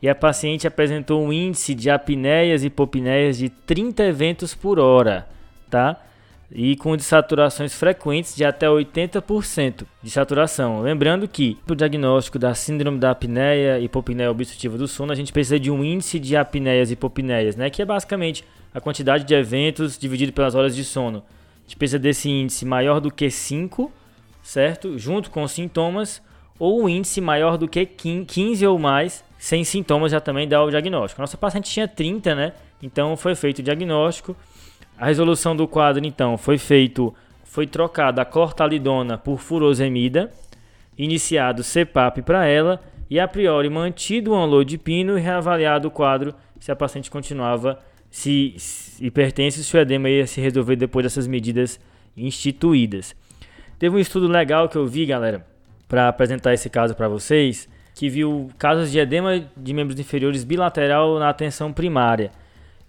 e 0.00 0.08
a 0.08 0.14
paciente 0.14 0.66
apresentou 0.66 1.24
um 1.24 1.32
índice 1.32 1.74
de 1.74 1.90
apneias 1.90 2.62
e 2.62 2.66
hipopneias 2.66 3.38
de 3.38 3.48
30 3.48 4.04
eventos 4.04 4.54
por 4.54 4.78
hora, 4.78 5.26
tá? 5.70 5.96
E 6.50 6.76
com 6.76 6.96
desaturações 6.96 7.74
frequentes 7.74 8.34
de 8.34 8.42
até 8.44 8.66
80% 8.66 9.84
de 10.02 10.10
saturação. 10.10 10.80
Lembrando 10.80 11.28
que, 11.28 11.58
para 11.66 11.74
o 11.74 11.76
diagnóstico 11.76 12.38
da 12.38 12.54
síndrome 12.54 12.98
da 12.98 13.10
apneia 13.10 13.78
e 13.78 13.84
hipopneia 13.84 14.30
obstrutiva 14.30 14.78
do 14.78 14.88
sono, 14.88 15.12
a 15.12 15.14
gente 15.14 15.32
precisa 15.32 15.60
de 15.60 15.70
um 15.70 15.84
índice 15.84 16.18
de 16.18 16.36
apneias 16.36 16.90
e 16.90 16.94
hipopneias, 16.94 17.54
né? 17.54 17.68
Que 17.68 17.82
é 17.82 17.84
basicamente 17.84 18.44
a 18.72 18.80
quantidade 18.80 19.24
de 19.24 19.34
eventos 19.34 19.98
dividido 19.98 20.32
pelas 20.32 20.54
horas 20.54 20.74
de 20.74 20.84
sono. 20.84 21.18
A 21.18 21.62
gente 21.68 21.76
precisa 21.76 21.98
desse 21.98 22.30
índice 22.30 22.64
maior 22.64 22.98
do 22.98 23.10
que 23.10 23.30
5, 23.30 23.92
certo? 24.42 24.98
Junto 24.98 25.30
com 25.30 25.42
os 25.42 25.52
sintomas, 25.52 26.22
ou 26.58 26.82
um 26.82 26.88
índice 26.88 27.20
maior 27.20 27.58
do 27.58 27.68
que 27.68 27.84
15 27.84 28.66
ou 28.66 28.78
mais, 28.78 29.22
sem 29.38 29.62
sintomas 29.64 30.12
já 30.12 30.20
também 30.20 30.48
dá 30.48 30.62
o 30.64 30.70
diagnóstico. 30.70 31.20
Nossa 31.20 31.36
paciente 31.36 31.70
tinha 31.70 31.86
30, 31.86 32.34
né? 32.34 32.52
Então 32.82 33.16
foi 33.16 33.34
feito 33.34 33.58
o 33.58 33.62
diagnóstico. 33.62 34.34
A 34.98 35.06
resolução 35.06 35.54
do 35.54 35.68
quadro, 35.68 36.04
então, 36.04 36.36
foi 36.36 36.58
feito, 36.58 37.14
foi 37.44 37.66
trocada 37.66 38.20
a 38.20 38.24
cortalidona 38.24 39.16
por 39.16 39.38
furosemida, 39.38 40.32
iniciado 40.96 41.62
CPAP 41.62 42.22
para 42.22 42.46
ela 42.46 42.80
e 43.08 43.20
a 43.20 43.28
priori 43.28 43.70
mantido 43.70 44.32
o 44.32 44.34
anlodipino 44.34 45.16
e 45.16 45.20
reavaliado 45.20 45.86
o 45.86 45.90
quadro 45.90 46.34
se 46.58 46.72
a 46.72 46.76
paciente 46.76 47.10
continuava 47.10 47.78
se, 48.10 48.54
se 48.58 49.06
hipertensa 49.06 49.62
se 49.62 49.76
o 49.76 49.80
edema 49.80 50.08
ia 50.10 50.26
se 50.26 50.40
resolver 50.40 50.74
depois 50.74 51.04
dessas 51.04 51.28
medidas 51.28 51.78
instituídas. 52.16 53.14
Teve 53.78 53.94
um 53.94 54.00
estudo 54.00 54.26
legal 54.26 54.68
que 54.68 54.76
eu 54.76 54.86
vi, 54.86 55.06
galera, 55.06 55.46
para 55.86 56.08
apresentar 56.08 56.52
esse 56.52 56.68
caso 56.68 56.96
para 56.96 57.08
vocês, 57.08 57.68
que 57.94 58.08
viu 58.08 58.50
casos 58.58 58.90
de 58.90 58.98
edema 58.98 59.44
de 59.56 59.72
membros 59.72 59.98
inferiores 59.98 60.42
bilateral 60.42 61.18
na 61.20 61.28
atenção 61.28 61.72
primária. 61.72 62.32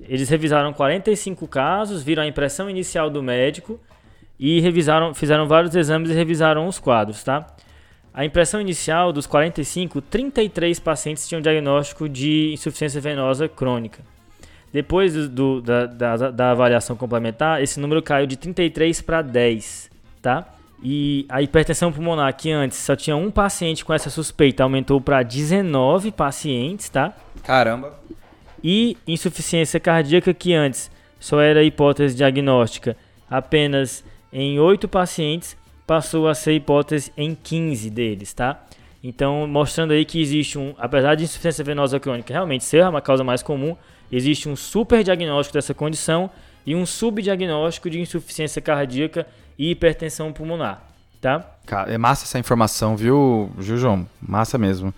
Eles 0.01 0.29
revisaram 0.29 0.71
45 0.71 1.47
casos, 1.47 2.01
viram 2.01 2.23
a 2.23 2.27
impressão 2.27 2.69
inicial 2.69 3.09
do 3.09 3.21
médico 3.21 3.79
e 4.39 4.59
revisaram, 4.61 5.13
fizeram 5.13 5.47
vários 5.47 5.75
exames 5.75 6.09
e 6.09 6.13
revisaram 6.13 6.67
os 6.67 6.79
quadros, 6.79 7.23
tá? 7.23 7.45
A 8.13 8.25
impressão 8.25 8.59
inicial 8.59 9.11
dos 9.13 9.27
45, 9.27 10.01
33 10.01 10.79
pacientes 10.79 11.27
tinham 11.27 11.41
diagnóstico 11.41 12.09
de 12.09 12.51
insuficiência 12.53 12.99
venosa 12.99 13.47
crônica. 13.47 13.99
Depois 14.71 15.13
do, 15.13 15.29
do, 15.29 15.61
da, 15.61 15.85
da, 15.85 16.31
da, 16.31 16.51
avaliação 16.51 16.95
complementar, 16.95 17.61
esse 17.61 17.79
número 17.79 18.01
caiu 18.01 18.27
de 18.27 18.37
33 18.37 19.01
para 19.01 19.21
10, 19.21 19.89
tá? 20.21 20.47
E 20.81 21.25
a 21.27 21.41
hipertensão 21.41 21.91
pulmonar, 21.91 22.35
que 22.35 22.51
antes 22.51 22.77
só 22.77 22.95
tinha 22.95 23.15
um 23.15 23.29
paciente 23.29 23.83
com 23.83 23.93
essa 23.93 24.09
suspeita, 24.09 24.63
aumentou 24.63 25.01
para 25.01 25.23
19 25.23 26.11
pacientes, 26.11 26.87
tá? 26.87 27.13
Caramba. 27.43 27.99
E 28.63 28.97
insuficiência 29.07 29.79
cardíaca, 29.79 30.33
que 30.33 30.53
antes 30.53 30.91
só 31.19 31.39
era 31.39 31.63
hipótese 31.63 32.15
diagnóstica 32.15 32.95
apenas 33.29 34.03
em 34.31 34.59
8 34.59 34.87
pacientes, 34.87 35.57
passou 35.85 36.27
a 36.27 36.35
ser 36.35 36.53
hipótese 36.53 37.11
em 37.17 37.35
15 37.35 37.89
deles, 37.89 38.33
tá? 38.33 38.63
Então, 39.03 39.47
mostrando 39.47 39.91
aí 39.91 40.03
que 40.03 40.21
existe 40.21 40.57
um, 40.57 40.73
apesar 40.77 41.15
de 41.15 41.23
insuficiência 41.23 41.63
venosa 41.63 41.99
crônica 41.99 42.33
realmente 42.33 42.63
ser 42.63 42.85
uma 42.87 43.01
causa 43.01 43.23
mais 43.23 43.41
comum, 43.41 43.75
existe 44.11 44.49
um 44.49 44.55
super 44.55 45.03
diagnóstico 45.03 45.53
dessa 45.53 45.73
condição 45.73 46.29
e 46.65 46.75
um 46.75 46.85
subdiagnóstico 46.85 47.89
de 47.89 47.99
insuficiência 47.99 48.61
cardíaca 48.61 49.25
e 49.57 49.71
hipertensão 49.71 50.33
pulmonar, 50.33 50.83
tá? 51.21 51.55
É 51.87 51.97
massa 51.97 52.25
essa 52.25 52.37
informação, 52.37 52.97
viu, 52.97 53.51
João? 53.59 54.07
Massa 54.21 54.57
mesmo. 54.57 54.93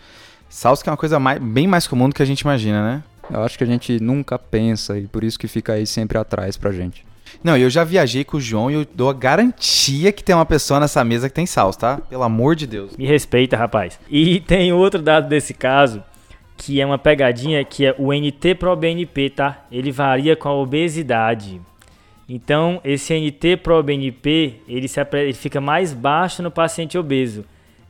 Salsa 0.49 0.83
que 0.83 0.89
é 0.89 0.91
uma 0.91 0.97
coisa 0.97 1.19
mais, 1.19 1.39
bem 1.39 1.67
mais 1.67 1.87
comum 1.87 2.09
do 2.09 2.15
que 2.15 2.21
a 2.21 2.25
gente 2.25 2.41
imagina, 2.41 2.83
né? 2.83 3.03
Eu 3.31 3.43
acho 3.43 3.57
que 3.57 3.63
a 3.63 3.67
gente 3.67 3.99
nunca 4.01 4.37
pensa 4.37 4.97
e 4.97 5.07
por 5.07 5.23
isso 5.23 5.39
que 5.39 5.47
fica 5.47 5.73
aí 5.73 5.87
sempre 5.87 6.17
atrás 6.17 6.57
pra 6.57 6.71
gente. 6.71 7.05
Não, 7.43 7.57
eu 7.57 7.69
já 7.69 7.83
viajei 7.83 8.23
com 8.23 8.37
o 8.37 8.41
João 8.41 8.69
e 8.69 8.73
eu 8.73 8.85
dou 8.93 9.09
a 9.09 9.13
garantia 9.13 10.11
que 10.11 10.23
tem 10.23 10.35
uma 10.35 10.45
pessoa 10.45 10.79
nessa 10.79 11.03
mesa 11.03 11.29
que 11.29 11.35
tem 11.35 11.45
salsa, 11.45 11.79
tá? 11.79 11.97
Pelo 12.09 12.23
amor 12.23 12.55
de 12.55 12.67
Deus. 12.67 12.95
Me 12.97 13.05
respeita, 13.05 13.55
rapaz. 13.55 13.99
E 14.09 14.41
tem 14.45 14.73
outro 14.73 15.01
dado 15.01 15.29
desse 15.29 15.53
caso, 15.53 16.03
que 16.57 16.79
é 16.81 16.85
uma 16.85 16.97
pegadinha, 16.97 17.63
que 17.63 17.85
é 17.85 17.95
o 17.97 18.13
NT 18.13 18.55
pro 18.55 18.75
BNP, 18.75 19.29
tá? 19.29 19.65
Ele 19.71 19.91
varia 19.91 20.35
com 20.35 20.49
a 20.49 20.53
obesidade. 20.53 21.61
Então, 22.27 22.79
esse 22.83 23.13
NT 23.13 23.57
pro 23.57 23.81
BNP, 23.81 24.61
ele, 24.67 24.87
se, 24.87 24.99
ele 25.13 25.33
fica 25.33 25.59
mais 25.59 25.93
baixo 25.93 26.43
no 26.43 26.51
paciente 26.51 26.97
obeso. 26.97 27.43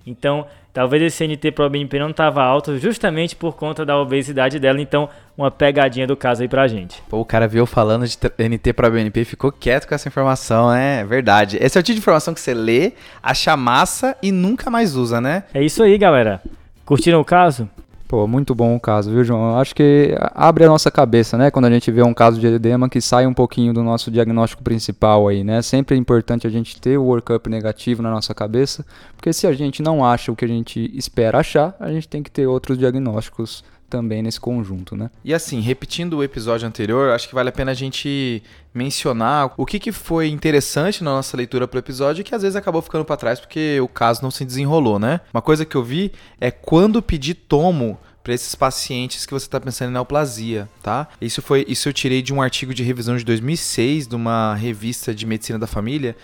Então, 0.05 0.47
talvez 0.73 1.01
esse 1.03 1.27
NT 1.27 1.51
pro 1.51 1.69
BNP 1.69 1.99
não 1.99 2.09
estava 2.09 2.43
alto 2.43 2.77
justamente 2.77 3.35
por 3.35 3.55
conta 3.55 3.85
da 3.85 3.97
obesidade 3.97 4.59
dela. 4.59 4.81
Então, 4.81 5.09
uma 5.37 5.51
pegadinha 5.51 6.07
do 6.07 6.15
caso 6.15 6.41
aí 6.41 6.47
pra 6.47 6.67
gente. 6.67 7.01
Pô, 7.09 7.19
o 7.19 7.25
cara 7.25 7.47
viu 7.47 7.65
falando 7.65 8.05
de 8.05 8.17
NT 8.17 8.73
pro 8.73 8.91
BNP 8.91 9.21
e 9.21 9.25
ficou 9.25 9.51
quieto 9.51 9.87
com 9.87 9.95
essa 9.95 10.07
informação, 10.07 10.71
né? 10.71 11.01
É 11.01 11.05
verdade. 11.05 11.57
Esse 11.59 11.77
é 11.77 11.81
o 11.81 11.83
tipo 11.83 11.95
de 11.95 11.99
informação 11.99 12.33
que 12.33 12.41
você 12.41 12.53
lê, 12.53 12.93
acha 13.21 13.55
massa 13.55 14.15
e 14.21 14.31
nunca 14.31 14.69
mais 14.69 14.95
usa, 14.95 15.19
né? 15.19 15.43
É 15.53 15.63
isso 15.63 15.83
aí, 15.83 15.97
galera. 15.97 16.41
Curtiram 16.85 17.21
o 17.21 17.25
caso? 17.25 17.69
Pô, 18.11 18.27
muito 18.27 18.53
bom 18.53 18.75
o 18.75 18.79
caso, 18.79 19.09
viu, 19.09 19.23
João? 19.23 19.57
Acho 19.57 19.73
que 19.73 20.13
abre 20.35 20.65
a 20.65 20.67
nossa 20.67 20.91
cabeça, 20.91 21.37
né? 21.37 21.49
Quando 21.49 21.63
a 21.63 21.71
gente 21.71 21.89
vê 21.89 22.03
um 22.03 22.13
caso 22.13 22.41
de 22.41 22.45
edema 22.45 22.89
que 22.89 22.99
sai 22.99 23.25
um 23.25 23.33
pouquinho 23.33 23.73
do 23.73 23.81
nosso 23.81 24.11
diagnóstico 24.11 24.61
principal 24.61 25.29
aí, 25.29 25.45
né? 25.45 25.61
Sempre 25.61 25.95
é 25.95 25.97
importante 25.97 26.45
a 26.45 26.49
gente 26.49 26.77
ter 26.81 26.97
o 26.97 27.05
workup 27.05 27.49
negativo 27.49 28.01
na 28.01 28.11
nossa 28.11 28.33
cabeça, 28.33 28.85
porque 29.15 29.31
se 29.31 29.47
a 29.47 29.53
gente 29.53 29.81
não 29.81 30.03
acha 30.03 30.29
o 30.29 30.35
que 30.35 30.43
a 30.43 30.47
gente 30.49 30.91
espera 30.93 31.39
achar, 31.39 31.73
a 31.79 31.89
gente 31.89 32.05
tem 32.05 32.21
que 32.21 32.29
ter 32.29 32.45
outros 32.45 32.77
diagnósticos 32.77 33.63
também 33.91 34.23
nesse 34.23 34.39
conjunto, 34.39 34.95
né? 34.95 35.11
E 35.23 35.33
assim, 35.33 35.59
repetindo 35.59 36.17
o 36.17 36.23
episódio 36.23 36.65
anterior, 36.65 37.11
acho 37.11 37.27
que 37.27 37.35
vale 37.35 37.49
a 37.49 37.51
pena 37.51 37.71
a 37.71 37.75
gente 37.75 38.41
mencionar 38.73 39.51
o 39.57 39.65
que, 39.65 39.77
que 39.77 39.91
foi 39.91 40.29
interessante 40.29 41.03
na 41.03 41.11
nossa 41.11 41.35
leitura 41.35 41.67
para 41.67 41.75
o 41.75 41.79
episódio 41.79 42.21
e 42.21 42.23
que 42.23 42.33
às 42.33 42.41
vezes 42.41 42.55
acabou 42.55 42.81
ficando 42.81 43.03
para 43.03 43.17
trás 43.17 43.39
porque 43.39 43.81
o 43.81 43.87
caso 43.89 44.23
não 44.23 44.31
se 44.31 44.45
desenrolou, 44.45 44.97
né? 44.97 45.19
Uma 45.33 45.41
coisa 45.41 45.65
que 45.65 45.75
eu 45.75 45.83
vi 45.83 46.13
é 46.39 46.49
quando 46.49 47.01
pedir 47.01 47.33
tomo 47.33 47.99
para 48.23 48.33
esses 48.33 48.55
pacientes 48.55 49.25
que 49.25 49.33
você 49.33 49.45
está 49.45 49.59
pensando 49.59 49.89
em 49.89 49.93
neoplasia, 49.93 50.69
tá? 50.81 51.09
Isso 51.19 51.41
foi, 51.41 51.65
isso 51.67 51.89
eu 51.89 51.93
tirei 51.93 52.21
de 52.21 52.33
um 52.33 52.41
artigo 52.41 52.73
de 52.73 52.83
revisão 52.83 53.17
de 53.17 53.25
2006 53.25 54.07
de 54.07 54.15
uma 54.15 54.55
revista 54.55 55.13
de 55.13 55.25
medicina 55.25 55.59
da 55.59 55.67
família 55.67 56.15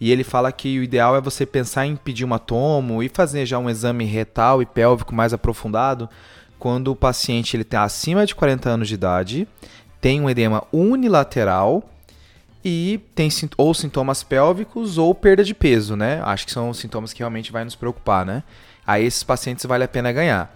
e 0.00 0.12
ele 0.12 0.22
fala 0.22 0.52
que 0.52 0.78
o 0.78 0.82
ideal 0.82 1.16
é 1.16 1.20
você 1.20 1.44
pensar 1.44 1.86
em 1.86 1.96
pedir 1.96 2.24
uma 2.24 2.38
tomo 2.38 3.02
e 3.02 3.08
fazer 3.08 3.46
já 3.46 3.58
um 3.58 3.68
exame 3.68 4.04
retal 4.04 4.62
e 4.62 4.66
pélvico 4.66 5.14
mais 5.14 5.32
aprofundado 5.32 6.08
quando 6.58 6.88
o 6.88 6.96
paciente 6.96 7.56
ele 7.56 7.62
está 7.62 7.82
acima 7.82 8.26
de 8.26 8.34
40 8.34 8.68
anos 8.68 8.88
de 8.88 8.94
idade, 8.94 9.48
tem 10.00 10.20
um 10.20 10.30
edema 10.30 10.62
unilateral 10.72 11.88
e 12.64 13.00
tem 13.14 13.28
ou 13.56 13.72
sintomas 13.72 14.22
pélvicos 14.22 14.98
ou 14.98 15.14
perda 15.14 15.44
de 15.44 15.54
peso, 15.54 15.94
né? 15.94 16.20
Acho 16.24 16.46
que 16.46 16.52
são 16.52 16.70
os 16.70 16.78
sintomas 16.78 17.12
que 17.12 17.20
realmente 17.20 17.52
vai 17.52 17.64
nos 17.64 17.76
preocupar, 17.76 18.26
né? 18.26 18.42
Aí 18.86 19.04
esses 19.04 19.22
pacientes 19.22 19.64
vale 19.66 19.84
a 19.84 19.88
pena 19.88 20.12
ganhar. 20.12 20.54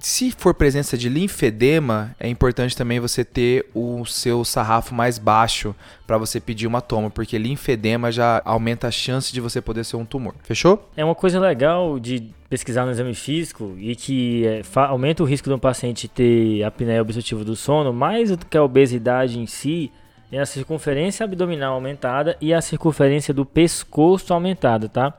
Se 0.00 0.32
for 0.32 0.54
presença 0.54 0.98
de 0.98 1.08
linfedema, 1.08 2.16
é 2.18 2.28
importante 2.28 2.76
também 2.76 2.98
você 2.98 3.24
ter 3.24 3.66
o 3.72 4.04
seu 4.04 4.44
sarrafo 4.44 4.92
mais 4.92 5.18
baixo 5.18 5.74
para 6.06 6.18
você 6.18 6.40
pedir 6.40 6.66
uma 6.66 6.80
toma, 6.80 7.10
porque 7.10 7.38
linfedema 7.38 8.10
já 8.10 8.42
aumenta 8.44 8.88
a 8.88 8.90
chance 8.90 9.32
de 9.32 9.40
você 9.40 9.60
poder 9.60 9.84
ser 9.84 9.96
um 9.96 10.04
tumor. 10.04 10.34
Fechou? 10.42 10.90
É 10.96 11.04
uma 11.04 11.14
coisa 11.14 11.38
legal 11.38 12.00
de 12.00 12.34
pesquisar 12.52 12.84
no 12.84 12.90
exame 12.90 13.14
físico 13.14 13.74
e 13.78 13.96
que 13.96 14.46
é, 14.46 14.60
aumenta 14.74 15.22
o 15.22 15.26
risco 15.26 15.48
de 15.48 15.54
um 15.54 15.58
paciente 15.58 16.06
ter 16.06 16.62
apneia 16.62 17.00
obstrutiva 17.00 17.42
do 17.42 17.56
sono, 17.56 17.94
mais 17.94 18.36
do 18.36 18.44
que 18.44 18.58
a 18.58 18.62
obesidade 18.62 19.38
em 19.38 19.46
si, 19.46 19.90
é 20.30 20.38
a 20.38 20.44
circunferência 20.44 21.24
abdominal 21.24 21.72
aumentada 21.72 22.36
e 22.42 22.52
a 22.52 22.60
circunferência 22.60 23.32
do 23.32 23.46
pescoço 23.46 24.34
aumentada, 24.34 24.86
tá? 24.86 25.14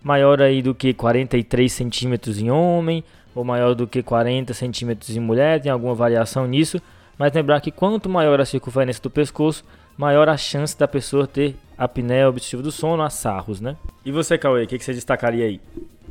Maior 0.00 0.40
aí 0.40 0.62
do 0.62 0.76
que 0.76 0.94
43 0.94 1.72
centímetros 1.72 2.38
em 2.38 2.52
homem, 2.52 3.02
ou 3.34 3.42
maior 3.42 3.74
do 3.74 3.88
que 3.88 4.00
40 4.00 4.54
centímetros 4.54 5.16
em 5.16 5.18
mulher, 5.18 5.60
tem 5.60 5.72
alguma 5.72 5.92
variação 5.92 6.46
nisso, 6.46 6.80
mas 7.18 7.32
lembrar 7.32 7.60
que 7.60 7.72
quanto 7.72 8.08
maior 8.08 8.40
a 8.40 8.44
circunferência 8.44 9.02
do 9.02 9.10
pescoço, 9.10 9.64
maior 9.98 10.28
a 10.28 10.36
chance 10.36 10.78
da 10.78 10.86
pessoa 10.86 11.26
ter 11.26 11.56
apneia 11.76 12.28
obstrutiva 12.28 12.62
do 12.62 12.72
sono, 12.72 13.02
a 13.02 13.10
sarros, 13.10 13.60
né? 13.60 13.76
E 14.04 14.12
você, 14.12 14.38
Cauê, 14.38 14.64
o 14.64 14.66
que, 14.66 14.78
que 14.78 14.84
você 14.84 14.94
destacaria 14.94 15.44
aí? 15.44 15.60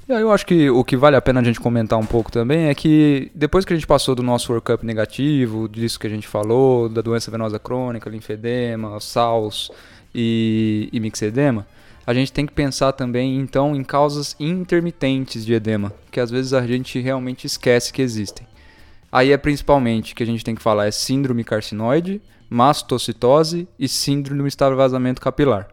Eu 0.07 0.31
acho 0.31 0.45
que 0.45 0.69
o 0.69 0.83
que 0.83 0.95
vale 0.95 1.15
a 1.15 1.21
pena 1.21 1.39
a 1.39 1.43
gente 1.43 1.59
comentar 1.59 1.97
um 1.97 2.05
pouco 2.05 2.31
também 2.31 2.67
é 2.67 2.75
que 2.75 3.31
depois 3.33 3.65
que 3.65 3.73
a 3.73 3.75
gente 3.75 3.87
passou 3.87 4.13
do 4.13 4.21
nosso 4.21 4.51
workup 4.51 4.85
negativo, 4.85 5.67
disso 5.67 5.99
que 5.99 6.05
a 6.05 6.09
gente 6.09 6.27
falou, 6.27 6.87
da 6.87 7.01
doença 7.01 7.31
venosa 7.31 7.57
crônica, 7.57 8.07
linfedema, 8.07 8.99
SALS 8.99 9.71
e, 10.13 10.89
e 10.93 10.99
mixedema, 10.99 11.65
a 12.05 12.13
gente 12.13 12.31
tem 12.31 12.45
que 12.45 12.53
pensar 12.53 12.91
também 12.91 13.39
então 13.39 13.75
em 13.75 13.83
causas 13.83 14.35
intermitentes 14.39 15.43
de 15.43 15.53
edema, 15.53 15.91
que 16.11 16.19
às 16.19 16.29
vezes 16.29 16.53
a 16.53 16.65
gente 16.67 16.99
realmente 16.99 17.47
esquece 17.47 17.91
que 17.91 18.01
existem. 18.01 18.45
Aí 19.11 19.31
é 19.31 19.37
principalmente 19.37 20.13
que 20.13 20.21
a 20.21 20.25
gente 20.25 20.43
tem 20.43 20.53
que 20.53 20.61
falar 20.61 20.85
é 20.85 20.91
síndrome 20.91 21.43
carcinoide, 21.43 22.21
mastocitose 22.49 23.67
e 23.77 23.87
síndrome 23.87 24.41
do 24.41 24.47
extravasamento 24.47 25.21
capilar 25.21 25.67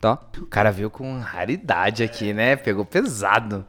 tá? 0.00 0.18
O 0.38 0.46
cara 0.46 0.70
veio 0.70 0.90
com 0.90 1.18
raridade 1.18 2.02
aqui, 2.02 2.32
né? 2.32 2.56
Pegou 2.56 2.84
pesado. 2.84 3.64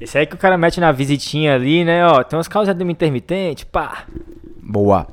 Esse 0.00 0.18
aí 0.18 0.26
que 0.26 0.34
o 0.34 0.38
cara 0.38 0.58
mete 0.58 0.80
na 0.80 0.92
visitinha 0.92 1.54
ali, 1.54 1.84
né? 1.84 2.06
Ó, 2.06 2.22
tem 2.22 2.36
umas 2.36 2.48
causas 2.48 2.74
de 2.74 2.84
intermitente, 2.84 3.64
pá. 3.66 4.06
Boa. 4.62 5.06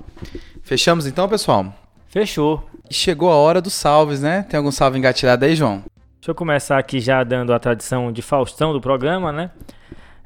Fechamos 0.61 1.07
então, 1.07 1.27
pessoal? 1.27 1.73
Fechou. 2.07 2.67
E 2.89 2.93
chegou 2.93 3.31
a 3.31 3.35
hora 3.35 3.61
dos 3.61 3.73
salves, 3.73 4.21
né? 4.21 4.43
Tem 4.49 4.57
algum 4.57 4.71
salve 4.71 4.97
engatilhado 4.97 5.45
aí, 5.45 5.55
João? 5.55 5.83
Deixa 6.19 6.31
eu 6.31 6.35
começar 6.35 6.77
aqui 6.77 6.99
já 6.99 7.23
dando 7.23 7.53
a 7.53 7.59
tradição 7.59 8.11
de 8.11 8.21
Faustão 8.21 8.73
do 8.73 8.81
programa, 8.81 9.31
né? 9.31 9.51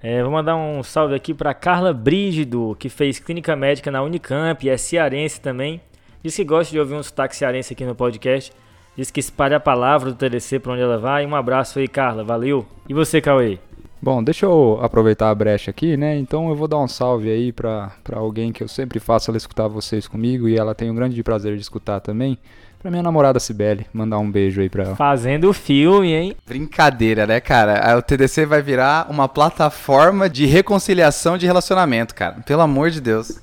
É, 0.02 0.22
vou 0.22 0.32
mandar 0.32 0.56
um 0.56 0.84
salve 0.84 1.16
aqui 1.16 1.34
para 1.34 1.54
Carla 1.54 1.94
Brígido, 1.94 2.76
que 2.78 2.90
fez 2.90 3.20
clínica 3.20 3.56
médica 3.56 3.90
na 3.90 4.02
Unicamp 4.02 4.66
e 4.66 4.70
é 4.70 4.76
cearense 4.76 5.40
também. 5.40 5.80
Diz 6.24 6.38
que 6.38 6.46
gosta 6.46 6.72
de 6.72 6.80
ouvir 6.80 6.94
um 6.94 7.04
sotaque 7.04 7.36
cearense 7.36 7.74
aqui 7.74 7.84
no 7.84 7.94
podcast. 7.94 8.54
Diz 8.96 9.12
que 9.12 9.20
espalha 9.20 9.58
a 9.58 9.60
palavra 9.60 10.10
do 10.10 10.16
TDC 10.16 10.58
para 10.60 10.72
onde 10.72 10.82
ela 10.82 10.98
vai. 10.98 11.26
Um 11.26 11.36
abraço 11.36 11.80
aí, 11.80 11.88
Carla. 11.88 12.24
Valeu. 12.24 12.66
E 12.88 12.94
você, 12.94 13.20
Cauê? 13.20 13.60
Bom, 14.02 14.24
deixa 14.24 14.46
eu 14.46 14.80
aproveitar 14.82 15.30
a 15.30 15.36
brecha 15.36 15.70
aqui, 15.70 15.98
né? 15.98 16.18
Então 16.18 16.48
eu 16.48 16.56
vou 16.56 16.66
dar 16.66 16.78
um 16.78 16.88
salve 16.88 17.30
aí 17.30 17.52
para 17.52 17.92
alguém 18.14 18.54
que 18.54 18.64
eu 18.64 18.70
sempre 18.70 19.02
faço 19.02 19.32
ela 19.32 19.38
escutar 19.38 19.68
vocês 19.68 20.08
comigo 20.08 20.48
e 20.48 20.56
ela 20.56 20.74
tem 20.74 20.90
um 20.90 20.96
grande 20.96 21.22
prazer 21.22 21.56
de 21.56 21.62
escutar 21.62 22.00
também. 22.00 22.38
Pra 22.80 22.90
minha 22.90 23.04
namorada 23.04 23.38
Cibele, 23.38 23.86
mandar 23.94 24.20
um 24.20 24.32
beijo 24.32 24.62
aí 24.62 24.70
pra 24.70 24.86
ela. 24.86 24.96
Fazendo 24.96 25.52
filme, 25.54 26.14
hein? 26.14 26.38
Brincadeira, 26.48 27.28
né, 27.28 27.42
cara? 27.42 27.98
O 27.98 28.02
TDC 28.02 28.46
vai 28.46 28.62
virar 28.62 29.08
uma 29.10 29.28
plataforma 29.28 30.30
de 30.30 30.46
reconciliação 30.46 31.38
de 31.38 31.46
relacionamento, 31.46 32.16
cara. 32.16 32.42
Pelo 32.46 32.62
amor 32.62 32.92
de 32.92 33.02
Deus. 33.02 33.42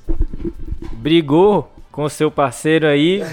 Brigou 0.92 1.70
com 2.00 2.08
seu 2.08 2.30
parceiro 2.30 2.86
aí. 2.86 3.22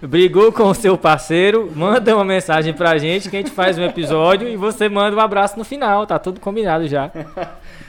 Brigou 0.00 0.52
com 0.52 0.68
o 0.68 0.74
seu 0.74 0.96
parceiro, 0.96 1.72
manda 1.74 2.14
uma 2.14 2.24
mensagem 2.24 2.72
pra 2.72 2.96
gente 2.96 3.28
que 3.28 3.34
a 3.34 3.40
gente 3.40 3.50
faz 3.50 3.76
um 3.76 3.82
episódio 3.82 4.46
e 4.46 4.56
você 4.56 4.88
manda 4.88 5.16
um 5.16 5.20
abraço 5.20 5.58
no 5.58 5.64
final, 5.64 6.06
tá 6.06 6.16
tudo 6.16 6.38
combinado 6.38 6.86
já. 6.86 7.10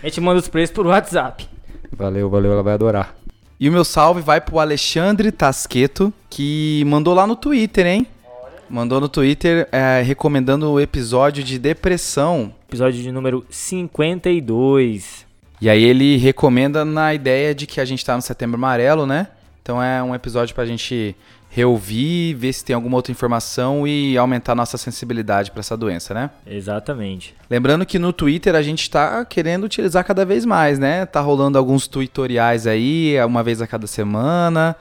A 0.02 0.08
gente 0.08 0.20
manda 0.20 0.40
os 0.40 0.48
preços 0.48 0.74
por 0.74 0.88
WhatsApp. 0.88 1.48
Valeu, 1.96 2.28
valeu, 2.28 2.54
ela 2.54 2.64
vai 2.64 2.74
adorar. 2.74 3.14
E 3.60 3.70
o 3.70 3.72
meu 3.72 3.86
salve 3.86 4.22
vai 4.22 4.42
pro 4.42 4.58
Alexandre 4.58 5.32
Tasqueto, 5.32 6.12
que 6.28 6.82
mandou 6.88 7.14
lá 7.14 7.28
no 7.28 7.36
Twitter, 7.36 7.86
hein? 7.86 8.08
Mandou 8.68 9.00
no 9.00 9.08
Twitter 9.08 9.68
é, 9.72 10.02
recomendando 10.02 10.72
o 10.72 10.80
episódio 10.80 11.44
de 11.44 11.60
depressão. 11.60 12.52
Episódio 12.68 13.00
de 13.00 13.12
número 13.12 13.46
52. 13.48 15.27
E 15.60 15.70
aí 15.70 15.84
ele 15.84 16.18
recomenda 16.18 16.86
na 16.86 17.14
ideia 17.14 17.54
de 17.54 17.66
que 17.66 17.82
a 17.82 17.86
gente 17.86 18.06
tá 18.06 18.16
no 18.16 18.22
setembro 18.22 18.58
amarelo, 18.58 19.06
né? 19.06 19.28
Então 19.62 19.82
é 19.82 20.02
um 20.02 20.14
episódio 20.14 20.54
pra 20.54 20.66
gente 20.66 21.16
reouvir, 21.50 22.36
ver 22.36 22.54
se 22.54 22.64
tem 22.64 22.76
alguma 22.76 22.96
outra 22.96 23.12
informação 23.12 23.88
e 23.88 24.18
aumentar 24.18 24.54
nossa 24.54 24.78
sensibilidade 24.78 25.50
para 25.50 25.62
essa 25.62 25.76
doença, 25.76 26.14
né? 26.14 26.30
Exatamente. 26.46 27.34
Lembrando 27.50 27.86
que 27.86 27.98
no 27.98 28.14
Twitter 28.14 28.54
a 28.54 28.62
gente 28.62 28.84
está 28.84 29.26
querendo 29.26 29.64
utilizar 29.64 30.04
cada 30.06 30.24
vez 30.24 30.46
mais, 30.46 30.78
né? 30.78 31.06
Tá 31.06 31.20
rolando 31.20 31.58
alguns 31.58 31.88
tutoriais 31.88 32.68
aí, 32.68 33.16
uma 33.26 33.42
vez 33.42 33.62
a 33.62 33.68
cada 33.68 33.88
semana. 33.88 34.76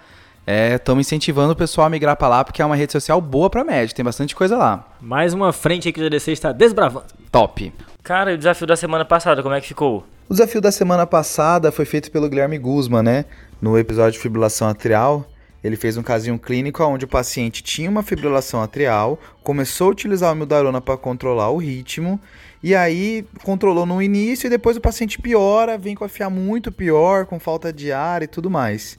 Estamos 0.75 1.01
é, 1.01 1.07
incentivando 1.07 1.53
o 1.53 1.57
pessoal 1.57 1.87
a 1.87 1.91
migrar 1.91 2.17
para 2.17 2.29
lá 2.29 2.45
porque 2.45 2.63
é 2.63 2.65
uma 2.65 2.77
rede 2.77 2.93
social 2.93 3.21
boa 3.21 3.51
para 3.51 3.65
médio, 3.65 3.95
tem 3.95 4.05
bastante 4.05 4.37
coisa 4.37 4.57
lá. 4.57 4.87
Mais 5.01 5.33
uma 5.35 5.53
frente 5.53 5.89
aí 5.89 5.93
que 5.93 6.01
o 6.01 6.05
GDC 6.05 6.31
está 6.31 6.53
desbravando. 6.53 7.07
Top. 7.33 7.73
Cara, 8.03 8.31
e 8.31 8.35
o 8.35 8.39
desafio 8.39 8.67
da 8.67 8.77
semana 8.77 9.05
passada, 9.05 9.43
como 9.43 9.55
é 9.55 9.61
que 9.61 9.67
ficou? 9.67 10.07
O 10.29 10.35
desafio 10.35 10.61
da 10.61 10.73
semana 10.73 11.07
passada 11.07 11.71
foi 11.71 11.85
feito 11.85 12.11
pelo 12.11 12.29
Guilherme 12.29 12.59
Guzman, 12.59 13.01
né? 13.01 13.27
No 13.63 13.79
episódio 13.79 14.15
de 14.15 14.19
fibrilação 14.19 14.67
atrial, 14.67 15.25
ele 15.63 15.77
fez 15.77 15.97
um 15.97 16.03
casinho 16.03 16.37
clínico 16.37 16.83
onde 16.83 17.05
o 17.05 17.09
paciente 17.09 17.63
tinha 17.63 17.89
uma 17.89 18.03
fibrilação 18.03 18.61
atrial, 18.61 19.21
começou 19.45 19.87
a 19.87 19.91
utilizar 19.93 20.33
o 20.33 20.35
mildarona 20.35 20.81
para 20.81 20.97
controlar 20.97 21.51
o 21.51 21.59
ritmo, 21.59 22.21
e 22.61 22.75
aí 22.75 23.25
controlou 23.45 23.87
no 23.87 24.03
início 24.03 24.49
e 24.49 24.51
depois 24.51 24.77
o 24.77 24.81
paciente 24.81 25.17
piora, 25.21 25.79
vem 25.79 25.95
com 25.95 26.03
a 26.03 26.09
FIA 26.09 26.29
muito 26.29 26.73
pior, 26.73 27.27
com 27.27 27.39
falta 27.39 27.73
de 27.73 27.93
ar 27.93 28.21
e 28.21 28.27
tudo 28.27 28.51
mais. 28.51 28.99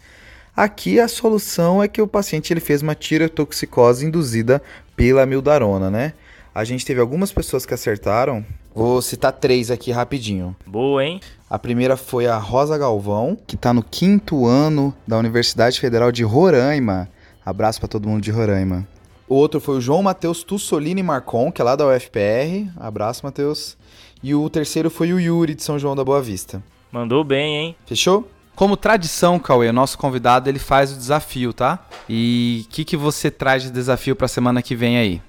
Aqui 0.56 0.98
a 0.98 1.10
solução 1.10 1.84
é 1.84 1.90
que 1.90 2.02
o 2.02 2.08
paciente 2.08 2.54
ele 2.54 2.62
fez 2.62 2.82
uma 2.82 2.96
tirotoxicose 2.96 4.06
induzida 4.06 4.62
pela 4.96 5.26
mildarona, 5.26 5.92
né? 5.92 6.14
A 6.56 6.64
gente 6.64 6.86
teve 6.86 7.02
algumas 7.02 7.34
pessoas 7.34 7.66
que 7.66 7.74
acertaram, 7.74 8.46
Vou 8.78 9.02
citar 9.02 9.32
três 9.32 9.72
aqui 9.72 9.90
rapidinho. 9.90 10.56
Boa, 10.64 11.04
hein? 11.04 11.20
A 11.50 11.58
primeira 11.58 11.98
foi 11.98 12.28
a 12.28 12.38
Rosa 12.38 12.78
Galvão, 12.78 13.36
que 13.48 13.56
está 13.56 13.74
no 13.74 13.82
quinto 13.82 14.46
ano 14.46 14.94
da 15.08 15.18
Universidade 15.18 15.80
Federal 15.80 16.12
de 16.12 16.24
Roraima. 16.24 17.10
Abraço 17.44 17.80
para 17.80 17.90
todo 17.90 18.08
mundo 18.08 18.22
de 18.22 18.30
Roraima. 18.30 18.88
O 19.28 19.34
outro 19.34 19.60
foi 19.60 19.78
o 19.78 19.82
João 19.82 20.04
Matheus 20.04 20.44
Tussolini 20.44 21.02
Marcon, 21.02 21.52
que 21.52 21.60
é 21.60 21.66
lá 21.66 21.76
da 21.76 21.88
UFPR. 21.88 22.70
Abraço, 22.80 23.26
Matheus. 23.26 23.76
E 24.22 24.36
o 24.36 24.48
terceiro 24.48 24.92
foi 24.92 25.12
o 25.12 25.20
Yuri 25.20 25.56
de 25.56 25.64
São 25.64 25.80
João 25.80 25.96
da 25.96 26.04
Boa 26.04 26.22
Vista. 26.22 26.62
Mandou 26.92 27.24
bem, 27.24 27.56
hein? 27.56 27.76
Fechou? 27.88 28.30
Como 28.56 28.78
tradição, 28.78 29.40
Cauê, 29.40 29.72
nosso 29.72 29.98
convidado 29.98 30.52
ele 30.52 30.60
faz 30.60 30.92
o 30.94 30.96
desafio, 30.96 31.52
tá? 31.52 31.84
E 32.08 32.64
o 32.68 32.70
que, 32.70 32.86
que 32.86 32.96
você 32.96 33.32
traz 33.32 33.64
de 33.64 33.72
desafio 33.72 34.16
para 34.16 34.26
a 34.26 34.30
semana 34.30 34.62
que 34.62 34.76
vem 34.76 35.00
aí? 35.00 35.20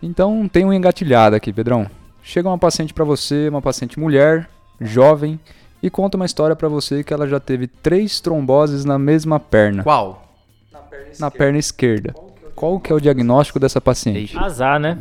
Então 0.00 0.46
tem 0.46 0.64
um 0.64 0.72
engatilhado 0.72 1.34
aqui, 1.34 1.52
Pedrão. 1.52 1.90
Chega 2.28 2.46
uma 2.46 2.58
paciente 2.58 2.92
para 2.92 3.06
você, 3.06 3.48
uma 3.48 3.62
paciente 3.62 3.98
mulher, 3.98 4.50
jovem, 4.78 5.40
e 5.82 5.88
conta 5.88 6.18
uma 6.18 6.26
história 6.26 6.54
para 6.54 6.68
você 6.68 7.02
que 7.02 7.14
ela 7.14 7.26
já 7.26 7.40
teve 7.40 7.66
três 7.66 8.20
tromboses 8.20 8.84
na 8.84 8.98
mesma 8.98 9.40
perna. 9.40 9.82
Qual? 9.82 10.36
Na 10.70 10.78
perna 10.80 11.06
esquerda. 11.06 11.24
Na 11.24 11.30
perna 11.30 11.58
esquerda. 11.58 12.14
Qual 12.54 12.78
que 12.80 12.92
é 12.92 12.94
o 12.94 13.00
diagnóstico 13.00 13.58
dessa 13.58 13.80
paciente? 13.80 14.36
Azar, 14.36 14.78
né? 14.78 14.98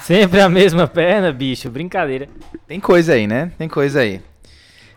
Sempre 0.00 0.42
a 0.42 0.48
mesma 0.50 0.86
perna, 0.86 1.32
bicho. 1.32 1.70
Brincadeira. 1.70 2.28
Tem 2.68 2.78
coisa 2.78 3.14
aí, 3.14 3.26
né? 3.26 3.50
Tem 3.56 3.66
coisa 3.66 4.00
aí. 4.00 4.20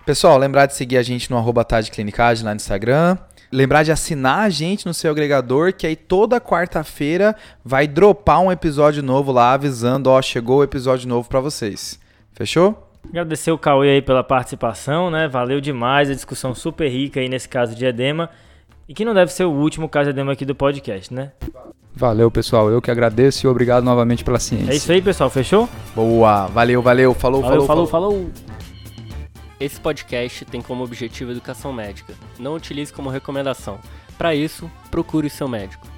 Pessoal, 0.06 0.38
lembrar 0.38 0.66
de 0.66 0.76
seguir 0.76 0.98
a 0.98 1.02
gente 1.02 1.32
no 1.32 1.38
arroba 1.38 1.66
lá 1.72 2.50
no 2.50 2.56
Instagram. 2.58 3.18
Lembrar 3.52 3.84
de 3.84 3.92
assinar 3.92 4.40
a 4.40 4.50
gente 4.50 4.86
no 4.86 4.94
seu 4.94 5.12
agregador, 5.12 5.74
que 5.74 5.88
aí 5.88 5.96
toda 5.96 6.42
quarta-feira 6.42 7.36
vai 7.64 7.88
dropar 7.88 8.42
um 8.42 8.52
episódio 8.52 9.02
novo 9.02 9.32
lá, 9.32 9.54
avisando, 9.54 10.10
ó, 10.10 10.22
chegou 10.22 10.60
o 10.60 10.64
episódio 10.64 11.08
novo 11.08 11.30
para 11.30 11.40
vocês. 11.40 12.00
Fechou? 12.34 12.90
Agradecer 13.10 13.52
o 13.52 13.58
Cauê 13.58 13.92
aí 13.92 14.02
pela 14.02 14.24
participação, 14.24 15.10
né? 15.10 15.28
Valeu 15.28 15.62
demais, 15.62 16.10
a 16.10 16.14
discussão 16.14 16.54
super 16.54 16.90
rica 16.90 17.20
aí 17.20 17.30
nesse 17.30 17.48
caso 17.48 17.74
de 17.74 17.86
edema. 17.86 18.30
E 18.88 18.94
que 18.94 19.06
não 19.06 19.14
deve 19.14 19.32
ser 19.32 19.46
o 19.46 19.52
último 19.52 19.88
caso 19.88 20.06
de 20.06 20.10
edema 20.12 20.34
aqui 20.34 20.46
do 20.46 20.56
podcast, 20.56 21.14
né? 21.14 21.32
Valeu, 21.96 22.30
pessoal. 22.30 22.70
Eu 22.70 22.82
que 22.82 22.92
agradeço 22.92 23.46
e 23.46 23.50
obrigado 23.50 23.84
novamente 23.84 24.24
pela 24.24 24.40
ciência. 24.40 24.72
É 24.72 24.76
isso 24.76 24.92
aí, 24.92 25.02
pessoal. 25.02 25.30
Fechou? 25.30 25.68
Boa. 25.96 26.48
Valeu, 26.48 26.82
valeu. 26.82 27.14
Falou, 27.14 27.42
valeu, 27.42 27.66
falou, 27.66 27.88
falou. 27.88 27.88
falou. 27.88 28.32
falou. 28.32 28.57
Esse 29.60 29.80
podcast 29.80 30.46
tem 30.46 30.62
como 30.62 30.84
objetivo 30.84 31.32
educação 31.32 31.74
médica. 31.74 32.14
Não 32.38 32.54
utilize 32.54 32.94
como 32.94 33.10
recomendação. 33.10 33.80
Para 34.16 34.36
isso, 34.36 34.70
procure 34.92 35.30
seu 35.30 35.48
médico. 35.48 35.97